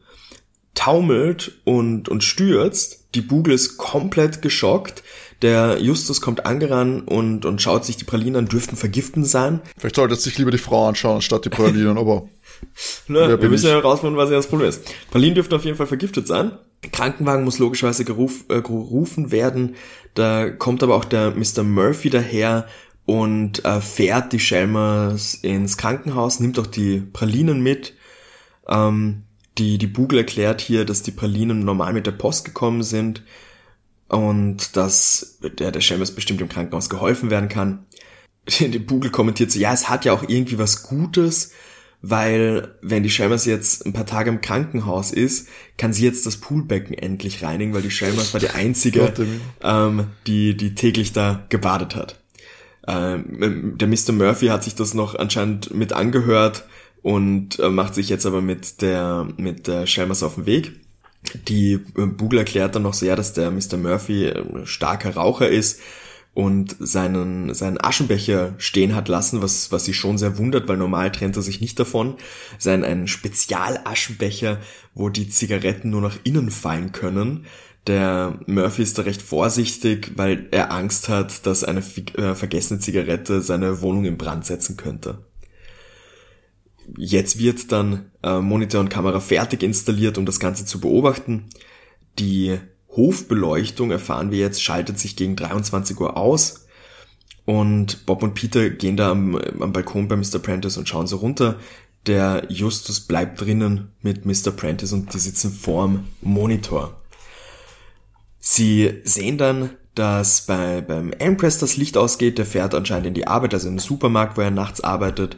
taumelt 0.74 1.60
und, 1.64 2.10
und 2.10 2.24
stürzt. 2.24 3.06
Die 3.16 3.22
Bugel 3.22 3.54
ist 3.54 3.78
komplett 3.78 4.42
geschockt. 4.42 5.04
Der 5.42 5.80
Justus 5.80 6.22
kommt 6.22 6.46
angerannt 6.46 7.08
und, 7.08 7.46
und 7.46 7.62
schaut 7.62 7.86
sich 7.86 7.98
die 7.98 8.06
Pralinen 8.06 8.36
an, 8.36 8.48
dürften 8.48 8.76
vergiften 8.76 9.26
sein. 9.26 9.62
Vielleicht 9.78 9.96
sollte 9.96 10.14
es 10.14 10.24
sich 10.24 10.38
lieber 10.38 10.52
die 10.52 10.58
Frau 10.58 10.88
anschauen, 10.88 11.22
statt 11.22 11.46
die 11.46 11.50
Pralinen, 11.50 11.98
aber... 11.98 12.28
Na, 13.08 13.42
wir 13.42 13.50
müssen 13.50 13.68
ja 13.68 13.74
herausfinden, 13.74 14.18
was 14.18 14.30
hier 14.30 14.38
das 14.38 14.48
Problem 14.48 14.70
ist. 14.70 14.84
Pralinen 15.10 15.36
dürften 15.36 15.56
auf 15.56 15.66
jeden 15.66 15.78
Fall 15.78 15.88
vergiftet 15.88 16.28
sein. 16.28 16.52
Krankenwagen 16.92 17.44
muss 17.44 17.60
logischerweise 17.60 18.06
geruf, 18.06 18.46
äh, 18.50 18.62
gerufen 18.62 19.32
werden. 19.32 19.76
Da 20.14 20.50
kommt 20.50 20.84
aber 20.84 20.96
auch 20.96 21.06
der 21.06 21.32
Mr. 21.32 21.64
Murphy 21.64 22.10
daher 22.10 22.68
und 23.06 23.64
äh, 23.66 23.82
fährt 23.82 24.34
die 24.34 24.40
Shelmers 24.40 25.36
ins 25.36 25.78
Krankenhaus, 25.78 26.40
nimmt 26.40 26.60
auch 26.60 26.68
die 26.68 27.00
Pralinen 27.00 27.62
mit. 27.62 27.96
Ähm, 28.68 29.24
die, 29.58 29.78
die 29.78 29.88
Bugel 29.88 30.20
erklärt 30.20 30.62
hier, 30.62 30.86
dass 30.86 31.04
die 31.04 31.12
Pralinen 31.12 31.66
normal 31.66 31.94
mit 31.94 32.08
der 32.08 32.12
Post 32.12 32.46
gekommen 32.46 32.84
sind 32.84 33.24
und 34.08 34.76
dass 34.76 35.40
der, 35.42 35.72
der 35.72 35.82
Shelmers 35.82 36.12
bestimmt 36.12 36.42
im 36.42 36.50
Krankenhaus 36.50 36.90
geholfen 36.90 37.30
werden 37.30 37.50
kann. 37.50 37.86
Die 38.60 38.80
Bugel 38.80 39.10
kommentiert 39.12 39.52
so, 39.52 39.60
ja, 39.60 39.72
es 39.72 39.88
hat 39.88 40.04
ja 40.04 40.14
auch 40.14 40.24
irgendwie 40.28 40.58
was 40.58 40.84
Gutes, 40.84 41.54
weil 42.02 42.76
wenn 42.82 43.04
die 43.04 43.10
Shelmers 43.10 43.46
jetzt 43.46 43.86
ein 43.86 43.94
paar 43.94 44.06
Tage 44.06 44.30
im 44.30 44.42
Krankenhaus 44.42 45.12
ist, 45.12 45.48
kann 45.78 45.94
sie 45.94 46.04
jetzt 46.04 46.26
das 46.26 46.38
Poolbecken 46.38 46.96
endlich 46.96 47.44
reinigen, 47.44 47.74
weil 47.74 47.84
die 47.84 47.92
Shelmers 47.92 48.34
war 48.34 48.40
die 48.40 48.50
einzige, 48.50 49.14
ähm, 49.62 50.08
die, 50.26 50.58
die 50.58 50.74
täglich 50.74 51.14
da 51.14 51.46
gebadet 51.50 51.96
hat. 51.96 52.20
Ähm, 52.88 53.78
der 53.78 53.88
Mr. 53.88 54.12
Murphy 54.14 54.48
hat 54.48 54.64
sich 54.64 54.74
das 54.74 54.96
noch 54.96 55.14
anscheinend 55.14 55.74
mit 55.76 55.94
angehört 55.94 56.66
und 57.04 57.60
äh, 57.60 57.70
macht 57.70 57.94
sich 57.94 58.10
jetzt 58.10 58.26
aber 58.26 58.42
mit 58.42 58.82
der, 58.82 59.28
mit 59.38 59.68
der 59.68 59.86
Shelmers 59.86 60.24
auf 60.24 60.36
den 60.36 60.48
Weg. 60.48 60.72
Die 61.48 61.74
äh, 61.74 62.06
Bugel 62.08 62.40
erklärt 62.40 62.76
dann 62.76 62.84
noch 62.84 62.96
so, 62.96 63.06
ja, 63.06 63.16
dass 63.16 63.34
der 63.34 63.52
Mr. 63.52 63.78
Murphy 63.78 64.28
ein 64.28 64.66
starker 64.66 65.14
Raucher 65.16 65.50
ist 65.50 65.80
und 66.34 66.76
seinen, 66.80 67.54
seinen 67.54 67.84
Aschenbecher 67.84 68.54
stehen 68.58 68.96
hat 68.96 69.10
lassen, 69.10 69.42
was, 69.42 69.72
was 69.72 69.84
sie 69.84 69.94
schon 69.94 70.18
sehr 70.18 70.38
wundert, 70.38 70.68
weil 70.70 70.78
normal 70.78 71.12
trennt 71.12 71.36
er 71.36 71.42
sich 71.42 71.60
nicht 71.60 71.78
davon. 71.78 72.16
Sein 72.58 72.86
ein 72.86 73.08
Spezialaschenbecher, 73.08 74.60
wo 74.94 75.10
die 75.10 75.30
Zigaretten 75.30 75.90
nur 75.90 76.02
nach 76.02 76.18
innen 76.24 76.50
fallen 76.50 76.94
können. 76.94 77.46
Der 77.88 78.40
Murphy 78.46 78.84
ist 78.84 78.98
da 78.98 79.02
recht 79.02 79.22
vorsichtig, 79.22 80.14
weil 80.16 80.48
er 80.52 80.72
Angst 80.72 81.10
hat, 81.10 81.46
dass 81.46 81.64
eine 81.64 81.82
äh, 82.16 82.36
vergessene 82.36 82.80
Zigarette 82.80 83.42
seine 83.42 83.82
Wohnung 83.82 84.06
in 84.06 84.18
Brand 84.18 84.46
setzen 84.46 84.78
könnte. 84.78 85.26
Jetzt 86.96 87.40
wird 87.40 87.72
dann 87.72 88.12
äh, 88.24 88.40
Monitor 88.40 88.80
und 88.80 88.90
Kamera 88.90 89.20
fertig 89.20 89.64
installiert, 89.64 90.18
um 90.18 90.26
das 90.26 90.40
Ganze 90.40 90.66
zu 90.66 90.80
beobachten. 90.80 91.46
Die 92.20 92.58
Hofbeleuchtung, 92.96 93.92
erfahren 93.92 94.32
wir 94.32 94.40
jetzt, 94.40 94.62
schaltet 94.62 95.00
sich 95.00 95.16
gegen 95.16 95.36
23 95.36 96.00
Uhr 96.00 96.18
aus. 96.18 96.66
Und 97.46 98.06
Bob 98.06 98.24
und 98.24 98.34
Peter 98.34 98.70
gehen 98.70 98.98
da 98.98 99.12
am, 99.12 99.36
am 99.36 99.74
Balkon 99.74 100.08
bei 100.08 100.16
Mr. 100.16 100.40
Prentice 100.40 100.78
und 100.78 100.88
schauen 100.88 101.08
so 101.08 101.18
runter. 101.18 101.58
Der 102.06 102.46
Justus 102.50 103.02
bleibt 103.02 103.42
drinnen 103.42 103.92
mit 104.02 104.26
Mr. 104.26 104.52
Prentice 104.52 104.94
und 104.94 105.14
die 105.14 105.20
sitzen 105.20 105.52
vorm 105.52 106.08
Monitor. 106.22 107.02
Sie 108.40 109.02
sehen 109.04 109.38
dann, 109.38 109.72
dass 109.96 110.46
bei, 110.46 110.82
beim 110.82 111.14
Empress 111.14 111.60
das 111.60 111.78
Licht 111.78 111.98
ausgeht. 111.98 112.38
Der 112.38 112.46
fährt 112.46 112.74
anscheinend 112.74 113.08
in 113.08 113.14
die 113.14 113.28
Arbeit, 113.28 113.54
also 113.54 113.68
in 113.68 113.76
den 113.76 113.80
Supermarkt, 113.80 114.38
wo 114.38 114.42
er 114.42 114.52
nachts 114.52 114.82
arbeitet. 114.82 115.38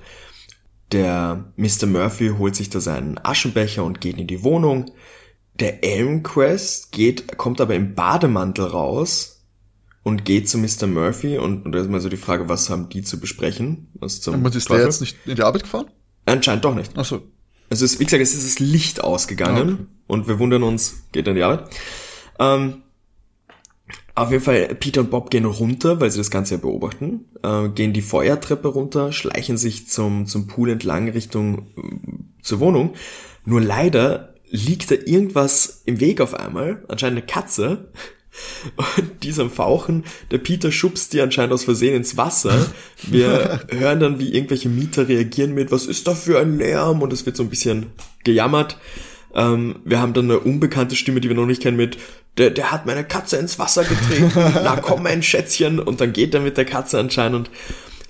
Der 0.91 1.51
Mr. 1.57 1.85
Murphy 1.85 2.29
holt 2.37 2.55
sich 2.55 2.69
da 2.69 2.79
seinen 2.79 3.17
Aschenbecher 3.17 3.83
und 3.83 3.99
geht 3.99 4.17
in 4.17 4.27
die 4.27 4.43
Wohnung. 4.43 4.91
Der 5.59 5.83
Elmquest 5.83 6.91
geht, 6.91 7.37
kommt 7.37 7.61
aber 7.61 7.75
im 7.75 7.95
Bademantel 7.95 8.65
raus 8.65 9.33
und 10.03 10.25
geht 10.25 10.49
zu 10.49 10.57
Mr. 10.57 10.87
Murphy 10.87 11.37
und, 11.37 11.65
und 11.65 11.71
da 11.71 11.79
ist 11.79 11.89
mal 11.89 12.01
so 12.01 12.09
die 12.09 12.17
Frage, 12.17 12.49
was 12.49 12.69
haben 12.69 12.89
die 12.89 13.03
zu 13.03 13.19
besprechen? 13.19 13.87
Was 13.93 14.21
zum 14.21 14.43
und 14.43 14.55
ist 14.55 14.69
der 14.69 14.83
jetzt 14.83 15.01
nicht 15.01 15.17
in 15.25 15.35
die 15.35 15.43
Arbeit 15.43 15.63
gefahren? 15.63 15.87
Anscheinend 16.25 16.65
doch 16.65 16.75
nicht. 16.75 16.91
Ach 16.95 17.05
so. 17.05 17.21
Also 17.69 17.85
es 17.85 17.93
ist, 17.93 17.99
wie 17.99 18.05
gesagt, 18.05 18.21
es 18.21 18.33
ist 18.33 18.45
das 18.45 18.59
Licht 18.59 19.03
ausgegangen 19.03 19.73
okay. 19.73 19.85
und 20.07 20.27
wir 20.27 20.39
wundern 20.39 20.63
uns, 20.63 21.03
geht 21.11 21.27
er 21.27 21.31
in 21.31 21.35
die 21.37 21.43
Arbeit. 21.43 21.69
Ähm, 22.39 22.83
auf 24.15 24.31
jeden 24.31 24.43
Fall, 24.43 24.75
Peter 24.75 25.01
und 25.01 25.09
Bob 25.09 25.31
gehen 25.31 25.45
runter, 25.45 25.99
weil 25.99 26.11
sie 26.11 26.19
das 26.19 26.29
Ganze 26.29 26.55
ja 26.55 26.61
beobachten, 26.61 27.25
äh, 27.41 27.69
gehen 27.69 27.93
die 27.93 28.01
Feuertreppe 28.01 28.67
runter, 28.67 29.11
schleichen 29.11 29.57
sich 29.57 29.89
zum, 29.89 30.27
zum 30.27 30.45
Pool 30.47 30.69
entlang 30.69 31.09
Richtung 31.09 31.67
äh, 31.77 32.41
zur 32.43 32.59
Wohnung. 32.59 32.93
Nur 33.45 33.61
leider 33.61 34.32
liegt 34.53 34.91
da 34.91 34.95
irgendwas 34.95 35.81
im 35.85 35.99
Weg 35.99 36.21
auf 36.21 36.35
einmal, 36.35 36.83
anscheinend 36.87 37.17
eine 37.17 37.25
Katze. 37.25 37.89
Und 38.75 39.23
diesem 39.23 39.49
Fauchen, 39.49 40.05
der 40.31 40.37
Peter 40.37 40.71
schubst 40.71 41.13
die 41.13 41.21
anscheinend 41.21 41.53
aus 41.53 41.63
Versehen 41.63 41.95
ins 41.95 42.17
Wasser. 42.17 42.67
Wir 43.03 43.61
hören 43.69 43.99
dann, 43.99 44.19
wie 44.19 44.33
irgendwelche 44.33 44.69
Mieter 44.69 45.07
reagieren 45.07 45.53
mit, 45.53 45.71
was 45.71 45.87
ist 45.87 46.07
da 46.07 46.15
für 46.15 46.39
ein 46.39 46.57
Lärm? 46.57 47.01
Und 47.01 47.11
es 47.13 47.25
wird 47.25 47.35
so 47.35 47.43
ein 47.43 47.49
bisschen 47.49 47.87
gejammert. 48.23 48.77
Ähm, 49.35 49.79
wir 49.85 49.99
haben 49.99 50.13
dann 50.13 50.25
eine 50.25 50.39
unbekannte 50.39 50.95
Stimme, 50.95 51.19
die 51.19 51.29
wir 51.29 51.35
noch 51.35 51.45
nicht 51.45 51.61
kennen, 51.61 51.77
mit, 51.77 51.97
der, 52.37 52.51
der 52.51 52.71
hat 52.71 52.85
meine 52.85 53.03
Katze 53.03 53.37
ins 53.37 53.57
Wasser 53.59 53.83
getreten. 53.83 54.31
Na 54.35 54.77
komm, 54.77 55.03
mein 55.03 55.23
Schätzchen. 55.23 55.79
Und 55.79 55.99
dann 55.99 56.13
geht 56.13 56.33
er 56.33 56.41
mit 56.41 56.57
der 56.57 56.65
Katze 56.65 56.99
anscheinend. 56.99 57.49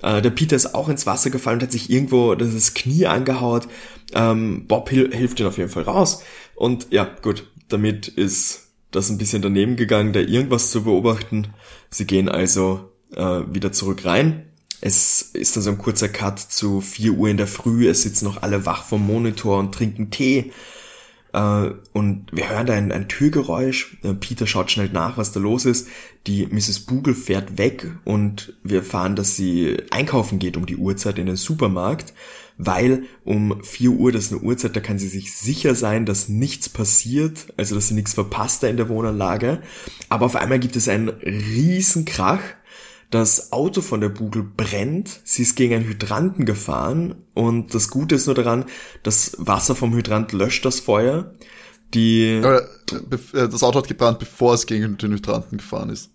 Äh, 0.02 0.20
der 0.20 0.30
Peter 0.30 0.56
ist 0.56 0.74
auch 0.74 0.88
ins 0.88 1.06
Wasser 1.06 1.30
gefallen 1.30 1.58
und 1.58 1.64
hat 1.64 1.72
sich 1.72 1.90
irgendwo 1.90 2.34
das 2.34 2.74
Knie 2.74 3.06
angehaut. 3.06 3.66
Ähm, 4.14 4.66
Bob 4.66 4.88
hil 4.88 5.14
hilft 5.14 5.40
ihn 5.40 5.46
auf 5.46 5.58
jeden 5.58 5.70
Fall 5.70 5.82
raus. 5.82 6.22
Und 6.54 6.86
ja, 6.90 7.04
gut, 7.20 7.46
damit 7.68 8.08
ist 8.08 8.68
das 8.92 9.10
ein 9.10 9.18
bisschen 9.18 9.42
daneben 9.42 9.76
gegangen, 9.76 10.12
da 10.12 10.20
irgendwas 10.20 10.70
zu 10.70 10.84
beobachten. 10.84 11.48
Sie 11.90 12.06
gehen 12.06 12.28
also 12.28 12.92
äh, 13.14 13.40
wieder 13.50 13.72
zurück 13.72 14.04
rein. 14.04 14.46
Es 14.80 15.22
ist 15.22 15.56
dann 15.56 15.62
so 15.62 15.70
ein 15.70 15.78
kurzer 15.78 16.08
Cut 16.08 16.38
zu 16.38 16.80
4 16.80 17.12
Uhr 17.12 17.28
in 17.28 17.36
der 17.36 17.46
Früh. 17.46 17.88
Es 17.88 18.02
sitzen 18.02 18.26
noch 18.26 18.42
alle 18.42 18.66
wach 18.66 18.84
vom 18.84 19.04
Monitor 19.06 19.58
und 19.58 19.74
trinken 19.74 20.10
Tee. 20.10 20.52
Äh, 21.32 21.70
und 21.92 22.26
wir 22.32 22.48
hören 22.50 22.66
da 22.66 22.74
ein, 22.74 22.92
ein 22.92 23.08
Türgeräusch. 23.08 23.98
Äh, 24.04 24.14
Peter 24.14 24.46
schaut 24.46 24.70
schnell 24.70 24.90
nach, 24.90 25.16
was 25.16 25.32
da 25.32 25.40
los 25.40 25.64
ist. 25.64 25.88
Die 26.28 26.46
Mrs. 26.46 26.80
Bugel 26.80 27.14
fährt 27.14 27.58
weg 27.58 27.90
und 28.04 28.54
wir 28.62 28.78
erfahren, 28.78 29.16
dass 29.16 29.34
sie 29.34 29.76
einkaufen 29.90 30.38
geht 30.38 30.56
um 30.56 30.66
die 30.66 30.76
Uhrzeit 30.76 31.18
in 31.18 31.26
den 31.26 31.36
Supermarkt 31.36 32.14
weil 32.56 33.04
um 33.24 33.62
4 33.62 33.90
Uhr, 33.90 34.12
das 34.12 34.26
ist 34.26 34.32
eine 34.32 34.42
Uhrzeit, 34.42 34.76
da 34.76 34.80
kann 34.80 34.98
sie 34.98 35.08
sich 35.08 35.34
sicher 35.34 35.74
sein, 35.74 36.06
dass 36.06 36.28
nichts 36.28 36.68
passiert, 36.68 37.52
also 37.56 37.74
dass 37.74 37.88
sie 37.88 37.94
nichts 37.94 38.14
verpasst 38.14 38.62
da 38.62 38.68
in 38.68 38.76
der 38.76 38.88
Wohnanlage. 38.88 39.60
Aber 40.08 40.26
auf 40.26 40.36
einmal 40.36 40.58
gibt 40.58 40.76
es 40.76 40.88
einen 40.88 41.08
riesen 41.08 42.04
Krach. 42.04 42.42
Das 43.10 43.52
Auto 43.52 43.80
von 43.80 44.00
der 44.00 44.08
Bugel 44.08 44.42
brennt, 44.42 45.20
sie 45.24 45.42
ist 45.42 45.56
gegen 45.56 45.74
einen 45.74 45.88
Hydranten 45.88 46.46
gefahren 46.46 47.14
und 47.34 47.74
das 47.74 47.88
Gute 47.90 48.16
ist 48.16 48.26
nur 48.26 48.34
daran, 48.34 48.64
das 49.02 49.36
Wasser 49.38 49.76
vom 49.76 49.94
Hydrant 49.94 50.32
löscht 50.32 50.64
das 50.64 50.80
Feuer. 50.80 51.32
Die 51.92 52.24
äh, 52.24 52.62
das 53.32 53.62
Auto 53.62 53.78
hat 53.78 53.88
gebrannt, 53.88 54.18
bevor 54.18 54.54
es 54.54 54.66
gegen 54.66 54.96
den 54.96 55.12
Hydranten 55.12 55.58
gefahren 55.58 55.90
ist 55.90 56.13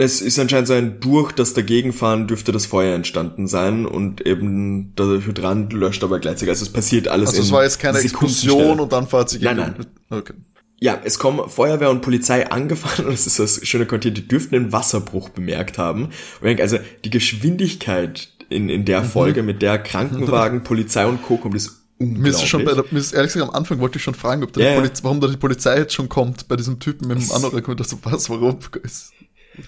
es 0.00 0.20
ist 0.20 0.38
anscheinend 0.38 0.68
so 0.68 0.74
ein 0.74 1.00
durch 1.00 1.32
das 1.32 1.54
Dagegenfahren 1.54 2.28
dürfte 2.28 2.52
das 2.52 2.66
Feuer 2.66 2.94
entstanden 2.94 3.48
sein 3.48 3.84
und 3.84 4.24
eben 4.24 4.94
der 4.94 5.06
Hydrant 5.26 5.72
löscht 5.72 6.04
aber 6.04 6.20
gleichzeitig. 6.20 6.50
Also 6.50 6.64
es 6.64 6.72
passiert 6.72 7.08
alles 7.08 7.30
Also 7.30 7.42
es 7.42 7.50
war 7.50 7.64
jetzt 7.64 7.80
keine 7.80 7.98
Explosion 7.98 8.78
und 8.78 8.92
dann 8.92 9.08
fahrt 9.08 9.28
sie 9.28 9.40
gegen 9.40 9.56
Nein, 9.56 9.74
nein. 9.76 10.20
Okay. 10.20 10.34
Ja, 10.80 11.00
es 11.02 11.18
kommen 11.18 11.50
Feuerwehr 11.50 11.90
und 11.90 12.00
Polizei 12.00 12.48
angefahren 12.48 13.06
und 13.08 13.12
es 13.12 13.26
ist 13.26 13.40
das 13.40 13.66
schöne 13.66 13.86
Kontinuum, 13.86 14.14
die 14.14 14.28
dürften 14.28 14.52
den 14.52 14.72
Wasserbruch 14.72 15.30
bemerkt 15.30 15.78
haben. 15.78 16.04
Und 16.04 16.12
ich 16.42 16.42
denke, 16.42 16.62
also 16.62 16.78
die 17.04 17.10
Geschwindigkeit 17.10 18.28
in, 18.48 18.68
in 18.68 18.84
der 18.84 19.02
mhm. 19.02 19.06
Folge 19.06 19.42
mit 19.42 19.62
der 19.62 19.80
Krankenwagen, 19.80 20.62
Polizei 20.64 21.06
und 21.06 21.22
Co. 21.22 21.38
kommt 21.38 21.56
ist 21.56 21.74
mir 22.00 22.30
ist 22.30 22.46
schon 22.46 22.64
bei 22.64 22.74
der, 22.74 22.84
mir 22.92 23.00
ist 23.00 23.12
ehrlich 23.12 23.32
gesagt 23.32 23.50
am 23.50 23.56
Anfang 23.56 23.80
wollte 23.80 23.98
ich 23.98 24.04
schon 24.04 24.14
fragen, 24.14 24.44
ob 24.44 24.52
da 24.52 24.60
yeah. 24.60 24.76
Poliz 24.76 25.02
warum 25.02 25.20
da 25.20 25.26
die 25.26 25.36
Polizei 25.36 25.78
jetzt 25.78 25.94
schon 25.94 26.08
kommt 26.08 26.46
bei 26.46 26.54
diesem 26.54 26.78
Typen 26.78 27.08
mit 27.08 27.20
dem 27.20 27.32
Anorak 27.32 27.66
und 27.66 27.80
das 27.80 27.90
so 27.90 27.98
was, 28.04 28.30
warum? 28.30 28.58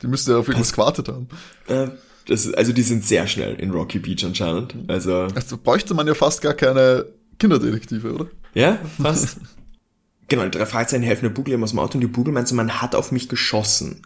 Die 0.02 0.06
müsste 0.06 0.32
ja 0.32 0.38
auf 0.38 0.48
irgendwas 0.48 0.72
gewartet 0.72 1.08
haben. 1.08 1.28
Äh, 1.68 1.88
Das, 2.26 2.52
also 2.54 2.72
die 2.72 2.82
sind 2.82 3.04
sehr 3.04 3.26
schnell 3.26 3.54
in 3.54 3.70
Rocky 3.70 3.98
Beach 3.98 4.24
anscheinend. 4.24 4.74
Also, 4.88 5.28
also 5.34 5.56
bräuchte 5.56 5.94
man 5.94 6.06
ja 6.06 6.14
fast 6.14 6.42
gar 6.42 6.54
keine 6.54 7.06
Kinderdetektive, 7.38 8.12
oder? 8.12 8.26
Ja, 8.54 8.78
fast. 9.02 9.38
genau, 10.28 10.48
drei 10.48 10.66
Fragezeichen 10.66 11.02
helfen 11.02 11.24
der 11.24 11.30
Bugel 11.30 11.60
aus 11.62 11.70
dem 11.70 11.78
Auto 11.80 11.94
und 11.94 12.02
die 12.02 12.06
Bugel 12.06 12.32
meint 12.32 12.46
so, 12.46 12.54
man 12.54 12.80
hat 12.82 12.94
auf 12.94 13.10
mich 13.10 13.28
geschossen. 13.28 14.02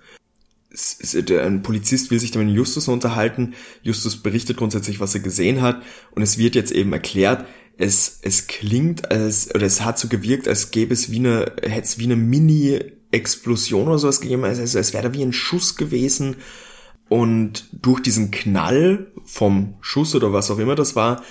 Ein 1.31 1.63
Polizist 1.63 2.11
will 2.11 2.19
sich 2.19 2.31
dann 2.31 2.47
mit 2.47 2.55
Justus 2.55 2.89
unterhalten. 2.89 3.55
Justus 3.83 4.17
berichtet 4.23 4.57
grundsätzlich, 4.57 5.01
was 5.01 5.15
er 5.15 5.21
gesehen 5.21 5.61
hat. 5.61 5.83
Und 6.13 6.23
es 6.23 6.39
wird 6.39 6.55
jetzt 6.55 6.73
eben 6.73 6.93
erklärt, 6.93 7.47
es, 7.77 8.21
es 8.23 8.47
klingt 8.47 9.11
als, 9.11 9.55
oder 9.55 9.67
es 9.67 9.83
hat 9.83 9.99
so 9.99 10.09
gewirkt, 10.09 10.49
als 10.49 10.71
gäbe 10.71 10.95
es 10.95 11.11
wie 11.11 11.19
eine, 11.19 11.53
hätte 11.63 11.87
es 11.87 11.99
wie 11.99 12.05
eine 12.05 12.17
Mini-Explosion 13.15 13.89
oder 13.89 13.99
sowas 13.99 14.21
gegeben, 14.21 14.45
also, 14.45 14.61
also 14.61 14.79
es 14.79 14.93
wäre 14.93 15.05
da 15.05 15.15
wie 15.15 15.23
ein 15.23 15.33
Schuss 15.33 15.77
gewesen. 15.77 16.37
Und 17.09 17.69
durch 17.73 18.01
diesen 18.01 18.31
Knall 18.31 19.07
vom 19.25 19.75
Schuss 19.81 20.15
oder 20.15 20.33
was 20.33 20.51
auch 20.51 20.59
immer 20.59 20.75
das 20.75 20.97
war, 20.97 21.23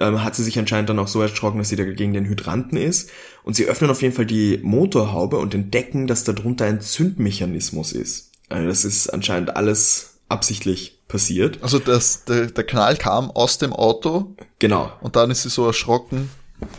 ähm, 0.00 0.22
hat 0.22 0.36
sie 0.36 0.44
sich 0.44 0.58
anscheinend 0.58 0.90
dann 0.90 0.98
auch 0.98 1.08
so 1.08 1.20
erschrocken, 1.20 1.58
dass 1.58 1.70
sie 1.70 1.76
da 1.76 1.84
gegen 1.84 2.12
den 2.12 2.26
Hydranten 2.26 2.76
ist. 2.76 3.10
Und 3.42 3.56
sie 3.56 3.66
öffnen 3.66 3.90
auf 3.90 4.02
jeden 4.02 4.14
Fall 4.14 4.26
die 4.26 4.60
Motorhaube 4.62 5.38
und 5.38 5.54
entdecken, 5.54 6.06
dass 6.06 6.24
da 6.24 6.32
drunter 6.32 6.66
ein 6.66 6.80
Zündmechanismus 6.80 7.92
ist. 7.92 8.30
Also 8.48 8.68
das 8.68 8.84
ist 8.84 9.08
anscheinend 9.08 9.56
alles 9.56 10.18
absichtlich 10.28 11.00
passiert. 11.08 11.58
Also 11.62 11.78
das, 11.78 12.24
der, 12.24 12.46
der 12.46 12.64
Knall 12.64 12.96
kam 12.96 13.30
aus 13.30 13.58
dem 13.58 13.72
Auto. 13.72 14.34
Genau. 14.58 14.92
Und 15.00 15.16
dann 15.16 15.30
ist 15.30 15.42
sie 15.42 15.50
so 15.50 15.66
erschrocken, 15.66 16.30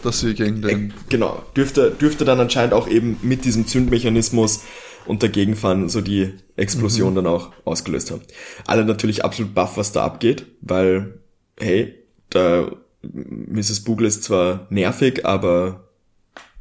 dass 0.03 0.19
sie 0.19 0.34
gegen 0.34 0.61
den. 0.61 0.89
Äh, 0.89 0.93
genau. 1.09 1.43
Dürfte, 1.55 1.91
dürfte 1.91 2.25
dann 2.25 2.39
anscheinend 2.39 2.73
auch 2.73 2.88
eben 2.88 3.17
mit 3.21 3.45
diesem 3.45 3.67
Zündmechanismus 3.67 4.63
und 5.05 5.23
Dagegenfahren 5.23 5.89
so 5.89 6.01
die 6.01 6.34
Explosion 6.55 7.11
mhm. 7.11 7.15
dann 7.15 7.27
auch 7.27 7.51
ausgelöst 7.65 8.11
haben. 8.11 8.21
Alle 8.65 8.86
natürlich 8.86 9.25
absolut 9.25 9.53
baff, 9.53 9.77
was 9.77 9.91
da 9.91 10.03
abgeht, 10.03 10.45
weil, 10.61 11.19
hey, 11.59 11.95
da 12.29 12.71
Mrs. 13.01 13.81
Bugle 13.81 14.07
ist 14.07 14.23
zwar 14.23 14.67
nervig, 14.69 15.25
aber 15.25 15.89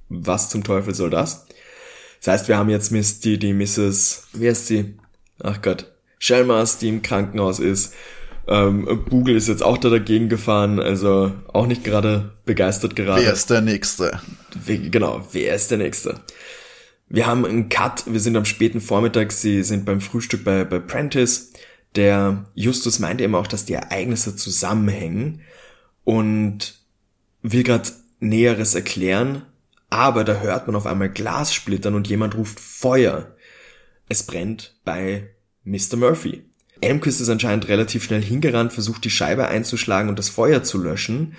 was 0.08 0.50
zum 0.50 0.64
Teufel 0.64 0.94
soll 0.94 1.10
das? 1.10 1.46
Das 2.22 2.34
heißt, 2.34 2.48
wir 2.48 2.56
haben 2.56 2.70
jetzt 2.70 2.92
Miss, 2.92 3.20
die, 3.20 3.38
die 3.38 3.52
Mrs. 3.52 4.28
Wie 4.32 4.48
heißt 4.48 4.66
sie? 4.66 4.94
Ach 5.42 5.60
Gott. 5.62 5.92
Shelmers, 6.18 6.78
die 6.78 6.88
im 6.88 7.02
Krankenhaus 7.02 7.58
ist. 7.58 7.94
Ähm, 8.48 9.04
Google 9.08 9.36
ist 9.36 9.48
jetzt 9.48 9.62
auch 9.62 9.78
da 9.78 9.88
dagegen 9.88 10.28
gefahren, 10.28 10.80
also 10.80 11.32
auch 11.52 11.66
nicht 11.66 11.84
gerade 11.84 12.32
begeistert 12.44 12.96
gerade. 12.96 13.22
Wer 13.22 13.32
ist 13.32 13.50
der 13.50 13.60
Nächste? 13.60 14.20
Genau, 14.66 15.26
wer 15.32 15.54
ist 15.54 15.70
der 15.70 15.78
Nächste? 15.78 16.20
Wir 17.08 17.26
haben 17.26 17.44
einen 17.44 17.68
Cut, 17.68 18.04
wir 18.06 18.20
sind 18.20 18.36
am 18.36 18.44
späten 18.44 18.80
Vormittag, 18.80 19.32
sie 19.32 19.62
sind 19.62 19.84
beim 19.84 20.00
Frühstück 20.00 20.44
bei, 20.44 20.64
bei 20.64 20.78
Prentice. 20.78 21.52
Der 21.94 22.46
Justus 22.54 22.98
meinte 22.98 23.22
eben 23.22 23.34
auch, 23.34 23.46
dass 23.46 23.66
die 23.66 23.74
Ereignisse 23.74 24.34
zusammenhängen 24.34 25.42
und 26.04 26.80
will 27.42 27.62
gerade 27.62 27.90
Näheres 28.18 28.74
erklären, 28.74 29.42
aber 29.90 30.24
da 30.24 30.40
hört 30.40 30.66
man 30.66 30.76
auf 30.76 30.86
einmal 30.86 31.10
Glas 31.10 31.52
splittern 31.52 31.94
und 31.94 32.08
jemand 32.08 32.34
ruft 32.34 32.58
Feuer. 32.58 33.36
Es 34.08 34.22
brennt 34.22 34.80
bei 34.84 35.28
Mr. 35.64 35.96
Murphy. 35.96 36.44
Elmquist 36.82 37.20
ist 37.20 37.28
anscheinend 37.28 37.68
relativ 37.68 38.04
schnell 38.04 38.22
hingerannt, 38.22 38.72
versucht 38.72 39.04
die 39.04 39.10
Scheibe 39.10 39.48
einzuschlagen 39.48 40.08
und 40.08 40.18
das 40.18 40.28
Feuer 40.28 40.62
zu 40.62 40.82
löschen. 40.82 41.34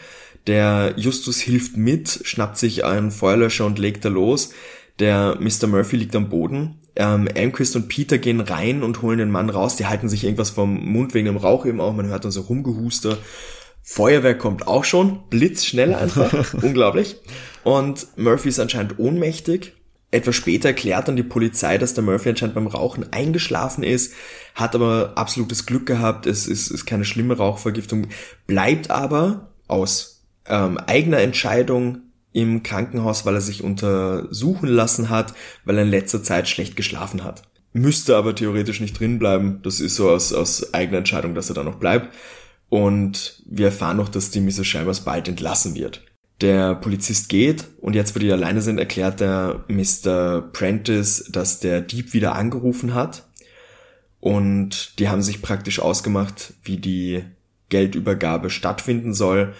Der 0.47 0.93
Justus 0.97 1.39
hilft 1.39 1.77
mit, 1.77 2.21
schnappt 2.23 2.57
sich 2.57 2.83
einen 2.83 3.11
Feuerlöscher 3.11 3.65
und 3.65 3.79
legt 3.79 4.03
da 4.05 4.09
los. 4.09 4.51
Der 4.99 5.37
Mr. 5.39 5.67
Murphy 5.67 5.95
liegt 5.95 6.15
am 6.15 6.29
Boden. 6.29 6.79
Ähm, 6.95 7.27
Elmquist 7.27 7.75
und 7.75 7.87
Peter 7.87 8.17
gehen 8.17 8.39
rein 8.39 8.83
und 8.83 9.01
holen 9.01 9.17
den 9.17 9.31
Mann 9.31 9.49
raus. 9.49 9.75
Die 9.77 9.87
halten 9.87 10.09
sich 10.09 10.23
irgendwas 10.23 10.51
vom 10.51 10.85
Mund 10.85 11.13
wegen 11.13 11.25
dem 11.25 11.37
Rauch 11.37 11.65
eben 11.65 11.81
auch. 11.81 11.93
Man 11.93 12.07
hört 12.07 12.25
dann 12.25 12.31
so 12.31 12.41
rumgehuster. 12.41 13.17
Feuerwehr 13.81 14.37
kommt 14.37 14.67
auch 14.67 14.85
schon, 14.85 15.27
blitzschnell 15.29 15.93
einfach, 15.93 16.53
unglaublich. 16.61 17.17
Und 17.63 18.07
Murphy 18.17 18.49
ist 18.49 18.59
anscheinend 18.59 18.99
ohnmächtig. 18.99 19.73
Etwas 20.13 20.35
später 20.35 20.69
erklärt 20.69 21.07
dann 21.07 21.15
die 21.15 21.23
Polizei, 21.23 21.79
dass 21.79 21.95
der 21.95 22.03
Murphy 22.03 22.29
anscheinend 22.29 22.53
beim 22.53 22.67
Rauchen 22.67 23.11
eingeschlafen 23.11 23.83
ist, 23.83 24.13
hat 24.53 24.75
aber 24.75 25.13
absolutes 25.15 25.65
Glück 25.65 25.87
gehabt, 25.87 26.27
es 26.27 26.45
ist, 26.45 26.69
ist 26.69 26.85
keine 26.85 27.03
schlimme 27.03 27.35
Rauchvergiftung, 27.35 28.07
bleibt 28.45 28.91
aber 28.91 29.49
aus 29.67 30.23
ähm, 30.47 30.77
eigener 30.77 31.17
Entscheidung 31.17 32.01
im 32.31 32.61
Krankenhaus, 32.61 33.25
weil 33.25 33.33
er 33.33 33.41
sich 33.41 33.63
untersuchen 33.63 34.67
lassen 34.67 35.09
hat, 35.09 35.33
weil 35.65 35.77
er 35.77 35.83
in 35.83 35.89
letzter 35.89 36.21
Zeit 36.21 36.47
schlecht 36.47 36.75
geschlafen 36.75 37.23
hat. 37.23 37.41
Müsste 37.73 38.15
aber 38.15 38.35
theoretisch 38.35 38.81
nicht 38.81 38.99
drin 38.99 39.17
bleiben. 39.17 39.61
Das 39.63 39.79
ist 39.79 39.95
so 39.95 40.11
aus, 40.11 40.31
aus 40.31 40.75
eigener 40.75 40.99
Entscheidung, 40.99 41.33
dass 41.33 41.49
er 41.49 41.55
da 41.55 41.63
noch 41.63 41.79
bleibt. 41.79 42.13
Und 42.69 43.41
wir 43.47 43.67
erfahren 43.67 43.97
noch, 43.97 44.09
dass 44.09 44.29
die 44.29 44.41
Mrs. 44.41 44.63
Chalmers 44.63 45.01
bald 45.01 45.27
entlassen 45.27 45.73
wird. 45.73 46.03
Der 46.41 46.75
Polizist 46.75 47.29
geht 47.29 47.65
und 47.79 47.93
jetzt, 47.93 48.15
wo 48.15 48.19
die 48.19 48.31
alleine 48.31 48.61
sind, 48.61 48.77
erklärt 48.77 49.19
der 49.19 49.63
Mr. 49.67 50.41
Prentice, 50.51 51.29
dass 51.31 51.59
der 51.59 51.81
Dieb 51.81 52.13
wieder 52.13 52.35
angerufen 52.35 52.93
hat. 52.93 53.23
Und 54.19 54.99
die 54.99 55.09
haben 55.09 55.21
sich 55.21 55.41
praktisch 55.41 55.79
ausgemacht, 55.79 56.53
wie 56.63 56.77
die 56.77 57.23
Geldübergabe 57.69 58.49
stattfinden 58.49 59.13
soll 59.13 59.53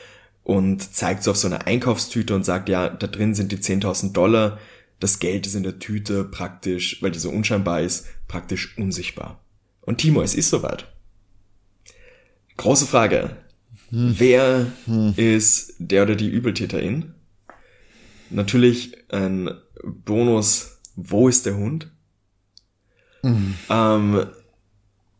und 0.43 0.93
zeigt 0.93 1.23
so 1.23 1.31
auf 1.31 1.37
so 1.37 1.47
eine 1.47 1.65
Einkaufstüte 1.65 2.35
und 2.35 2.45
sagt, 2.45 2.69
ja, 2.69 2.89
da 2.89 3.07
drin 3.07 3.33
sind 3.33 3.51
die 3.51 3.57
10.000 3.57 4.13
Dollar. 4.13 4.59
Das 4.99 5.19
Geld 5.19 5.47
ist 5.47 5.55
in 5.55 5.63
der 5.63 5.79
Tüte 5.79 6.23
praktisch, 6.23 7.01
weil 7.01 7.11
die 7.11 7.19
so 7.19 7.29
unscheinbar 7.29 7.81
ist, 7.81 8.07
praktisch 8.27 8.77
unsichtbar. 8.77 9.39
Und 9.81 9.97
Timo, 9.97 10.21
es 10.21 10.35
ist 10.35 10.49
soweit. 10.49 10.87
Große 12.57 12.85
Frage. 12.85 13.35
Hm. 13.93 14.15
Wer 14.17 14.71
hm. 14.85 15.13
ist 15.17 15.75
der 15.77 16.01
oder 16.01 16.15
die 16.15 16.27
Übeltäterin? 16.27 17.13
Natürlich 18.31 18.97
ein 19.09 19.51
Bonus, 19.83 20.79
wo 20.95 21.27
ist 21.27 21.45
der 21.45 21.55
Hund? 21.55 21.91
Hm. 23.21 23.53
Ähm, 23.69 24.25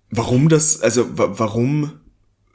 warum 0.09 0.49
das, 0.49 0.82
also 0.82 1.05
warum, 1.13 1.99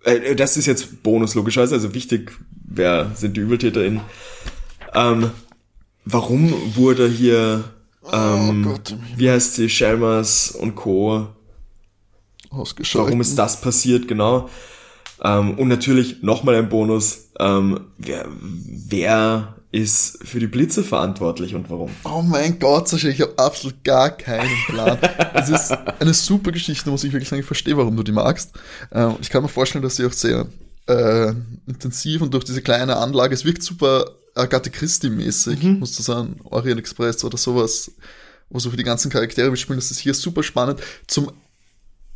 äh, 0.03 0.35
das 0.35 0.57
ist 0.57 0.67
jetzt 0.67 1.05
Bonus 1.05 1.37
logischerweise, 1.37 1.77
also 1.77 1.95
wichtig, 1.95 2.33
wer 2.51 3.13
sind 3.15 3.37
die 3.37 3.41
Übeltäterin? 3.43 4.01
Ähm, 4.95 5.31
warum 6.05 6.53
wurde 6.75 7.09
hier, 7.09 7.63
oh 8.03 8.11
ähm, 8.13 8.67
oh 8.67 8.71
Gott. 8.71 8.97
wie 9.17 9.31
heißt 9.31 9.55
sie, 9.55 9.69
Shelmers 9.69 10.51
und 10.51 10.75
Co. 10.75 11.29
Ausgeschaltet. 12.51 13.07
Warum 13.07 13.21
ist 13.21 13.39
das 13.39 13.61
passiert, 13.61 14.09
genau. 14.09 14.49
Ähm, 15.23 15.59
und 15.59 15.69
natürlich 15.69 16.23
nochmal 16.23 16.57
ein 16.57 16.69
Bonus, 16.69 17.31
ähm, 17.39 17.81
wer, 17.99 18.27
wer 18.41 19.55
ist 19.71 20.27
für 20.27 20.41
die 20.41 20.47
Blitze 20.47 20.83
verantwortlich 20.83 21.55
und 21.55 21.69
warum? 21.69 21.91
Oh 22.05 22.23
mein 22.23 22.59
Gott, 22.59 22.89
Sascha, 22.89 23.09
ich 23.09 23.21
habe 23.21 23.39
absolut 23.39 23.85
gar 23.85 24.11
keinen 24.11 24.57
Plan. 24.67 24.99
Es 25.35 25.51
ist 25.51 25.73
eine 26.01 26.15
super 26.15 26.51
Geschichte, 26.51 26.91
muss 26.91 27.05
ich 27.05 27.13
wirklich 27.13 27.29
sagen. 27.29 27.41
Ich 27.41 27.47
verstehe, 27.47 27.77
warum 27.77 27.97
du 27.97 28.03
die 28.03 28.13
magst. 28.13 28.53
Ähm, 28.93 29.17
ich 29.21 29.31
kann 29.31 29.43
mir 29.43 29.49
vorstellen, 29.49 29.83
dass 29.83 29.97
sie 29.97 30.07
auch 30.07 30.13
sehr 30.13 30.47
äh, 30.87 31.33
intensiv 31.67 32.23
und 32.23 32.33
durch 32.35 32.45
diese 32.45 32.63
kleine 32.63 32.97
Anlage, 32.97 33.35
es 33.35 33.45
wirkt 33.45 33.63
super 33.63 34.11
Agatha 34.35 34.71
Christie-mäßig, 34.71 35.63
mhm. 35.63 35.79
musst 35.81 35.99
du 35.99 36.03
sagen, 36.03 36.41
Orient 36.45 36.81
Express 36.81 37.23
oder 37.25 37.37
sowas, 37.37 37.93
wo 38.49 38.59
so 38.59 38.71
für 38.71 38.77
die 38.77 38.85
ganzen 38.85 39.11
Charaktere 39.11 39.51
mitspielen. 39.51 39.79
Das 39.79 39.91
ist 39.91 39.99
hier 39.99 40.15
super 40.15 40.43
spannend. 40.43 40.81
Zum 41.07 41.31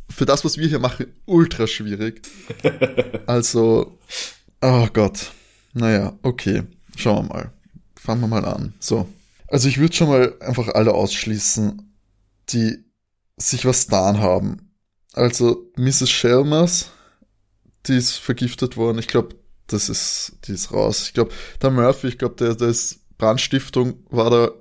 für 0.09 0.25
das, 0.25 0.45
was 0.45 0.57
wir 0.57 0.67
hier 0.67 0.79
machen, 0.79 1.07
ultra 1.25 1.67
schwierig. 1.67 2.21
Also, 3.25 3.97
oh 4.61 4.87
Gott. 4.91 5.31
Naja, 5.73 6.13
okay. 6.21 6.63
Schauen 6.95 7.27
wir 7.27 7.33
mal. 7.33 7.53
Fangen 7.95 8.21
wir 8.21 8.27
mal 8.27 8.45
an. 8.45 8.73
So. 8.79 9.07
Also 9.47 9.69
ich 9.69 9.77
würde 9.77 9.95
schon 9.95 10.09
mal 10.09 10.33
einfach 10.41 10.67
alle 10.69 10.93
ausschließen, 10.93 11.95
die 12.49 12.83
sich 13.37 13.65
was 13.65 13.85
getan 13.85 14.19
haben. 14.19 14.73
Also 15.13 15.71
Mrs. 15.77 16.09
Shelmers, 16.09 16.91
die 17.87 17.95
ist 17.95 18.13
vergiftet 18.13 18.77
worden. 18.77 18.99
Ich 18.99 19.07
glaube, 19.07 19.35
das 19.67 19.89
ist, 19.89 20.37
die 20.45 20.53
ist 20.53 20.71
raus. 20.71 21.03
Ich 21.07 21.13
glaube, 21.13 21.31
der 21.61 21.71
Murphy, 21.71 22.07
ich 22.07 22.17
glaube, 22.17 22.35
der, 22.35 22.55
der 22.55 22.69
ist 22.69 22.99
Brandstiftung 23.17 24.03
war 24.09 24.29
da, 24.29 24.51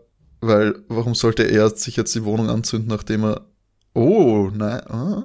weil 0.40 0.74
warum 0.88 1.14
sollte 1.14 1.45
er 1.45 1.70
sich 1.70 1.97
jetzt 1.97 2.14
die 2.14 2.24
Wohnung 2.24 2.49
anzünden, 2.49 2.88
nachdem 2.88 3.24
er 3.24 3.47
Oh, 3.95 4.51
nein. 4.53 4.80
Ah. 4.88 5.24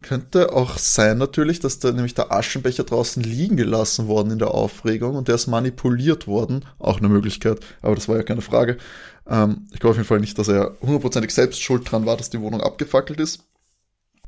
Könnte 0.00 0.52
auch 0.52 0.78
sein 0.78 1.18
natürlich, 1.18 1.58
dass 1.58 1.80
da 1.80 1.90
nämlich 1.90 2.14
der 2.14 2.30
Aschenbecher 2.30 2.84
draußen 2.84 3.22
liegen 3.22 3.56
gelassen 3.56 4.06
worden 4.06 4.30
in 4.30 4.38
der 4.38 4.52
Aufregung 4.52 5.16
und 5.16 5.26
der 5.26 5.34
ist 5.34 5.48
manipuliert 5.48 6.28
worden. 6.28 6.64
Auch 6.78 6.98
eine 6.98 7.08
Möglichkeit, 7.08 7.58
aber 7.82 7.96
das 7.96 8.08
war 8.08 8.16
ja 8.16 8.22
keine 8.22 8.42
Frage. 8.42 8.78
Ähm, 9.26 9.66
ich 9.72 9.80
glaube 9.80 9.92
auf 9.92 9.96
jeden 9.96 10.06
Fall 10.06 10.20
nicht, 10.20 10.38
dass 10.38 10.46
er 10.48 10.76
hundertprozentig 10.80 11.34
selbst 11.34 11.60
schuld 11.60 11.90
dran 11.90 12.06
war, 12.06 12.16
dass 12.16 12.30
die 12.30 12.40
Wohnung 12.40 12.60
abgefackelt 12.60 13.18
ist. 13.18 13.44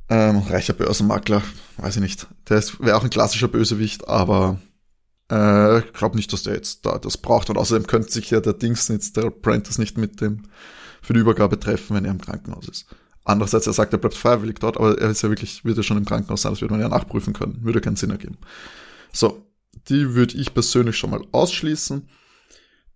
Ähm, 0.09 0.39
reicher 0.39 0.73
Börsenmakler, 0.73 1.41
weiß 1.77 1.97
ich 1.97 2.03
nicht. 2.03 2.27
Der 2.49 2.61
wäre 2.81 2.97
auch 2.97 3.05
ein 3.05 3.11
klassischer 3.11 3.47
Bösewicht, 3.47 4.09
aber 4.09 4.59
äh, 5.29 5.83
glaube 5.93 6.17
nicht, 6.17 6.33
dass 6.33 6.43
der 6.43 6.55
jetzt 6.55 6.85
da 6.85 6.99
das 6.99 7.17
braucht. 7.17 7.49
Und 7.49 7.59
außerdem 7.59 7.87
könnte 7.87 8.11
sich 8.11 8.29
ja 8.31 8.41
der 8.41 8.55
Dings 8.55 8.89
jetzt, 8.89 9.17
der 9.17 9.31
Prentice 9.31 9.79
nicht 9.79 9.97
mit 9.97 10.21
dem 10.21 10.43
für 11.01 11.13
die 11.13 11.21
Übergabe 11.21 11.61
treffen, 11.61 11.95
wenn 11.95 12.05
er 12.05 12.11
im 12.11 12.21
Krankenhaus 12.21 12.69
ist. 12.69 12.87
Andererseits, 13.31 13.69
er 13.69 13.73
sagt, 13.73 13.93
er 13.93 13.99
bleibt 13.99 14.17
freiwillig 14.17 14.59
dort, 14.59 14.77
aber 14.77 14.99
er 14.99 15.11
ist 15.11 15.23
ja 15.23 15.29
wirklich, 15.29 15.65
wird 15.65 15.77
ja 15.77 15.85
schon 15.85 15.97
im 15.97 16.05
Krankenhaus 16.05 16.43
sein, 16.43 16.51
das 16.53 16.61
würde 16.61 16.75
man 16.75 16.81
ja 16.81 16.89
nachprüfen 16.89 17.33
können. 17.33 17.63
Würde 17.63 17.81
keinen 17.81 17.95
Sinn 17.95 18.11
ergeben. 18.11 18.39
So, 19.13 19.47
die 19.89 20.15
würde 20.15 20.37
ich 20.37 20.53
persönlich 20.53 20.97
schon 20.97 21.11
mal 21.11 21.23
ausschließen. 21.31 22.09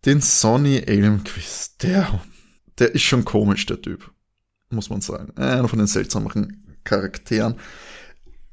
Den 0.04 0.20
Sonny 0.20 0.78
Elmquist, 0.78 1.84
der, 1.84 2.20
der 2.80 2.94
ist 2.96 3.02
schon 3.02 3.24
komisch, 3.24 3.64
der 3.66 3.80
Typ. 3.80 4.10
Muss 4.70 4.90
man 4.90 5.00
sagen. 5.00 5.36
Einer 5.36 5.68
von 5.68 5.78
den 5.78 5.86
seltsameren 5.86 6.78
Charakteren. 6.82 7.54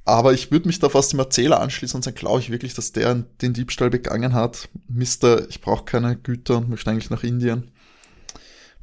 Aber 0.06 0.34
ich 0.34 0.52
würde 0.52 0.68
mich 0.68 0.78
da 0.78 0.88
fast 0.88 1.14
dem 1.14 1.20
Erzähler 1.20 1.62
anschließen 1.62 1.98
und 1.98 2.04
sagen, 2.04 2.16
glaube 2.16 2.42
ich 2.42 2.52
wirklich, 2.52 2.76
dass 2.76 2.92
der 2.92 3.16
den 3.16 3.54
Diebstahl 3.54 3.90
begangen 3.90 4.34
hat. 4.34 4.70
Mister, 4.88 5.50
ich 5.50 5.62
brauche 5.62 5.86
keine 5.86 6.16
Güter 6.16 6.58
und 6.58 6.70
möchte 6.70 6.92
eigentlich 6.92 7.10
nach 7.10 7.24
Indien. 7.24 7.72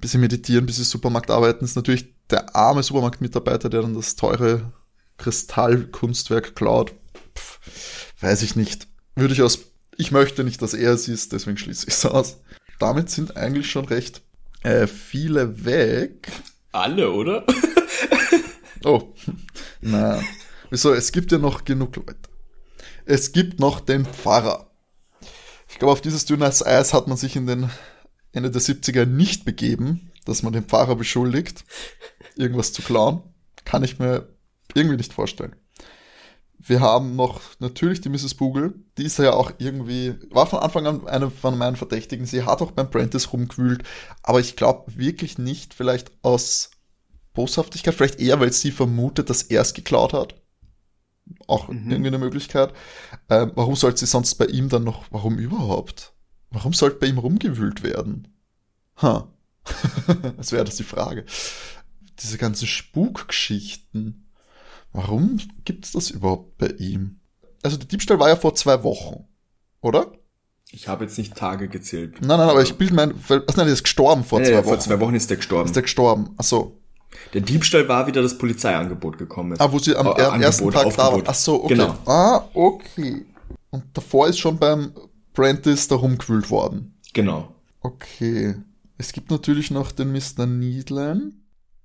bisschen 0.01 0.21
meditieren, 0.21 0.67
bis 0.67 0.79
im 0.79 0.85
Supermarkt 0.85 1.31
arbeiten. 1.31 1.65
Ist 1.65 1.77
natürlich 1.77 2.18
der 2.31 2.55
arme 2.55 2.83
Supermarktmitarbeiter, 2.83 3.68
der 3.68 3.83
dann 3.83 3.95
das 3.95 4.16
teure 4.16 4.72
Kristallkunstwerk 5.18 6.55
klaut. 6.55 6.95
Pff, 7.37 7.61
weiß 8.20 8.43
ich 8.43 8.57
nicht. 8.57 8.89
Würde 9.14 9.35
ich 9.35 9.43
aus. 9.43 9.61
Ich 9.97 10.12
möchte 10.12 10.45
nicht, 10.45 10.62
dass 10.62 10.74
er 10.74 10.93
es 10.93 11.09
ist, 11.09 11.33
deswegen 11.33 11.57
schließe 11.57 11.87
ich 11.89 11.95
es 11.95 12.07
aus. 12.07 12.39
Damit 12.79 13.11
sind 13.11 13.37
eigentlich 13.37 13.70
schon 13.70 13.87
recht 13.87 14.22
äh, 14.62 14.87
viele 14.87 15.64
weg. 15.64 16.31
Alle, 16.72 17.11
oder? 17.11 17.45
oh, 18.85 19.14
na. 19.81 20.22
Wieso? 20.70 20.93
Es 20.93 21.12
gibt 21.12 21.33
ja 21.33 21.39
noch 21.39 21.64
genug 21.64 21.97
Leute. 21.97 22.16
Es 23.05 23.33
gibt 23.33 23.59
noch 23.59 23.81
den 23.81 24.05
Pfarrer. 24.05 24.70
Ich 25.68 25.79
glaube, 25.79 25.93
auf 25.93 26.01
dieses 26.01 26.26
dünne 26.26 26.47
Eis 26.47 26.93
hat 26.93 27.09
man 27.09 27.16
sich 27.16 27.37
in 27.37 27.47
den 27.47 27.70
Ende 28.33 28.51
der 28.51 28.61
70er 28.61 29.07
nicht 29.07 29.45
begeben, 29.45 30.12
dass 30.24 30.43
man 30.43 30.53
den 30.53 30.64
Pfarrer 30.64 30.97
beschuldigt, 30.97 31.64
irgendwas 32.39 32.72
zu 32.72 32.82
klauen. 32.82 33.22
Kann 33.64 33.84
ich 33.84 33.99
mir 33.99 34.28
irgendwie 34.74 34.97
nicht 34.97 35.12
vorstellen. 35.12 35.57
Wir 36.59 36.80
haben 36.80 37.14
noch 37.14 37.41
natürlich 37.61 38.01
die 38.01 38.09
Mrs. 38.09 38.34
Bugel. 38.34 38.74
Die 38.97 39.05
ist 39.05 39.18
ja 39.18 39.32
auch 39.32 39.53
irgendwie, 39.59 40.14
war 40.30 40.47
von 40.47 40.59
Anfang 40.59 40.86
an 40.86 41.07
eine 41.07 41.30
von 41.30 41.57
meinen 41.57 41.76
Verdächtigen. 41.76 42.26
Sie 42.26 42.45
hat 42.45 42.61
auch 42.62 42.72
beim 42.72 42.91
Prentice 42.91 43.32
rumgewühlt. 43.32 43.84
Aber 44.22 44.41
ich 44.41 44.57
glaube 44.57 44.97
wirklich 44.97 45.39
nicht, 45.39 45.72
vielleicht 45.72 46.11
aus 46.22 46.70
Boshaftigkeit, 47.32 47.95
vielleicht 47.95 48.18
eher, 48.18 48.41
weil 48.41 48.53
sie 48.53 48.72
vermutet, 48.72 49.30
dass 49.30 49.43
er 49.43 49.62
es 49.62 49.74
geklaut 49.74 50.12
hat. 50.12 50.34
Auch 51.47 51.68
mhm. 51.68 51.91
irgendwie 51.91 52.09
eine 52.09 52.18
Möglichkeit. 52.18 52.72
Ähm, 53.28 53.53
warum 53.55 53.76
sollte 53.76 54.01
sie 54.01 54.07
sonst 54.07 54.34
bei 54.34 54.47
ihm 54.47 54.68
dann 54.68 54.82
noch, 54.82 55.05
warum 55.11 55.39
überhaupt? 55.39 56.14
Warum 56.51 56.72
sollte 56.72 56.99
bei 56.99 57.07
ihm 57.07 57.18
rumgewühlt 57.18 57.82
werden? 57.82 58.28
Ha. 59.01 59.20
Huh. 59.20 59.28
das 60.36 60.51
wäre 60.53 60.64
das 60.64 60.76
die 60.76 60.82
Frage. 60.84 61.24
Diese 62.21 62.39
ganzen 62.39 62.66
Spukgeschichten. 62.66 64.29
Warum 64.93 65.39
gibt's 65.64 65.93
das 65.93 66.11
überhaupt 66.11 66.59
bei 66.59 66.69
ihm? 66.79 67.21
Also 67.62 67.77
der 67.77 67.87
Diebstahl 67.87 68.19
war 68.19 68.29
ja 68.29 68.37
vor 68.37 68.55
zwei 68.55 68.83
Wochen, 68.83 69.25
oder? 69.81 70.12
Ich 70.71 70.89
habe 70.89 71.05
jetzt 71.05 71.16
nicht 71.16 71.35
Tage 71.35 71.69
gezählt. 71.69 72.21
Nein, 72.21 72.39
nein, 72.39 72.49
aber 72.49 72.62
ich 72.62 72.75
bild 72.75 72.93
mein, 72.93 73.14
ach 73.16 73.57
nein, 73.57 73.66
der 73.66 73.69
ist 73.69 73.85
gestorben 73.85 74.23
vor 74.25 74.41
ja, 74.41 74.47
zwei 74.47 74.53
ja, 74.53 74.59
Wochen. 74.59 74.69
Vor 74.69 74.79
zwei 74.81 75.01
Wochen 75.01 75.14
ist 75.14 75.31
der 75.31 75.39
gestorben. 75.39 75.66
Ist 75.66 75.77
der 75.77 75.83
gestorben? 75.83 76.31
Ach 76.37 76.45
so. 76.45 76.79
Der 77.33 77.41
Diebstahl 77.41 77.89
war 77.89 78.07
wieder 78.07 78.23
das 78.23 78.37
Polizeiangebot 78.37 79.19
gekommen 79.19 79.53
ist. 79.53 79.61
Ah, 79.61 79.73
wo 79.73 79.79
sie 79.79 79.97
am 79.97 80.07
äh, 80.07 80.43
ersten 80.43 80.71
Tag 80.71 80.95
da 80.95 81.12
waren. 81.12 81.23
Ach 81.27 81.35
so, 81.35 81.64
okay. 81.64 81.75
Genau. 81.75 81.97
Ah, 82.05 82.49
okay. 82.55 83.25
Und 83.71 83.85
davor 83.95 84.29
ist 84.29 84.39
schon 84.39 84.59
beim 84.59 84.93
Prentice 85.33 85.89
da 85.89 85.97
rumgewühlt 85.97 86.51
worden. 86.51 86.95
Genau. 87.14 87.55
Okay. 87.81 88.57
Es 88.99 89.12
gibt 89.12 89.31
natürlich 89.31 89.71
noch 89.71 89.93
den 89.93 90.12
Mr. 90.12 90.47
Needland. 90.47 91.35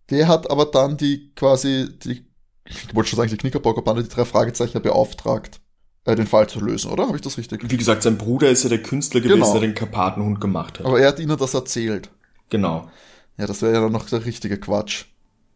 Der 0.09 0.27
hat 0.27 0.49
aber 0.51 0.65
dann 0.65 0.97
die 0.97 1.31
quasi, 1.35 1.89
die, 2.03 2.25
ich 2.65 2.95
wollte 2.95 3.09
schon 3.09 3.17
sagen, 3.17 3.29
die 3.29 3.37
Knickerbockerbande, 3.37 4.03
die 4.03 4.09
drei 4.09 4.25
Fragezeichen 4.25 4.81
beauftragt, 4.81 5.61
äh, 6.05 6.15
den 6.15 6.27
Fall 6.27 6.47
zu 6.47 6.59
lösen, 6.59 6.91
oder? 6.91 7.07
Habe 7.07 7.15
ich 7.15 7.21
das 7.21 7.37
richtig? 7.37 7.69
Wie 7.69 7.77
gesagt, 7.77 8.03
sein 8.03 8.17
Bruder 8.17 8.49
ist 8.49 8.63
ja 8.63 8.69
der 8.69 8.83
Künstler 8.83 9.21
gewesen, 9.21 9.39
genau. 9.39 9.51
der 9.53 9.61
den 9.61 9.75
Karpatenhund 9.75 10.41
gemacht 10.41 10.79
hat. 10.79 10.85
Aber 10.85 10.99
er 10.99 11.07
hat 11.07 11.19
ihnen 11.19 11.37
das 11.37 11.53
erzählt. 11.53 12.09
Genau. 12.49 12.89
Ja, 13.37 13.47
das 13.47 13.61
wäre 13.61 13.73
ja 13.73 13.81
dann 13.81 13.91
noch 13.91 14.05
der 14.05 14.25
richtige 14.25 14.59
Quatsch. 14.59 15.05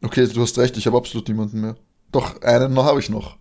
Okay, 0.03 0.27
du 0.27 0.41
hast 0.41 0.57
recht, 0.57 0.77
ich 0.77 0.87
habe 0.87 0.97
absolut 0.97 1.27
niemanden 1.27 1.61
mehr. 1.61 1.75
Doch, 2.11 2.41
einen 2.41 2.73
noch 2.73 2.85
habe 2.85 2.99
ich 2.99 3.09
noch. 3.09 3.37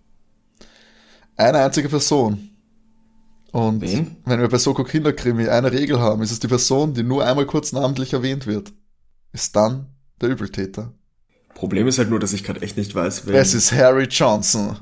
Eine 1.37 1.59
einzige 1.59 1.89
Person. 1.89 2.51
Und 3.53 3.81
Wen? 3.81 4.17
wenn 4.25 4.41
wir 4.41 4.49
bei 4.49 4.59
Soko 4.59 4.85
Kinderkrimi 4.85 5.49
eine 5.49 5.73
Regel 5.73 6.01
haben, 6.01 6.23
ist 6.23 6.33
es 6.33 6.41
die 6.41 6.49
Person, 6.49 6.95
die 6.95 7.03
nur 7.03 7.25
einmal 7.25 7.47
kurz 7.47 7.73
namentlich 7.73 8.13
erwähnt 8.13 8.47
wird, 8.47 8.73
ist 9.33 9.55
dann 9.55 9.87
der 10.21 10.31
Übeltäter. 10.31 10.93
Problem 11.57 11.89
ist 11.89 11.97
halt 11.97 12.11
nur, 12.11 12.21
dass 12.21 12.35
ich 12.35 12.45
gerade 12.45 12.61
echt 12.61 12.77
nicht 12.77 12.95
weiß, 12.95 13.23
wer. 13.27 13.41
Es 13.41 13.55
ist 13.55 13.73
Harry 13.73 14.05
Johnson. 14.05 14.77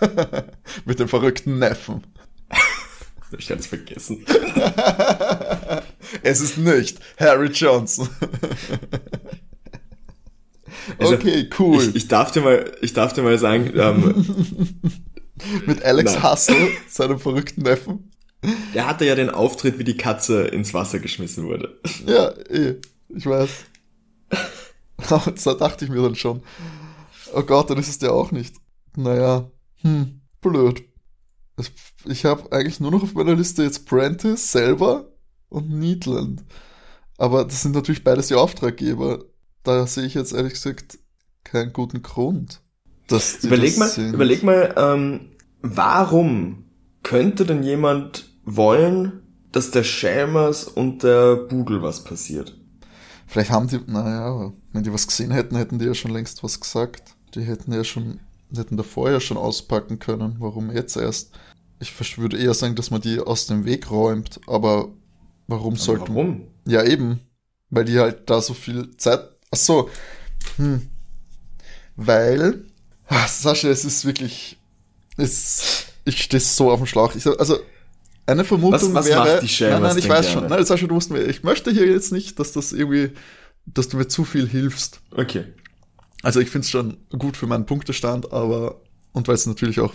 Mit 0.84 1.00
dem 1.00 1.08
verrückten 1.08 1.58
Neffen. 1.58 2.04
ich 3.38 3.48
kann 3.48 3.58
es 3.58 3.66
vergessen. 3.66 4.26
es 6.22 6.42
ist 6.42 6.58
nicht 6.58 6.98
Harry 7.18 7.48
Johnson. 7.48 8.10
Also, 10.98 11.14
okay, 11.14 11.48
cool. 11.58 11.82
Ich, 11.82 11.96
ich, 11.96 12.08
darf 12.08 12.30
dir 12.30 12.42
mal, 12.42 12.70
ich 12.82 12.92
darf 12.92 13.14
dir 13.14 13.22
mal 13.22 13.38
sagen, 13.38 13.72
ähm, 13.74 14.54
mit 15.64 15.82
Alex 15.82 16.12
nein. 16.12 16.22
Hustle, 16.22 16.68
seinem 16.88 17.18
verrückten 17.18 17.62
Neffen. 17.62 18.10
Der 18.74 18.86
hatte 18.86 19.06
ja 19.06 19.14
den 19.14 19.30
Auftritt, 19.30 19.78
wie 19.78 19.84
die 19.84 19.96
Katze 19.96 20.42
ins 20.42 20.74
Wasser 20.74 20.98
geschmissen 20.98 21.46
wurde. 21.46 21.80
Ja, 22.06 22.32
eh, 22.50 22.74
ich 23.08 23.24
weiß. 23.24 23.50
da 25.44 25.54
dachte 25.54 25.84
ich 25.84 25.90
mir 25.90 26.02
dann 26.02 26.16
schon. 26.16 26.42
Oh 27.34 27.42
Gott, 27.42 27.70
dann 27.70 27.78
ist 27.78 27.88
es 27.88 27.98
der 27.98 28.12
auch 28.12 28.32
nicht. 28.32 28.56
Naja, 28.96 29.50
hm, 29.82 30.20
blöd. 30.40 30.84
Ich 32.06 32.24
habe 32.24 32.50
eigentlich 32.52 32.80
nur 32.80 32.90
noch 32.90 33.02
auf 33.02 33.14
meiner 33.14 33.34
Liste 33.34 33.62
jetzt 33.62 33.86
Prentice 33.86 34.50
selber 34.50 35.12
und 35.48 35.68
Needland. 35.68 36.44
Aber 37.18 37.44
das 37.44 37.62
sind 37.62 37.74
natürlich 37.74 38.02
beides 38.02 38.28
die 38.28 38.34
Auftraggeber 38.34 39.24
da 39.62 39.86
sehe 39.86 40.04
ich 40.04 40.14
jetzt 40.14 40.32
ehrlich 40.32 40.54
gesagt 40.54 40.98
keinen 41.44 41.72
guten 41.72 42.02
Grund. 42.02 42.60
Dass 43.08 43.44
überleg, 43.44 43.76
das 43.76 43.98
mal, 43.98 44.14
überleg 44.14 44.42
mal, 44.42 44.74
ähm, 44.76 45.30
warum 45.62 46.64
könnte 47.02 47.44
denn 47.44 47.62
jemand 47.62 48.32
wollen, 48.44 49.22
dass 49.52 49.70
der 49.70 49.82
Schelmers 49.82 50.64
und 50.64 51.02
der 51.02 51.36
Bugel 51.36 51.82
was 51.82 52.04
passiert? 52.04 52.56
Vielleicht 53.30 53.50
haben 53.50 53.68
die, 53.68 53.80
naja, 53.86 54.52
wenn 54.72 54.82
die 54.82 54.92
was 54.92 55.06
gesehen 55.06 55.30
hätten, 55.30 55.56
hätten 55.56 55.78
die 55.78 55.84
ja 55.84 55.94
schon 55.94 56.10
längst 56.10 56.42
was 56.42 56.58
gesagt. 56.58 57.14
Die 57.36 57.42
hätten 57.42 57.72
ja 57.72 57.84
schon, 57.84 58.18
hätten 58.52 58.76
da 58.76 58.82
vorher 58.82 59.20
schon 59.20 59.36
auspacken 59.36 60.00
können. 60.00 60.36
Warum 60.40 60.72
jetzt 60.72 60.96
erst? 60.96 61.30
Ich 61.78 62.18
würde 62.18 62.36
eher 62.36 62.54
sagen, 62.54 62.74
dass 62.74 62.90
man 62.90 63.00
die 63.00 63.20
aus 63.20 63.46
dem 63.46 63.64
Weg 63.64 63.88
räumt, 63.88 64.40
aber 64.48 64.88
warum 65.46 65.74
aber 65.74 65.82
sollte 65.82 66.08
Warum? 66.08 66.48
Ja, 66.66 66.82
eben. 66.82 67.20
Weil 67.70 67.84
die 67.84 68.00
halt 68.00 68.28
da 68.28 68.42
so 68.42 68.52
viel 68.52 68.96
Zeit 68.96 69.30
Ach 69.52 69.58
so. 69.58 69.90
Hm. 70.56 70.88
Weil, 71.94 72.64
ach, 73.06 73.28
Sascha, 73.28 73.68
es 73.68 73.84
ist 73.84 74.04
wirklich, 74.04 74.58
es, 75.16 75.84
ich 76.04 76.22
stehe 76.22 76.40
so 76.40 76.70
auf 76.70 76.80
dem 76.80 76.86
Schlauch. 76.86 77.14
Ich, 77.14 77.26
also, 77.26 77.58
eine 78.30 78.44
Vermutung 78.44 78.94
was, 78.94 78.94
was 78.94 79.06
wäre, 79.06 79.70
nein, 79.70 79.82
nein, 79.82 79.98
ich 79.98 80.08
weiß 80.08 80.26
gerne? 80.26 80.40
schon. 80.40 80.48
Nein, 80.48 80.64
Sascha, 80.64 80.86
du 80.86 80.94
musst 80.94 81.10
mir, 81.10 81.24
ich 81.24 81.42
möchte 81.42 81.70
hier 81.70 81.86
jetzt 81.86 82.12
nicht, 82.12 82.38
dass 82.38 82.52
das 82.52 82.72
irgendwie, 82.72 83.12
dass 83.66 83.88
du 83.88 83.96
mir 83.96 84.08
zu 84.08 84.24
viel 84.24 84.48
hilfst. 84.48 85.00
Okay. 85.16 85.44
Also 86.22 86.40
ich 86.40 86.50
finde 86.50 86.64
es 86.64 86.70
schon 86.70 86.98
gut 87.18 87.36
für 87.36 87.46
meinen 87.46 87.66
Punktestand, 87.66 88.32
aber, 88.32 88.80
und 89.12 89.28
weil 89.28 89.34
es 89.34 89.46
natürlich 89.46 89.80
auch 89.80 89.94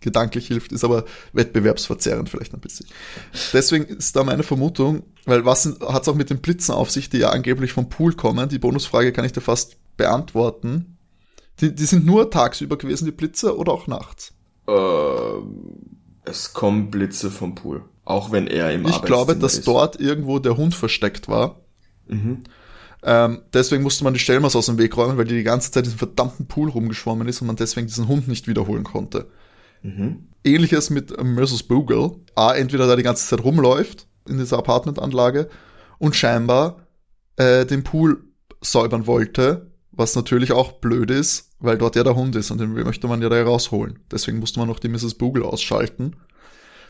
gedanklich 0.00 0.46
hilft, 0.46 0.72
ist 0.72 0.84
aber 0.84 1.04
wettbewerbsverzerrend 1.32 2.28
vielleicht 2.28 2.54
ein 2.54 2.60
bisschen. 2.60 2.86
Deswegen 3.52 3.84
ist 3.84 4.14
da 4.14 4.24
meine 4.24 4.42
Vermutung, 4.42 5.02
weil 5.24 5.44
was 5.44 5.66
hat 5.66 6.02
es 6.02 6.08
auch 6.08 6.14
mit 6.14 6.30
den 6.30 6.40
Blitzen 6.40 6.74
auf 6.74 6.90
sich, 6.90 7.10
die 7.10 7.18
ja 7.18 7.30
angeblich 7.30 7.72
vom 7.72 7.88
Pool 7.88 8.14
kommen? 8.14 8.48
Die 8.48 8.58
Bonusfrage 8.58 9.12
kann 9.12 9.24
ich 9.24 9.32
dir 9.32 9.40
fast 9.40 9.76
beantworten. 9.96 10.98
Die, 11.60 11.74
die 11.74 11.84
sind 11.84 12.06
nur 12.06 12.30
tagsüber 12.30 12.78
gewesen, 12.78 13.06
die 13.06 13.12
Blitze, 13.12 13.56
oder 13.56 13.72
auch 13.72 13.88
nachts? 13.88 14.32
Äh, 14.68 14.72
es 16.28 16.52
kommen 16.52 16.90
Blitze 16.90 17.30
vom 17.30 17.54
Pool. 17.54 17.82
Auch 18.04 18.32
wenn 18.32 18.46
er 18.46 18.72
im 18.72 18.86
Ich 18.86 19.02
glaube, 19.02 19.36
dass 19.36 19.58
ist. 19.58 19.66
dort 19.66 20.00
irgendwo 20.00 20.38
der 20.38 20.56
Hund 20.56 20.74
versteckt 20.74 21.28
war. 21.28 21.60
Mhm. 22.06 22.44
Ähm, 23.02 23.42
deswegen 23.52 23.82
musste 23.82 24.04
man 24.04 24.14
die 24.14 24.18
Stellmaus 24.20 24.56
aus 24.56 24.66
dem 24.66 24.78
Weg 24.78 24.96
räumen, 24.96 25.18
weil 25.18 25.24
die 25.24 25.36
die 25.36 25.42
ganze 25.42 25.70
Zeit 25.70 25.84
in 25.84 25.90
diesem 25.90 25.98
verdammten 25.98 26.46
Pool 26.46 26.68
rumgeschwommen 26.70 27.28
ist 27.28 27.40
und 27.40 27.46
man 27.46 27.56
deswegen 27.56 27.86
diesen 27.86 28.08
Hund 28.08 28.28
nicht 28.28 28.48
wiederholen 28.48 28.84
konnte. 28.84 29.30
Mhm. 29.82 30.28
Ähnliches 30.44 30.90
mit 30.90 31.10
Mrs. 31.22 31.64
Bogle. 31.64 32.12
A, 32.34 32.54
entweder 32.54 32.86
da 32.86 32.96
die 32.96 33.02
ganze 33.02 33.26
Zeit 33.26 33.44
rumläuft 33.44 34.06
in 34.28 34.38
dieser 34.38 34.58
Apartmentanlage 34.58 35.48
und 35.98 36.16
scheinbar 36.16 36.86
äh, 37.36 37.66
den 37.66 37.84
Pool 37.84 38.24
säubern 38.60 39.06
wollte, 39.06 39.70
was 39.98 40.14
natürlich 40.14 40.52
auch 40.52 40.72
blöd 40.72 41.10
ist, 41.10 41.50
weil 41.58 41.76
dort 41.76 41.96
ja 41.96 42.04
der 42.04 42.14
Hund 42.14 42.36
ist 42.36 42.52
und 42.52 42.58
den 42.58 42.72
möchte 42.72 43.08
man 43.08 43.20
ja 43.20 43.28
da 43.28 43.42
rausholen. 43.42 43.98
Deswegen 44.12 44.38
musste 44.38 44.60
man 44.60 44.68
noch 44.68 44.78
die 44.78 44.88
Mrs. 44.88 45.14
Bogle 45.14 45.44
ausschalten. 45.44 46.14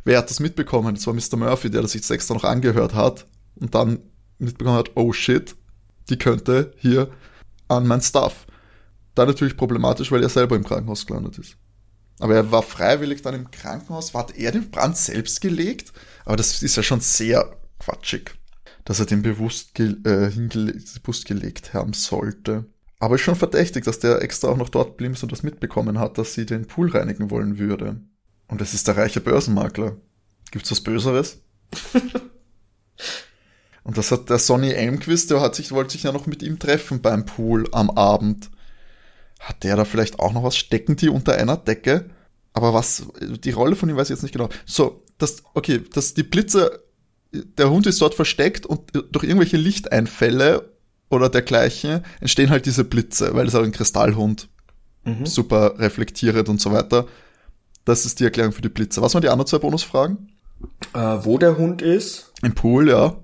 Wer 0.05 0.19
hat 0.19 0.29
das 0.29 0.41
mitbekommen? 0.41 0.95
Das 0.95 1.07
war 1.07 1.15
Mr. 1.15 1.37
Murphy, 1.39 1.71
der 1.71 1.81
das 1.81 1.93
sich 1.93 2.09
extra 2.09 2.35
noch 2.35 2.45
angehört 2.45 2.95
hat 2.95 3.27
und 3.57 3.75
dann 3.75 4.01
mitbekommen 4.39 4.77
hat, 4.77 4.91
oh 4.95 5.15
shit, 5.15 5.57
die 6.11 6.19
könnte 6.19 6.75
hier 6.77 7.11
an 7.67 7.87
mein 7.87 8.03
Stuff. 8.03 8.47
da 9.15 9.25
natürlich 9.25 9.57
problematisch, 9.57 10.13
weil 10.13 10.23
er 10.23 10.29
selber 10.29 10.55
im 10.55 10.65
Krankenhaus 10.65 11.07
gelandet 11.07 11.39
ist. 11.39 11.57
Aber 12.21 12.35
er 12.35 12.53
war 12.53 12.63
freiwillig 12.63 13.23
dann 13.23 13.35
im 13.35 13.51
Krankenhaus. 13.51 14.13
Hat 14.13 14.37
er 14.37 14.53
den 14.53 14.71
Brand 14.71 14.99
selbst 14.99 15.41
gelegt? 15.41 15.95
Aber 16.27 16.37
das 16.37 16.63
ist 16.63 16.77
ja 16.77 16.83
schon 16.83 17.01
sehr 17.01 17.57
quatschig, 17.79 18.35
dass 18.85 19.01
er 19.01 19.07
den 19.07 19.23
bewusst, 19.23 19.75
ge 19.75 19.97
äh, 20.05 20.31
bewusst 21.03 21.25
gelegt 21.25 21.73
haben 21.73 21.95
sollte. 21.95 22.67
Aber 22.99 23.15
ist 23.15 23.21
schon 23.21 23.37
verdächtig, 23.37 23.85
dass 23.85 24.01
der 24.01 24.23
extra 24.23 24.49
auch 24.49 24.57
noch 24.57 24.69
dort 24.69 24.97
blieb 24.97 25.23
und 25.23 25.33
das 25.33 25.43
mitbekommen 25.43 25.99
hat, 25.99 26.19
dass 26.19 26.35
sie 26.35 26.47
den 26.47 26.67
Pool 26.67 26.91
reinigen 26.91 27.31
wollen 27.31 27.59
würde. 27.59 28.01
Und 28.49 28.61
es 28.61 28.75
ist 28.75 28.89
der 28.89 28.97
reiche 28.97 29.21
Börsenmakler. 29.21 29.97
Gibt's 30.51 30.71
was 30.71 30.81
Böseres? 30.81 31.39
und 33.85 33.99
das 33.99 34.11
hat 34.11 34.31
der 34.31 34.39
Sonny 34.39 34.71
Elmquist, 34.71 35.31
der 35.31 35.41
hat 35.41 35.55
sich, 35.55 35.71
wollte 35.71 35.93
sich 35.93 36.05
ja 36.05 36.13
noch 36.13 36.27
mit 36.27 36.43
ihm 36.43 36.59
treffen 36.59 37.01
beim 37.01 37.25
Pool 37.25 37.69
am 37.73 37.91
Abend. 37.91 38.51
Hat 39.39 39.63
der 39.63 39.77
da 39.77 39.85
vielleicht 39.85 40.19
auch 40.19 40.33
noch 40.33 40.43
was? 40.43 40.57
Stecken 40.57 40.97
die 40.97 41.09
unter 41.09 41.35
einer 41.35 41.57
Decke? 41.57 42.11
Aber 42.53 42.75
was, 42.75 43.07
die 43.21 43.53
Rolle 43.53 43.77
von 43.77 43.89
ihm 43.89 43.97
weiß 43.97 44.09
ich 44.09 44.17
jetzt 44.17 44.23
nicht 44.23 44.33
genau. 44.33 44.49
So, 44.67 45.05
das, 45.19 45.45
okay, 45.55 45.81
dass 45.93 46.15
die 46.15 46.25
Blitze, 46.25 46.83
der 47.33 47.71
Hund 47.71 47.87
ist 47.87 48.01
dort 48.01 48.15
versteckt 48.15 48.67
und 48.67 48.91
durch 49.13 49.25
irgendwelche 49.25 49.59
Lichteinfälle 49.59 50.73
oder 51.11 51.29
dergleichen 51.29 52.05
entstehen 52.21 52.51
halt 52.51 52.67
diese 52.67 52.85
Blitze, 52.85 53.35
weil 53.35 53.47
es 53.47 53.55
auch 53.55 53.63
ein 53.63 53.73
Kristallhund 53.73 54.49
mhm. 55.05 55.27
super 55.27 55.79
reflektiert 55.79 56.49
und 56.49 56.61
so 56.61 56.73
weiter. 56.73 57.07
Das 57.85 58.05
ist 58.05 58.21
die 58.21 58.25
Erklärung 58.25 58.53
für 58.53 58.63
die 58.63 58.69
Blitze. 58.69 59.01
Was 59.01 59.15
waren 59.15 59.23
die 59.23 59.29
anderen 59.29 59.47
zwei 59.47 59.59
Bonusfragen? 59.59 60.29
Äh, 60.95 60.99
wo 60.99 61.39
der 61.39 61.57
Hund 61.57 61.83
ist. 61.83 62.33
Im 62.43 62.55
Pool, 62.55 62.89
ja. 62.89 63.17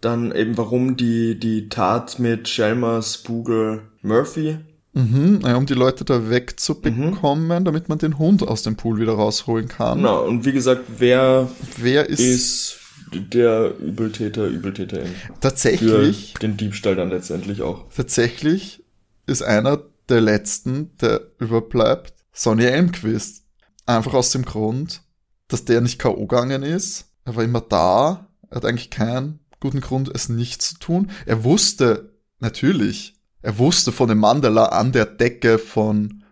Dann 0.00 0.32
eben, 0.32 0.56
warum 0.56 0.96
die, 0.96 1.38
die 1.38 1.68
Tat 1.68 2.18
mit 2.18 2.48
Shelmers 2.48 3.18
Bugel 3.18 3.82
Murphy. 4.00 4.58
Mhm, 4.94 5.40
um 5.44 5.66
die 5.66 5.74
Leute 5.74 6.04
da 6.04 6.28
wegzubekommen, 6.28 7.60
mhm. 7.60 7.64
damit 7.64 7.88
man 7.88 7.98
den 7.98 8.18
Hund 8.18 8.46
aus 8.46 8.62
dem 8.62 8.76
Pool 8.76 8.98
wieder 8.98 9.14
rausholen 9.14 9.68
kann. 9.68 9.98
Genau, 9.98 10.24
und 10.24 10.44
wie 10.44 10.52
gesagt, 10.52 10.82
wer, 10.98 11.48
wer 11.78 12.08
ist, 12.08 12.20
ist 12.20 12.78
der 13.12 13.78
Übeltäter, 13.78 14.46
Übeltäterin. 14.46 15.14
Tatsächlich. 15.40 16.32
Für 16.34 16.40
den 16.40 16.56
Diebstahl 16.56 16.96
dann 16.96 17.10
letztendlich 17.10 17.62
auch. 17.62 17.88
Tatsächlich 17.94 18.84
ist 19.26 19.42
einer 19.42 19.82
der 20.08 20.20
letzten, 20.20 20.96
der 20.98 21.20
überbleibt, 21.38 22.14
Sonny 22.32 22.64
Elmquist. 22.64 23.44
Einfach 23.86 24.14
aus 24.14 24.30
dem 24.30 24.44
Grund, 24.44 25.02
dass 25.48 25.64
der 25.64 25.80
nicht 25.80 25.98
K.O. 25.98 26.26
gegangen 26.26 26.62
ist. 26.62 27.06
Er 27.24 27.36
war 27.36 27.44
immer 27.44 27.60
da. 27.60 28.28
Er 28.50 28.56
hat 28.56 28.64
eigentlich 28.64 28.90
keinen 28.90 29.40
guten 29.60 29.80
Grund, 29.80 30.10
es 30.14 30.28
nicht 30.28 30.62
zu 30.62 30.78
tun. 30.78 31.10
Er 31.26 31.44
wusste, 31.44 32.12
natürlich, 32.38 33.14
er 33.42 33.58
wusste 33.58 33.92
von 33.92 34.08
dem 34.08 34.18
Mandala 34.18 34.66
an 34.66 34.92
der 34.92 35.06
Decke 35.06 35.58
von, 35.58 36.24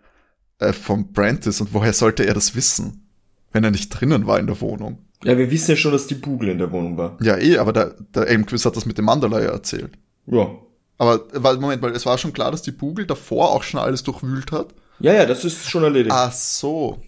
äh, 0.58 0.72
von 0.72 1.12
Prentice. 1.12 1.60
Und 1.60 1.74
woher 1.74 1.92
sollte 1.92 2.24
er 2.24 2.34
das 2.34 2.54
wissen? 2.54 3.08
Wenn 3.52 3.64
er 3.64 3.72
nicht 3.72 3.88
drinnen 3.90 4.26
war 4.26 4.38
in 4.38 4.46
der 4.46 4.60
Wohnung. 4.60 5.09
Ja, 5.22 5.36
wir 5.36 5.50
wissen 5.50 5.72
ja 5.72 5.76
schon, 5.76 5.92
dass 5.92 6.06
die 6.06 6.14
Bugel 6.14 6.48
in 6.48 6.58
der 6.58 6.72
Wohnung 6.72 6.96
war. 6.96 7.18
Ja, 7.20 7.36
eh, 7.36 7.58
aber 7.58 7.72
der, 7.72 7.94
der 8.14 8.26
Elmquist 8.26 8.64
hat 8.64 8.76
das 8.76 8.86
mit 8.86 8.96
dem 8.96 9.04
Mandala 9.04 9.40
ja 9.40 9.50
erzählt. 9.50 9.92
Ja. 10.26 10.50
Aber, 10.96 11.26
weil, 11.32 11.56
Moment, 11.58 11.82
weil 11.82 11.92
es 11.92 12.06
war 12.06 12.16
schon 12.18 12.32
klar, 12.32 12.50
dass 12.50 12.62
die 12.62 12.72
Bugel 12.72 13.06
davor 13.06 13.50
auch 13.50 13.62
schon 13.62 13.80
alles 13.80 14.02
durchwühlt 14.02 14.52
hat. 14.52 14.74
Ja, 14.98 15.12
ja, 15.12 15.26
das 15.26 15.44
ist 15.44 15.68
schon 15.68 15.82
erledigt. 15.82 16.14
Ach 16.14 16.32
so. 16.32 17.02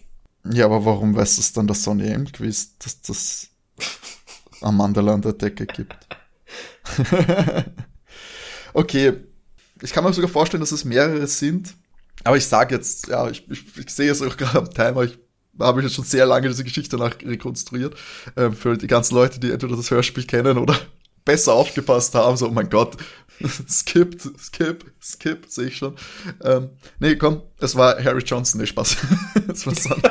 Ja, 0.51 0.65
aber 0.65 0.83
warum 0.85 1.15
weiß 1.15 1.37
es 1.37 1.53
dann, 1.53 1.67
dass 1.67 1.83
Sonny 1.83 2.05
Elmquist, 2.05 2.85
dass 2.85 3.01
das 3.01 3.49
am 4.61 4.77
Mandala 4.77 5.13
an 5.13 5.21
der 5.21 5.33
Decke 5.33 5.65
gibt? 5.65 5.95
okay. 8.73 9.13
Ich 9.81 9.91
kann 9.91 10.03
mir 10.03 10.13
sogar 10.13 10.29
vorstellen, 10.29 10.61
dass 10.61 10.71
es 10.71 10.85
mehrere 10.85 11.27
sind. 11.27 11.75
Aber 12.23 12.37
ich 12.37 12.45
sage 12.45 12.75
jetzt, 12.75 13.07
ja, 13.07 13.29
ich, 13.29 13.49
ich, 13.49 13.77
ich 13.77 13.89
sehe 13.89 14.11
es 14.11 14.21
auch 14.21 14.37
gerade 14.37 14.59
am 14.59 14.69
Timer, 14.69 15.03
ich 15.03 15.17
habe 15.59 15.79
ich 15.79 15.85
jetzt 15.85 15.95
schon 15.95 16.05
sehr 16.05 16.25
lange 16.25 16.47
diese 16.47 16.63
Geschichte 16.63 16.97
nach 16.97 17.15
rekonstruiert. 17.21 17.95
Ähm, 18.35 18.53
für 18.53 18.77
die 18.77 18.87
ganzen 18.87 19.15
Leute, 19.15 19.39
die 19.39 19.51
entweder 19.51 19.75
das 19.75 19.91
Hörspiel 19.91 20.25
kennen 20.25 20.57
oder 20.57 20.77
besser 21.25 21.53
aufgepasst 21.53 22.15
haben, 22.15 22.37
so, 22.37 22.47
oh 22.47 22.51
mein 22.51 22.69
Gott, 22.69 22.97
skip, 23.69 24.21
skip, 24.39 24.85
skip, 25.01 25.45
sehe 25.47 25.67
ich 25.67 25.77
schon. 25.77 25.95
Ähm, 26.43 26.69
nee, 26.99 27.15
komm, 27.15 27.41
es 27.59 27.75
war 27.75 28.03
Harry 28.03 28.23
Johnson, 28.23 28.61
nee, 28.61 28.67
Spaß. 28.67 28.97
es 29.51 29.65
war 29.65 29.75
Sonny. 29.75 30.01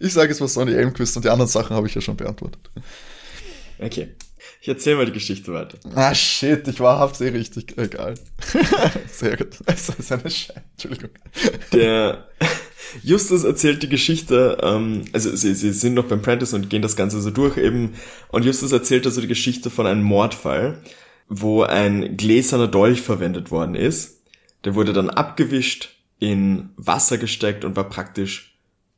ich 0.00 0.12
sage, 0.12 0.32
es 0.32 0.40
war 0.40 0.48
Sonny 0.48 0.72
Elmquist 0.72 1.16
und 1.16 1.24
die 1.24 1.30
anderen 1.30 1.50
Sachen 1.50 1.76
habe 1.76 1.86
ich 1.86 1.94
ja 1.94 2.00
schon 2.00 2.16
beantwortet. 2.16 2.70
Okay. 3.78 4.14
Ich 4.60 4.68
erzähle 4.68 4.96
mal 4.96 5.06
die 5.06 5.12
Geschichte 5.12 5.52
weiter. 5.52 5.78
Ah, 5.94 6.14
shit, 6.14 6.66
ich 6.66 6.80
war 6.80 6.98
hab's 6.98 7.20
eh 7.20 7.28
richtig. 7.28 7.76
Egal. 7.78 8.14
Sehr 9.12 9.36
gut. 9.36 9.58
Das 9.64 9.88
ist 9.90 10.10
eine 10.10 10.22
Scheiße. 10.22 10.62
Entschuldigung. 10.72 11.10
Der 11.72 12.26
Justus 13.02 13.44
erzählt 13.44 13.82
die 13.82 13.88
Geschichte, 13.88 14.58
ähm, 14.62 15.04
also 15.12 15.34
sie, 15.34 15.54
sie 15.54 15.72
sind 15.72 15.94
noch 15.94 16.06
beim 16.06 16.22
Prentice 16.22 16.54
und 16.54 16.70
gehen 16.70 16.82
das 16.82 16.96
Ganze 16.96 17.20
so 17.20 17.30
durch 17.30 17.56
eben. 17.56 17.94
Und 18.28 18.44
Justus 18.44 18.72
erzählt 18.72 19.06
also 19.06 19.20
die 19.20 19.26
Geschichte 19.26 19.70
von 19.70 19.86
einem 19.86 20.02
Mordfall, 20.02 20.82
wo 21.28 21.62
ein 21.62 22.16
gläserner 22.16 22.68
Dolch 22.68 23.02
verwendet 23.02 23.50
worden 23.50 23.74
ist. 23.74 24.22
Der 24.64 24.74
wurde 24.74 24.92
dann 24.92 25.10
abgewischt, 25.10 25.96
in 26.18 26.70
Wasser 26.76 27.18
gesteckt 27.18 27.64
und 27.64 27.76
war 27.76 27.88
praktisch 27.88 28.56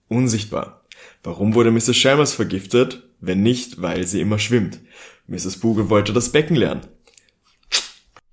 unsichtbar. 0.08 0.84
Warum 1.22 1.54
wurde 1.54 1.70
Mrs. 1.70 1.96
Chalmers 1.96 2.32
vergiftet? 2.32 3.02
Wenn 3.20 3.42
nicht, 3.42 3.82
weil 3.82 4.06
sie 4.06 4.20
immer 4.20 4.38
schwimmt. 4.38 4.78
Mrs. 5.26 5.58
Buge 5.58 5.90
wollte 5.90 6.12
das 6.12 6.30
Becken 6.30 6.56
lernen. 6.56 6.82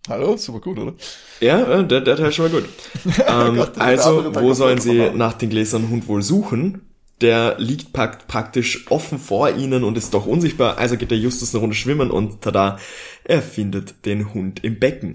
Hallo, 0.08 0.38
super 0.38 0.60
gut, 0.60 0.78
oder? 0.78 0.94
Ja, 1.40 1.80
äh, 1.80 1.88
der, 1.88 2.02
der 2.02 2.16
Teil 2.16 2.32
schon 2.32 2.52
mal 2.52 2.62
gut. 2.62 2.70
ähm, 3.28 3.56
Gott, 3.56 3.78
also, 3.78 4.36
wo 4.36 4.54
sollen 4.54 4.80
sie 4.80 5.10
nach 5.12 5.34
den 5.34 5.50
Gläsern 5.50 5.90
Hund 5.90 6.08
wohl 6.08 6.22
suchen? 6.22 6.82
Der 7.22 7.56
liegt 7.60 7.94
praktisch 7.94 8.92
offen 8.92 9.20
vor 9.20 9.50
ihnen 9.50 9.84
und 9.84 9.98
ist 9.98 10.14
doch 10.14 10.26
unsichtbar. 10.26 10.78
Also 10.78 10.98
geht 10.98 11.12
der 11.12 11.18
Justus 11.18 11.54
eine 11.56 11.62
Runde 11.62 11.76
schwimmen 11.76 12.12
und 12.12 12.42
tada, 12.42 12.78
er 13.24 13.42
findet 13.42 14.06
den 14.06 14.34
Hund 14.34 14.64
im 14.64 14.80
Becken. 14.80 15.14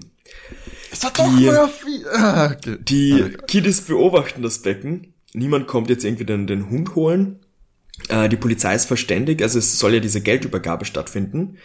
Ist 0.91 1.03
das 1.03 1.13
doch 1.13 1.27
Murphy? 1.27 2.03
Ah, 2.11 2.51
okay. 2.51 2.77
Die 2.81 3.23
ah, 3.23 3.43
Kiddies 3.47 3.81
beobachten 3.81 4.41
das 4.41 4.59
Becken. 4.59 5.13
Niemand 5.33 5.67
kommt 5.67 5.89
jetzt 5.89 6.03
irgendwie 6.03 6.25
den, 6.25 6.47
den 6.47 6.69
Hund 6.69 6.95
holen. 6.95 7.39
Äh, 8.09 8.27
die 8.29 8.35
Polizei 8.35 8.75
ist 8.75 8.85
verständigt, 8.85 9.41
also 9.41 9.59
es 9.59 9.79
soll 9.79 9.93
ja 9.93 9.99
diese 9.99 10.21
Geldübergabe 10.21 10.85
stattfinden. 10.85 11.57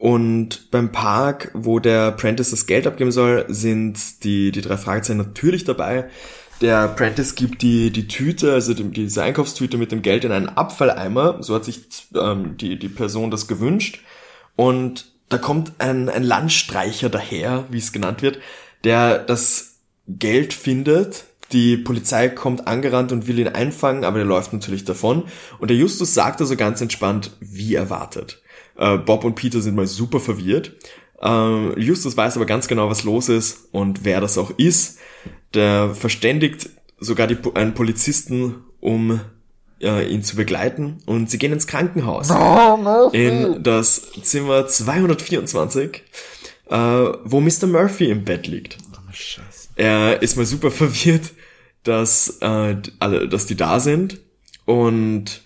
Und 0.00 0.70
beim 0.70 0.92
Park, 0.92 1.50
wo 1.52 1.78
der 1.78 2.12
Prentice 2.12 2.48
das 2.48 2.64
Geld 2.64 2.86
abgeben 2.86 3.12
soll, 3.12 3.44
sind 3.48 4.24
die, 4.24 4.50
die 4.50 4.62
drei 4.62 4.78
Fragezeichen 4.78 5.18
natürlich 5.18 5.64
dabei. 5.64 6.08
Der 6.62 6.88
Prentice 6.88 7.34
gibt 7.34 7.60
die, 7.60 7.90
die 7.90 8.08
Tüte, 8.08 8.54
also 8.54 8.72
die, 8.72 8.84
diese 8.84 9.22
Einkaufstüte 9.22 9.76
mit 9.76 9.92
dem 9.92 10.00
Geld 10.00 10.24
in 10.24 10.32
einen 10.32 10.48
Abfalleimer. 10.48 11.42
So 11.42 11.54
hat 11.54 11.66
sich 11.66 11.82
ähm, 12.14 12.56
die, 12.56 12.78
die 12.78 12.88
Person 12.88 13.30
das 13.30 13.46
gewünscht. 13.46 14.00
Und 14.56 15.12
da 15.28 15.36
kommt 15.36 15.72
ein, 15.76 16.08
ein 16.08 16.22
Landstreicher 16.22 17.10
daher, 17.10 17.66
wie 17.68 17.76
es 17.76 17.92
genannt 17.92 18.22
wird, 18.22 18.38
der 18.84 19.18
das 19.18 19.80
Geld 20.08 20.54
findet. 20.54 21.24
Die 21.52 21.76
Polizei 21.76 22.30
kommt 22.30 22.66
angerannt 22.66 23.12
und 23.12 23.26
will 23.26 23.38
ihn 23.38 23.48
einfangen, 23.48 24.04
aber 24.04 24.16
der 24.16 24.26
läuft 24.26 24.54
natürlich 24.54 24.86
davon. 24.86 25.24
Und 25.58 25.68
der 25.68 25.76
Justus 25.76 26.14
sagt 26.14 26.40
also 26.40 26.56
ganz 26.56 26.80
entspannt, 26.80 27.32
wie 27.40 27.74
erwartet. 27.74 28.40
Äh, 28.76 28.98
Bob 28.98 29.24
und 29.24 29.34
Peter 29.34 29.60
sind 29.60 29.76
mal 29.76 29.86
super 29.86 30.20
verwirrt. 30.20 30.72
Äh, 31.20 31.80
Justus 31.80 32.16
weiß 32.16 32.36
aber 32.36 32.46
ganz 32.46 32.68
genau, 32.68 32.88
was 32.88 33.04
los 33.04 33.28
ist 33.28 33.68
und 33.72 34.04
wer 34.04 34.20
das 34.20 34.38
auch 34.38 34.50
ist. 34.56 34.98
Der 35.54 35.94
verständigt 35.94 36.70
sogar 36.98 37.26
die, 37.26 37.36
einen 37.54 37.74
Polizisten, 37.74 38.56
um 38.80 39.20
äh, 39.80 40.06
ihn 40.08 40.22
zu 40.22 40.36
begleiten 40.36 40.98
und 41.06 41.30
sie 41.30 41.38
gehen 41.38 41.52
ins 41.52 41.66
Krankenhaus. 41.66 42.30
in 43.12 43.62
das 43.62 44.02
Zimmer 44.22 44.66
224, 44.66 46.02
äh, 46.68 46.76
wo 46.76 47.40
Mr. 47.40 47.66
Murphy 47.66 48.10
im 48.10 48.24
Bett 48.24 48.46
liegt. 48.46 48.78
Er 49.76 50.22
ist 50.22 50.36
mal 50.36 50.46
super 50.46 50.70
verwirrt, 50.70 51.32
dass, 51.82 52.38
äh, 52.40 52.76
alle, 52.98 53.28
dass 53.28 53.46
die 53.46 53.56
da 53.56 53.80
sind 53.80 54.20
und 54.66 55.42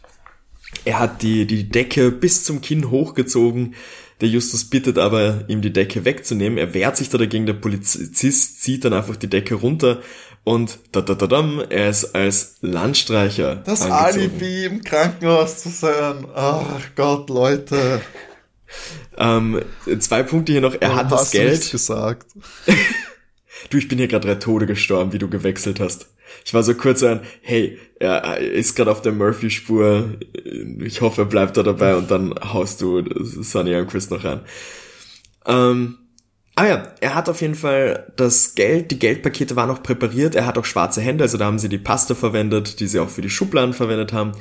er 0.85 0.99
hat 0.99 1.23
die, 1.23 1.47
die 1.47 1.69
Decke 1.69 2.11
bis 2.11 2.45
zum 2.45 2.61
Kinn 2.61 2.91
hochgezogen. 2.91 3.75
Der 4.21 4.29
Justus 4.29 4.65
bittet 4.65 4.99
aber, 4.99 5.45
ihm 5.49 5.61
die 5.61 5.73
Decke 5.73 6.05
wegzunehmen. 6.05 6.59
Er 6.59 6.73
wehrt 6.73 6.97
sich 6.97 7.09
da 7.11 7.19
dagegen. 7.19 7.47
Der 7.47 7.55
Polizist 7.55 8.63
zieht 8.63 8.85
dann 8.85 8.93
einfach 8.93 9.17
die 9.17 9.29
Decke 9.29 9.55
runter 9.55 10.01
und 10.45 10.79
da 10.93 11.01
da 11.01 11.15
da 11.15 11.27
dam, 11.27 11.63
er 11.71 11.89
ist 11.89 12.15
als 12.15 12.57
Landstreicher. 12.61 13.57
Das 13.57 13.81
angezogen. 13.81 14.31
Alibi 14.31 14.65
im 14.67 14.85
Krankenhaus 14.85 15.63
zu 15.63 15.71
sein. 15.71 16.27
Ach 16.35 16.83
Gott, 16.95 17.31
Leute. 17.31 18.03
Ähm, 19.17 19.63
zwei 20.01 20.23
Punkte 20.23 20.53
hier 20.53 20.61
noch. 20.61 20.75
Er 20.75 20.91
Warum 20.91 20.97
hat 20.97 21.13
das 21.13 21.31
Geld. 21.31 21.67
Du 21.67 21.71
gesagt. 21.73 22.27
du, 23.71 23.79
ich 23.79 23.89
bin 23.89 23.97
hier 23.97 24.09
gerade 24.09 24.27
drei 24.27 24.35
Tode 24.35 24.67
gestorben, 24.67 25.13
wie 25.15 25.19
du 25.19 25.31
gewechselt 25.31 25.81
hast. 25.81 26.09
Ich 26.45 26.55
war 26.55 26.63
so 26.63 26.75
kurz 26.75 27.03
an, 27.03 27.21
hey, 27.43 27.79
er 27.99 28.39
ist 28.39 28.75
gerade 28.75 28.91
auf 28.91 29.03
der 29.03 29.13
Murphy-Spur, 29.13 30.19
ich 30.81 31.01
hoffe, 31.01 31.23
er 31.23 31.27
bleibt 31.27 31.57
da 31.57 31.63
dabei 31.63 31.97
und 31.97 32.11
dann 32.11 32.35
haust 32.53 32.81
du 32.81 33.03
Sunny 33.23 33.75
und 33.77 33.89
Chris 33.89 34.11
noch 34.11 34.25
rein. 34.25 34.41
Ähm, 35.47 35.99
Ah 36.57 36.67
ja, 36.67 36.95
er 37.01 37.17
hat 37.17 37.29
auf 37.29 37.41
jeden 37.41 37.57
Fall 37.57 38.13
das 38.15 38.55
Geld, 38.55 38.93
die 38.93 38.99
Geldpakete 39.01 39.57
waren 39.57 39.69
noch 39.69 39.83
präpariert, 39.83 40.37
er 40.37 40.47
hat 40.47 40.57
auch 40.57 40.65
schwarze 40.65 41.01
Hände, 41.01 41.25
also 41.25 41.37
da 41.37 41.47
haben 41.47 41.59
sie 41.59 41.69
die 41.69 41.79
Paste 41.79 42.15
verwendet, 42.15 42.79
die 42.79 42.87
sie 42.87 43.01
auch 43.01 43.09
für 43.09 43.23
die 43.23 43.31
Schubladen 43.31 43.75
verwendet 43.75 44.13
haben. 44.13 44.33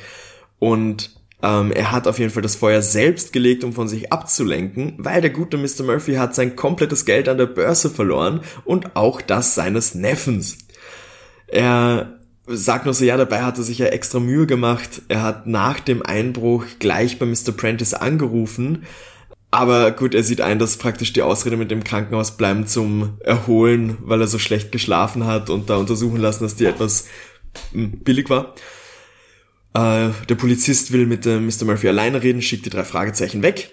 Und 0.60 1.10
ähm, 1.42 1.72
er 1.72 1.92
hat 1.92 2.08
auf 2.08 2.20
jeden 2.20 2.32
Fall 2.32 2.44
das 2.44 2.56
Feuer 2.56 2.84
selbst 2.84 3.34
gelegt, 3.34 3.64
um 3.64 3.74
von 3.74 3.88
sich 3.88 4.14
abzulenken, 4.14 4.94
weil 5.00 5.22
der 5.22 5.32
gute 5.32 5.58
Mr. 5.58 5.84
Murphy 5.84 6.14
hat 6.14 6.36
sein 6.36 6.56
komplettes 6.56 7.06
Geld 7.06 7.28
an 7.28 7.40
der 7.40 7.48
Börse 7.48 7.90
verloren 7.90 8.42
und 8.64 8.96
auch 8.96 9.20
das 9.20 9.56
seines 9.56 9.96
Neffens. 9.96 10.60
Er 11.54 12.20
sagt 12.48 12.86
nur 12.86 12.94
so, 12.94 13.06
ja, 13.06 13.16
dabei 13.16 13.44
hat 13.44 13.58
er 13.58 13.64
sich 13.64 13.78
ja 13.78 13.86
extra 13.88 14.20
Mühe 14.20 14.48
gemacht. 14.48 15.04
Er 15.08 15.22
hat 15.22 15.48
nach 15.48 15.80
dem 15.80 16.02
Einbruch 16.02 16.66
gleich 16.80 17.20
bei 17.20 17.26
Mr. 17.26 17.52
Prentice 17.56 17.94
angerufen 17.94 18.86
aber 19.54 19.92
gut, 19.92 20.16
er 20.16 20.24
sieht 20.24 20.42
ein, 20.42 20.58
dass 20.58 20.78
praktisch 20.78 21.14
die 21.14 21.22
Ausrede 21.22 21.58
mit 21.58 21.70
dem 21.70 21.84
Krankenhaus 21.84 22.38
bleiben 22.38 22.66
zum 22.66 23.20
Erholen, 23.20 24.00
weil 24.00 24.20
er 24.20 24.26
so 24.26 24.40
schlecht 24.40 24.72
geschlafen 24.72 25.28
hat 25.28 25.52
und 25.52 25.70
da 25.70 25.78
untersuchen 25.78 26.18
lassen, 26.20 26.44
dass 26.44 26.56
die 26.56 26.66
etwas 26.66 27.06
hm, 27.72 28.00
billig 28.00 28.32
war. 28.32 28.56
Äh, 29.76 30.10
der 30.28 30.36
Polizist 30.40 30.92
will 30.92 31.06
mit 31.06 31.28
äh, 31.28 31.40
Mr. 31.40 31.66
Murphy 31.66 31.88
alleine 31.88 32.24
reden, 32.24 32.42
schickt 32.42 32.66
die 32.66 32.72
drei 32.72 32.84
Fragezeichen 32.84 33.44
weg. 33.44 33.70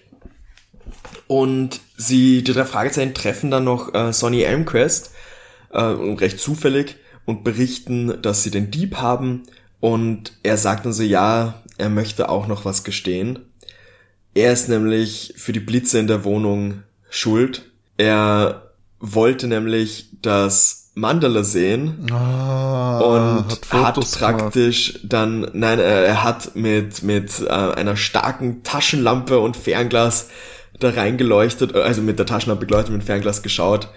Und 1.28 1.80
sie, 1.96 2.44
die 2.44 2.52
drei 2.52 2.66
Fragezeichen 2.66 3.14
treffen 3.14 3.50
dann 3.50 3.64
noch 3.64 3.94
äh, 3.94 4.12
Sonny 4.12 4.42
Elmquest, 4.42 5.12
äh, 5.70 5.80
recht 5.80 6.40
zufällig, 6.40 6.96
und 7.24 7.44
berichten, 7.44 8.20
dass 8.22 8.42
sie 8.42 8.50
den 8.50 8.70
Dieb 8.70 8.96
haben. 8.96 9.44
Und 9.80 10.32
er 10.42 10.56
sagt 10.56 10.84
dann 10.84 10.92
so, 10.92 11.02
ja, 11.02 11.54
er 11.78 11.88
möchte 11.88 12.28
auch 12.28 12.46
noch 12.46 12.64
was 12.64 12.84
gestehen. 12.84 13.38
Er 14.34 14.52
ist 14.52 14.68
nämlich 14.68 15.34
für 15.36 15.52
die 15.52 15.60
Blitze 15.60 15.98
in 15.98 16.06
der 16.06 16.24
Wohnung 16.24 16.82
schuld. 17.08 17.70
Er 17.96 18.70
wollte 19.00 19.46
nämlich 19.46 20.10
das 20.22 20.80
Mandala 20.94 21.44
sehen 21.44 22.06
ah, 22.10 22.98
und 22.98 23.44
hat, 23.72 23.72
hat 23.72 24.00
praktisch 24.00 24.94
gemacht. 24.94 25.12
dann, 25.12 25.50
nein, 25.52 25.78
er 25.78 26.22
hat 26.22 26.56
mit, 26.56 27.02
mit 27.02 27.40
äh, 27.40 27.48
einer 27.48 27.96
starken 27.96 28.62
Taschenlampe 28.62 29.38
und 29.38 29.56
Fernglas 29.56 30.28
da 30.78 30.90
reingeleuchtet, 30.90 31.74
äh, 31.74 31.80
also 31.80 32.02
mit 32.02 32.18
der 32.18 32.26
Taschenlampe 32.26 32.66
geleuchtet, 32.66 32.92
mit 32.92 33.04
Fernglas 33.04 33.42
geschaut, 33.42 33.88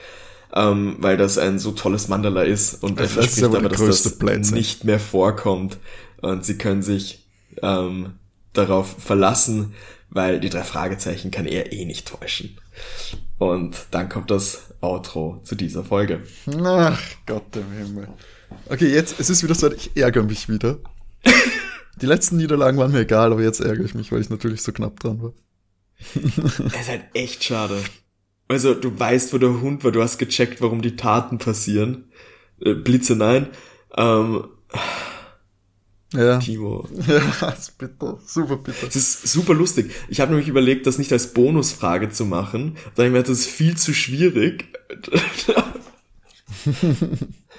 ähm, 0.56 0.98
weil 1.00 1.18
das 1.18 1.38
ein 1.38 1.60
so 1.60 1.72
tolles 1.72 2.08
Mandala 2.08 2.44
ist 2.44 2.84
und 2.84 3.00
er 3.00 3.08
verspricht 3.08 3.44
aber, 3.44 3.58
aber 3.58 3.70
dass 3.70 4.04
das 4.04 4.18
Plätze. 4.18 4.54
nicht 4.54 4.84
mehr 4.84 5.00
vorkommt 5.00 5.78
und 6.22 6.46
sie 6.46 6.58
können 6.58 6.84
sich 6.84 7.28
ähm, 7.62 8.14
darauf 8.54 8.96
verlassen, 9.00 9.74
weil 10.10 10.40
die 10.40 10.50
drei 10.50 10.64
Fragezeichen 10.64 11.32
kann 11.32 11.48
er 11.48 11.72
eh 11.74 11.86
nicht 11.86 12.08
täuschen. 12.08 12.58
Und 13.40 13.88
dann 13.92 14.10
kommt 14.10 14.30
das 14.30 14.74
Outro 14.80 15.42
zu 15.44 15.56
dieser 15.56 15.84
Folge. 15.84 16.22
Ach 16.64 17.02
Gott 17.26 17.56
im 17.56 17.72
Himmel. 17.72 18.08
Okay, 18.70 18.94
jetzt, 18.94 19.20
es 19.20 19.30
ist 19.32 19.44
wieder 19.44 19.56
so, 19.56 19.72
ich 19.72 19.96
ärgere 19.96 20.24
mich 20.24 20.50
wieder. 20.50 20.78
Die 22.02 22.06
letzten 22.06 22.38
Niederlagen 22.38 22.78
waren 22.78 22.92
mir 22.92 23.02
egal, 23.02 23.32
aber 23.32 23.42
jetzt 23.42 23.60
ärgere 23.60 23.86
ich 23.86 23.96
mich, 23.96 24.12
weil 24.12 24.22
ich 24.22 24.30
natürlich 24.30 24.62
so 24.62 24.72
knapp 24.72 25.00
dran 25.00 25.22
war. 25.22 25.34
Es 26.00 26.82
ist 26.82 26.90
halt 26.90 27.04
echt 27.14 27.44
schade. 27.44 27.82
Also, 28.48 28.74
du 28.74 28.98
weißt, 28.98 29.34
wo 29.34 29.38
der 29.38 29.62
Hund 29.62 29.84
war, 29.84 29.92
du 29.92 30.02
hast 30.02 30.18
gecheckt, 30.18 30.62
warum 30.62 30.82
die 30.82 30.96
Taten 30.96 31.38
passieren. 31.38 32.06
Äh, 32.60 32.74
Blitze 32.74 33.16
nein. 33.16 33.48
Ähm, 33.96 34.46
ja. 36.14 36.38
Timo. 36.38 36.88
Ja, 37.08 37.50
ist 37.50 37.78
bitter. 37.78 38.20
Super 38.26 38.58
bitter. 38.58 38.86
Das 38.86 38.96
ist 38.96 39.28
super 39.28 39.54
lustig. 39.54 39.92
Ich 40.10 40.20
habe 40.22 40.32
nämlich 40.32 40.48
überlegt, 40.48 40.86
das 40.86 40.98
nicht 40.98 41.12
als 41.12 41.34
Bonusfrage 41.34 42.10
zu 42.10 42.26
machen. 42.26 42.78
Da 42.96 43.04
ich 43.04 43.12
mir, 43.12 43.24
das 43.24 43.40
ist 43.40 43.48
viel 43.48 43.76
zu 43.76 43.94
schwierig. 43.94 44.66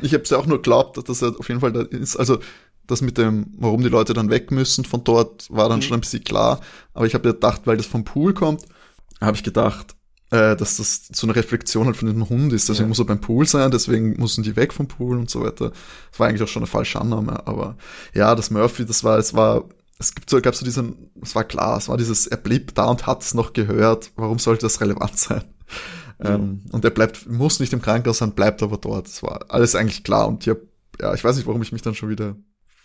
ich 0.03 0.15
habe 0.15 0.23
es 0.23 0.31
ja 0.31 0.39
auch 0.39 0.47
nur 0.47 0.59
geglaubt, 0.59 1.09
dass 1.09 1.23
er 1.23 1.39
auf 1.39 1.49
jeden 1.49 1.61
Fall 1.61 1.73
da 1.73 1.83
ist. 1.83 2.17
Also 2.17 2.39
das 2.87 3.01
mit 3.01 3.19
dem, 3.19 3.47
warum 3.59 3.83
die 3.83 3.89
Leute 3.89 4.13
dann 4.15 4.31
weg 4.31 4.51
müssen 4.51 4.85
von 4.85 5.03
dort, 5.05 5.51
war 5.51 5.69
dann 5.69 5.79
mhm. 5.79 5.83
schon 5.83 5.95
ein 5.95 6.01
bisschen 6.01 6.25
klar. 6.25 6.61
Aber 6.93 7.07
ich 7.07 7.15
habe 7.15 7.29
ja 7.29 7.33
gedacht, 7.33 7.63
weil 7.65 7.77
das 7.77 7.87
vom 7.87 8.05
Pool 8.05 8.35
kommt, 8.35 8.63
habe 9.21 9.37
ich 9.37 9.43
gedacht, 9.43 9.97
äh, 10.35 10.57
dass 10.57 10.79
das 10.79 11.07
so 11.13 11.27
eine 11.27 11.37
Reflexion 11.37 11.87
halt 11.87 11.97
von 11.97 12.09
dem 12.09 12.29
Hund 12.29 12.53
ist. 12.53 12.69
Deswegen 12.69 12.87
ja. 12.87 12.89
muss 12.89 12.99
er 12.99 13.05
beim 13.05 13.21
Pool 13.21 13.47
sein, 13.47 13.71
deswegen 13.71 14.15
müssen 14.21 14.43
die 14.43 14.57
weg 14.57 14.73
vom 14.73 14.89
Pool 14.89 15.17
und 15.17 15.31
so 15.31 15.43
weiter. 15.43 15.71
Das 16.11 16.19
war 16.19 16.27
eigentlich 16.29 16.43
auch 16.43 16.49
schon 16.49 16.63
eine 16.63 16.71
falsche 16.71 17.01
Annahme, 17.01 17.47
aber 17.47 17.77
ja, 18.15 18.35
das 18.35 18.51
Murphy, 18.51 18.85
das 18.85 19.05
war, 19.05 19.19
es 19.19 19.35
war, 19.35 19.65
es 20.01 20.13
gibt 20.13 20.29
so, 20.29 20.41
gab 20.41 20.57
so 20.57 20.65
diesen, 20.65 21.11
es 21.23 21.37
war 21.37 21.45
klar, 21.45 21.79
es 21.79 21.89
war 21.89 21.97
dieses, 21.97 22.27
er 22.27 22.37
blieb 22.37 22.75
da 22.75 22.87
und 22.87 23.07
hat 23.07 23.23
es 23.23 23.35
noch 23.35 23.53
gehört. 23.53 24.11
Warum 24.17 24.41
sollte 24.41 24.63
das 24.63 24.81
relevant 24.81 25.17
sein? 25.17 25.45
Mhm. 26.19 26.27
Ähm, 26.27 26.61
und 26.73 26.85
er 26.85 26.91
bleibt, 26.91 27.31
muss 27.31 27.61
nicht 27.61 27.73
im 27.73 27.81
Krankenhaus 27.81 28.19
sein, 28.19 28.33
bleibt 28.33 28.61
aber 28.65 28.79
dort. 28.79 29.07
Das 29.07 29.23
war 29.23 29.47
alles 29.51 29.77
eigentlich 29.77 30.03
klar 30.03 30.27
und 30.27 30.45
ich 30.45 30.49
hab, 30.51 30.59
ja, 31.01 31.15
ich 31.15 31.23
weiß 31.23 31.37
nicht, 31.37 31.47
warum 31.47 31.63
ich 31.63 31.71
mich 31.71 31.83
dann 31.83 31.95
schon 31.95 32.11
wieder 32.11 32.35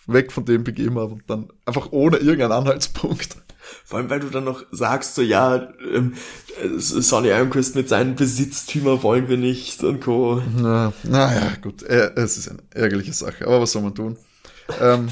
weg 0.05 0.31
von 0.31 0.45
dem 0.45 0.63
begeben 0.63 0.99
habe 0.99 1.13
und 1.13 1.23
dann 1.27 1.47
einfach 1.65 1.91
ohne 1.91 2.17
irgendeinen 2.17 2.51
Anhaltspunkt 2.51 3.37
vor 3.85 3.99
allem, 3.99 4.09
weil 4.09 4.19
du 4.19 4.29
dann 4.29 4.43
noch 4.43 4.63
sagst, 4.71 5.15
so, 5.15 5.21
ja, 5.21 5.69
ähm, 5.93 6.13
Sonny 6.77 7.29
Ironquist 7.29 7.75
mit 7.75 7.89
seinen 7.89 8.15
Besitztümer 8.15 9.03
wollen 9.03 9.27
wir 9.27 9.37
nicht 9.37 9.83
und 9.83 10.01
Co. 10.01 10.41
Na, 10.57 10.93
naja, 11.03 11.53
gut, 11.61 11.83
es 11.83 12.37
ist 12.37 12.49
eine 12.49 12.59
ärgerliche 12.71 13.13
Sache, 13.13 13.45
aber 13.45 13.61
was 13.61 13.71
soll 13.71 13.81
man 13.81 13.95
tun? 13.95 14.17
Ähm, 14.79 15.09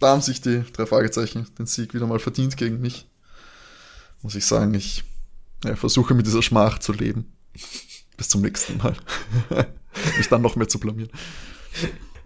da 0.00 0.08
haben 0.08 0.22
sich 0.22 0.40
die 0.40 0.62
drei 0.72 0.86
Fragezeichen 0.86 1.46
den 1.58 1.66
Sieg 1.66 1.94
wieder 1.94 2.06
mal 2.06 2.18
verdient 2.18 2.56
gegen 2.56 2.80
mich. 2.80 3.06
Muss 4.22 4.34
ich 4.34 4.46
sagen, 4.46 4.74
ich 4.74 5.04
ja, 5.64 5.76
versuche 5.76 6.14
mit 6.14 6.26
dieser 6.26 6.42
Schmach 6.42 6.78
zu 6.78 6.92
leben. 6.92 7.32
Bis 8.16 8.28
zum 8.28 8.42
nächsten 8.42 8.78
Mal. 8.78 8.94
Mich 10.16 10.28
dann 10.28 10.42
noch 10.42 10.56
mehr 10.56 10.68
zu 10.68 10.78
blamieren. 10.78 11.10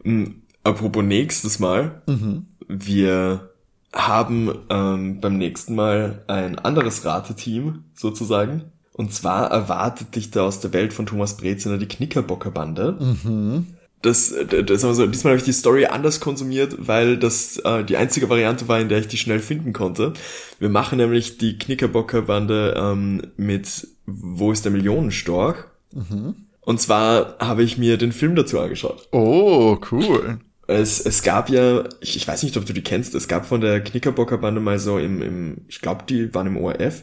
Hm, 0.02 0.42
apropos 0.62 1.04
nächstes 1.04 1.58
Mal. 1.58 2.02
Mhm. 2.06 2.46
Wir 2.68 3.53
haben 3.94 4.52
ähm, 4.70 5.20
beim 5.20 5.38
nächsten 5.38 5.74
Mal 5.74 6.24
ein 6.26 6.58
anderes 6.58 7.04
Rateteam 7.04 7.84
sozusagen. 7.94 8.72
Und 8.92 9.12
zwar 9.12 9.50
erwartet 9.50 10.14
dich 10.14 10.30
da 10.30 10.44
aus 10.44 10.60
der 10.60 10.72
Welt 10.72 10.92
von 10.92 11.06
Thomas 11.06 11.36
Breziner 11.36 11.78
die 11.78 11.88
Knickerbocker-Bande. 11.88 12.96
Mhm. 13.00 13.66
Das, 14.02 14.34
das 14.66 14.84
also, 14.84 15.06
diesmal 15.06 15.32
habe 15.32 15.38
ich 15.38 15.44
die 15.44 15.52
Story 15.52 15.86
anders 15.86 16.20
konsumiert, 16.20 16.76
weil 16.78 17.16
das 17.16 17.56
äh, 17.56 17.82
die 17.84 17.96
einzige 17.96 18.28
Variante 18.28 18.68
war, 18.68 18.78
in 18.78 18.90
der 18.90 18.98
ich 18.98 19.08
die 19.08 19.16
schnell 19.16 19.40
finden 19.40 19.72
konnte. 19.72 20.12
Wir 20.58 20.68
machen 20.68 20.98
nämlich 20.98 21.38
die 21.38 21.58
Knickerbocker-Bande 21.58 22.74
ähm, 22.76 23.22
mit 23.36 23.88
Wo 24.04 24.52
ist 24.52 24.64
der 24.64 24.72
Millionenstorch? 24.72 25.56
Mhm. 25.92 26.34
Und 26.60 26.80
zwar 26.80 27.36
habe 27.38 27.62
ich 27.62 27.78
mir 27.78 27.96
den 27.96 28.12
Film 28.12 28.36
dazu 28.36 28.60
angeschaut. 28.60 29.08
Oh, 29.10 29.78
cool. 29.90 30.38
Es, 30.66 31.00
es 31.04 31.22
gab 31.22 31.50
ja, 31.50 31.84
ich, 32.00 32.16
ich 32.16 32.26
weiß 32.26 32.42
nicht, 32.42 32.56
ob 32.56 32.64
du 32.64 32.72
die 32.72 32.82
kennst, 32.82 33.14
es 33.14 33.28
gab 33.28 33.46
von 33.46 33.60
der 33.60 33.82
Knickerbocker 33.82 34.38
Bande 34.38 34.60
mal 34.60 34.78
so 34.78 34.98
im, 34.98 35.20
im 35.20 35.58
ich 35.68 35.80
glaube, 35.80 36.04
die 36.08 36.32
waren 36.32 36.46
im 36.46 36.56
ORF, 36.56 37.02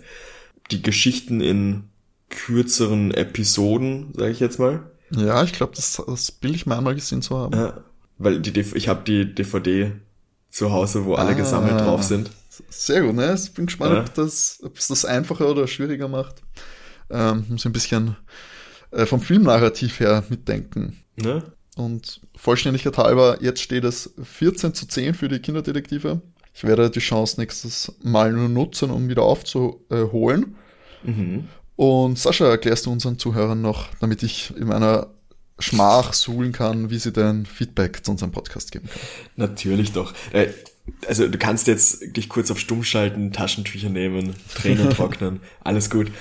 die 0.71 0.81
Geschichten 0.81 1.41
in 1.41 1.83
kürzeren 2.29 3.11
Episoden, 3.11 4.13
sage 4.15 4.31
ich 4.31 4.39
jetzt 4.39 4.57
mal. 4.57 4.91
Ja, 5.11 5.43
ich 5.43 5.53
glaube, 5.53 5.73
das, 5.75 6.01
das 6.07 6.37
will 6.41 6.55
ich 6.55 6.65
mal 6.65 6.77
einmal 6.77 6.95
gesehen 6.95 7.21
zu 7.21 7.37
haben. 7.37 7.53
Ja, 7.53 7.83
weil 8.17 8.39
die, 8.39 8.59
ich 8.59 8.87
habe 8.87 9.03
die 9.05 9.35
DVD 9.35 9.91
zu 10.49 10.71
Hause, 10.71 11.05
wo 11.05 11.15
alle 11.15 11.31
ah, 11.31 11.33
gesammelt 11.33 11.79
drauf 11.79 12.03
sind. 12.03 12.31
Sehr 12.69 13.01
gut, 13.01 13.15
ne? 13.15 13.33
Ich 13.33 13.53
bin 13.53 13.65
gespannt, 13.65 13.93
ja. 13.93 13.99
ob, 14.01 14.13
das, 14.13 14.59
ob 14.63 14.77
es 14.77 14.87
das 14.87 15.05
einfacher 15.05 15.49
oder 15.49 15.67
schwieriger 15.67 16.07
macht. 16.07 16.41
Ähm, 17.09 17.45
muss 17.49 17.65
ein 17.65 17.73
bisschen 17.73 18.15
äh, 18.91 19.05
vom 19.05 19.21
Filmnarrativ 19.21 19.99
her 19.99 20.23
mitdenken. 20.29 20.97
Ne? 21.15 21.43
Und 21.75 22.21
Vollständigkeit 22.35 22.97
halber, 22.97 23.37
jetzt 23.41 23.61
steht 23.61 23.83
es 23.83 24.13
14 24.21 24.73
zu 24.73 24.87
10 24.87 25.13
für 25.13 25.29
die 25.29 25.39
Kinderdetektive. 25.39 26.21
Ich 26.53 26.63
werde 26.63 26.89
die 26.89 26.99
Chance 26.99 27.39
nächstes 27.39 27.93
Mal 28.03 28.33
nur 28.33 28.49
nutzen, 28.49 28.91
um 28.91 29.07
wieder 29.07 29.23
aufzuholen. 29.23 30.55
Mhm. 31.03 31.47
Und 31.77 32.19
Sascha, 32.19 32.45
erklärst 32.45 32.85
du 32.85 32.91
unseren 32.91 33.17
Zuhörern 33.17 33.61
noch, 33.61 33.87
damit 34.01 34.21
ich 34.21 34.53
in 34.55 34.67
meiner 34.67 35.07
Schmach 35.59 36.13
suhlen 36.13 36.51
kann, 36.51 36.89
wie 36.89 36.97
sie 36.97 37.13
denn 37.13 37.45
Feedback 37.45 38.03
zu 38.03 38.11
unserem 38.11 38.31
Podcast 38.31 38.71
geben 38.71 38.89
können? 38.89 39.05
Natürlich 39.35 39.93
doch. 39.93 40.13
Äh, 40.33 40.49
also 41.07 41.27
du 41.27 41.37
kannst 41.37 41.67
jetzt 41.67 42.15
dich 42.17 42.27
kurz 42.27 42.51
auf 42.51 42.59
Stumm 42.59 42.83
schalten, 42.83 43.31
Taschentücher 43.31 43.89
nehmen, 43.89 44.35
Tränen 44.53 44.89
trocknen, 44.95 45.39
alles 45.61 45.89
gut. 45.89 46.11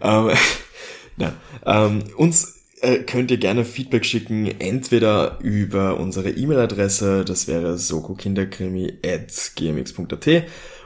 Ähm, 0.00 0.30
na, 1.16 1.34
ähm, 1.64 2.02
uns 2.16 2.55
äh, 2.86 2.98
könnt 3.00 3.30
ihr 3.30 3.38
gerne 3.38 3.64
Feedback 3.64 4.04
schicken, 4.04 4.46
entweder 4.60 5.38
über 5.40 5.98
unsere 5.98 6.30
E-Mail-Adresse, 6.30 7.24
das 7.24 7.48
wäre 7.48 7.78
sokokinderkrimi.gmx.at 7.78 10.44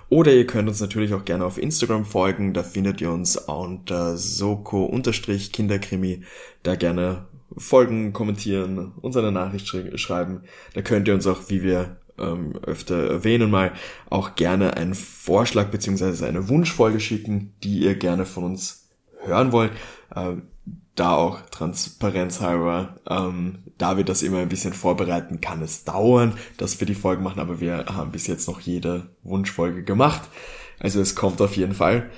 oder 0.09 0.32
ihr 0.32 0.46
könnt 0.46 0.68
uns 0.68 0.80
natürlich 0.80 1.12
auch 1.14 1.24
gerne 1.24 1.44
auf 1.44 1.59
Instagram 1.59 2.05
folgen, 2.05 2.55
da 2.55 2.62
findet 2.62 3.01
ihr 3.01 3.11
uns 3.12 3.36
unter 3.36 4.16
soko-kinderkrimi, 4.16 6.22
da 6.62 6.74
gerne 6.74 7.26
folgen, 7.57 8.12
kommentieren, 8.12 8.92
uns 9.01 9.16
eine 9.16 9.32
Nachricht 9.32 9.68
sch 9.68 9.76
schreiben. 9.96 10.42
Da 10.74 10.82
könnt 10.82 11.09
ihr 11.09 11.14
uns 11.14 11.26
auch, 11.26 11.48
wie 11.48 11.62
wir 11.62 11.96
ähm, 12.18 12.55
öfter 12.64 13.11
erwähnen 13.11 13.51
mal, 13.51 13.72
auch 14.09 14.36
gerne 14.36 14.76
einen 14.76 14.94
Vorschlag 14.94 15.68
beziehungsweise 15.68 16.26
eine 16.26 16.48
Wunschfolge 16.48 17.01
schicken, 17.01 17.55
die 17.62 17.80
ihr 17.80 17.94
gerne 17.94 18.24
von 18.24 18.44
uns 18.44 18.88
hören 19.24 19.53
wollt. 19.53 19.72
Äh, 20.14 20.36
da 20.95 21.14
auch 21.14 21.41
transparenzhalber, 21.51 22.97
ähm, 23.09 23.64
da 23.79 23.97
wir 23.97 24.05
das 24.05 24.23
immer 24.23 24.39
ein 24.39 24.49
bisschen 24.49 24.75
vorbereiten, 24.75 25.41
kann 25.41 25.62
es 25.62 25.85
dauern, 25.85 26.35
dass 26.59 26.79
wir 26.81 26.87
die 26.87 26.95
Folgen 26.95 27.23
machen, 27.23 27.41
aber 27.41 27.61
wir 27.61 27.87
haben 27.87 28.12
bis 28.12 28.27
jetzt 28.27 28.49
noch 28.49 28.61
jede 28.61 29.09
Wunschfolge 29.23 29.83
gemacht. 29.83 30.23
Also 30.79 31.01
es 31.01 31.14
kommt 31.14 31.41
auf 31.41 31.57
jeden 31.57 31.75
Fall. 31.75 32.11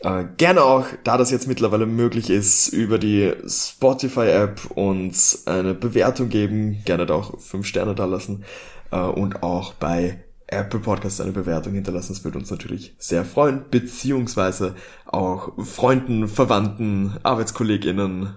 Äh, 0.00 0.26
gerne 0.36 0.62
auch, 0.62 0.86
da 1.04 1.16
das 1.16 1.30
jetzt 1.30 1.48
mittlerweile 1.48 1.86
möglich 1.86 2.30
ist, 2.30 2.68
über 2.68 2.98
die 2.98 3.32
Spotify-App 3.46 4.72
uns 4.74 5.46
eine 5.46 5.74
Bewertung 5.74 6.28
geben, 6.28 6.82
gerne 6.84 7.06
da 7.06 7.14
auch 7.14 7.40
fünf 7.40 7.66
Sterne 7.66 7.94
da 7.94 8.04
lassen 8.04 8.44
äh, 8.90 9.00
und 9.00 9.42
auch 9.42 9.74
bei 9.74 10.22
Apple 10.48 10.80
Podcast 10.80 11.20
eine 11.20 11.32
Bewertung 11.32 11.74
hinterlassen. 11.74 12.14
Das 12.14 12.24
würde 12.24 12.38
uns 12.38 12.50
natürlich 12.50 12.94
sehr 12.98 13.24
freuen, 13.24 13.64
beziehungsweise 13.70 14.74
auch 15.06 15.52
Freunden, 15.64 16.26
Verwandten, 16.26 17.16
ArbeitskollegInnen, 17.22 18.34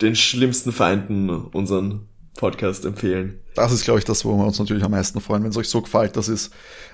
den 0.00 0.16
schlimmsten 0.16 0.72
Feinden 0.72 1.30
unseren 1.30 2.08
Podcast 2.34 2.84
empfehlen. 2.84 3.40
Das 3.54 3.72
ist, 3.72 3.84
glaube 3.84 3.98
ich, 3.98 4.04
das, 4.04 4.24
wo 4.24 4.36
wir 4.36 4.46
uns 4.46 4.58
natürlich 4.58 4.84
am 4.84 4.92
meisten 4.92 5.20
freuen, 5.20 5.42
wenn 5.42 5.50
es 5.50 5.56
euch 5.56 5.68
so 5.68 5.82
gefällt, 5.82 6.16
dass 6.16 6.28
es 6.28 6.50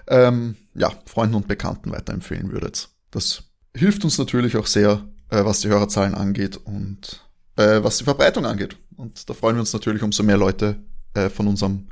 ähm, 0.09 0.57
ja, 0.75 0.91
Freunden 1.07 1.35
und 1.35 1.49
Bekannten 1.49 1.93
weiterempfehlen 1.93 2.53
würdet. 2.53 2.89
Das 3.11 3.45
hilft 3.77 4.05
uns 4.05 4.19
natürlich 4.19 4.57
auch 4.57 4.67
sehr, 4.67 5.07
äh, 5.31 5.45
was 5.45 5.61
die 5.61 5.69
Hörerzahlen 5.69 6.15
angeht 6.15 6.57
und 6.57 7.25
äh, 7.57 7.83
was 7.83 7.99
die 7.99 8.05
Verbreitung 8.05 8.47
angeht. 8.47 8.77
Und 8.97 9.29
da 9.29 9.35
freuen 9.35 9.57
wir 9.57 9.61
uns 9.61 9.73
natürlich, 9.73 10.03
umso 10.03 10.23
mehr 10.23 10.39
Leute 10.39 10.77
äh, 11.15 11.29
von 11.29 11.47
unserem 11.47 11.89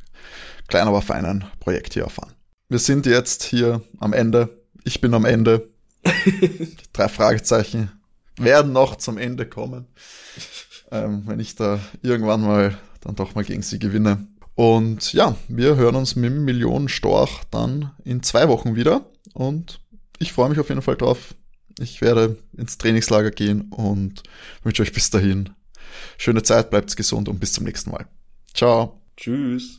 kleinen, 0.69 0.89
aber 0.89 1.03
feinen 1.03 1.45
Projekt 1.61 1.95
hier 1.95 2.05
erfahren. 2.05 2.33
Wir 2.73 2.79
sind 2.79 3.05
jetzt 3.05 3.43
hier 3.43 3.83
am 3.99 4.14
Ende. 4.14 4.49
Ich 4.83 5.03
bin 5.03 5.12
am 5.12 5.27
Ende. 5.27 5.68
Drei 6.95 7.09
Fragezeichen 7.09 7.93
werden 8.39 8.73
noch 8.73 8.97
zum 8.97 9.18
Ende 9.18 9.45
kommen. 9.45 9.89
Ähm, 10.91 11.25
wenn 11.27 11.39
ich 11.39 11.55
da 11.55 11.81
irgendwann 12.01 12.41
mal 12.41 12.79
dann 13.03 13.14
doch 13.14 13.35
mal 13.35 13.45
gegen 13.45 13.61
sie 13.61 13.79
gewinne. 13.79 14.27
Und 14.55 15.12
ja, 15.12 15.37
wir 15.49 15.77
hören 15.77 15.97
uns 15.97 16.16
mit 16.16 16.33
dem 16.33 16.47
Millionen 16.47 16.89
Storch 16.89 17.43
dann 17.51 17.91
in 18.05 18.23
zwei 18.23 18.49
Wochen 18.49 18.75
wieder. 18.75 19.05
Und 19.35 19.81
ich 20.18 20.33
freue 20.33 20.49
mich 20.49 20.59
auf 20.59 20.70
jeden 20.70 20.81
Fall 20.81 20.97
drauf. 20.97 21.35
Ich 21.79 22.01
werde 22.01 22.39
ins 22.57 22.79
Trainingslager 22.79 23.33
gehen 23.33 23.70
und 23.70 24.23
wünsche 24.62 24.81
euch 24.81 24.95
bis 24.95 25.11
dahin 25.11 25.51
schöne 26.16 26.43
Zeit, 26.43 26.70
bleibt 26.70 26.97
gesund 26.97 27.29
und 27.29 27.39
bis 27.39 27.53
zum 27.53 27.64
nächsten 27.64 27.91
Mal. 27.91 28.07
Ciao. 28.55 28.99
Tschüss. 29.18 29.79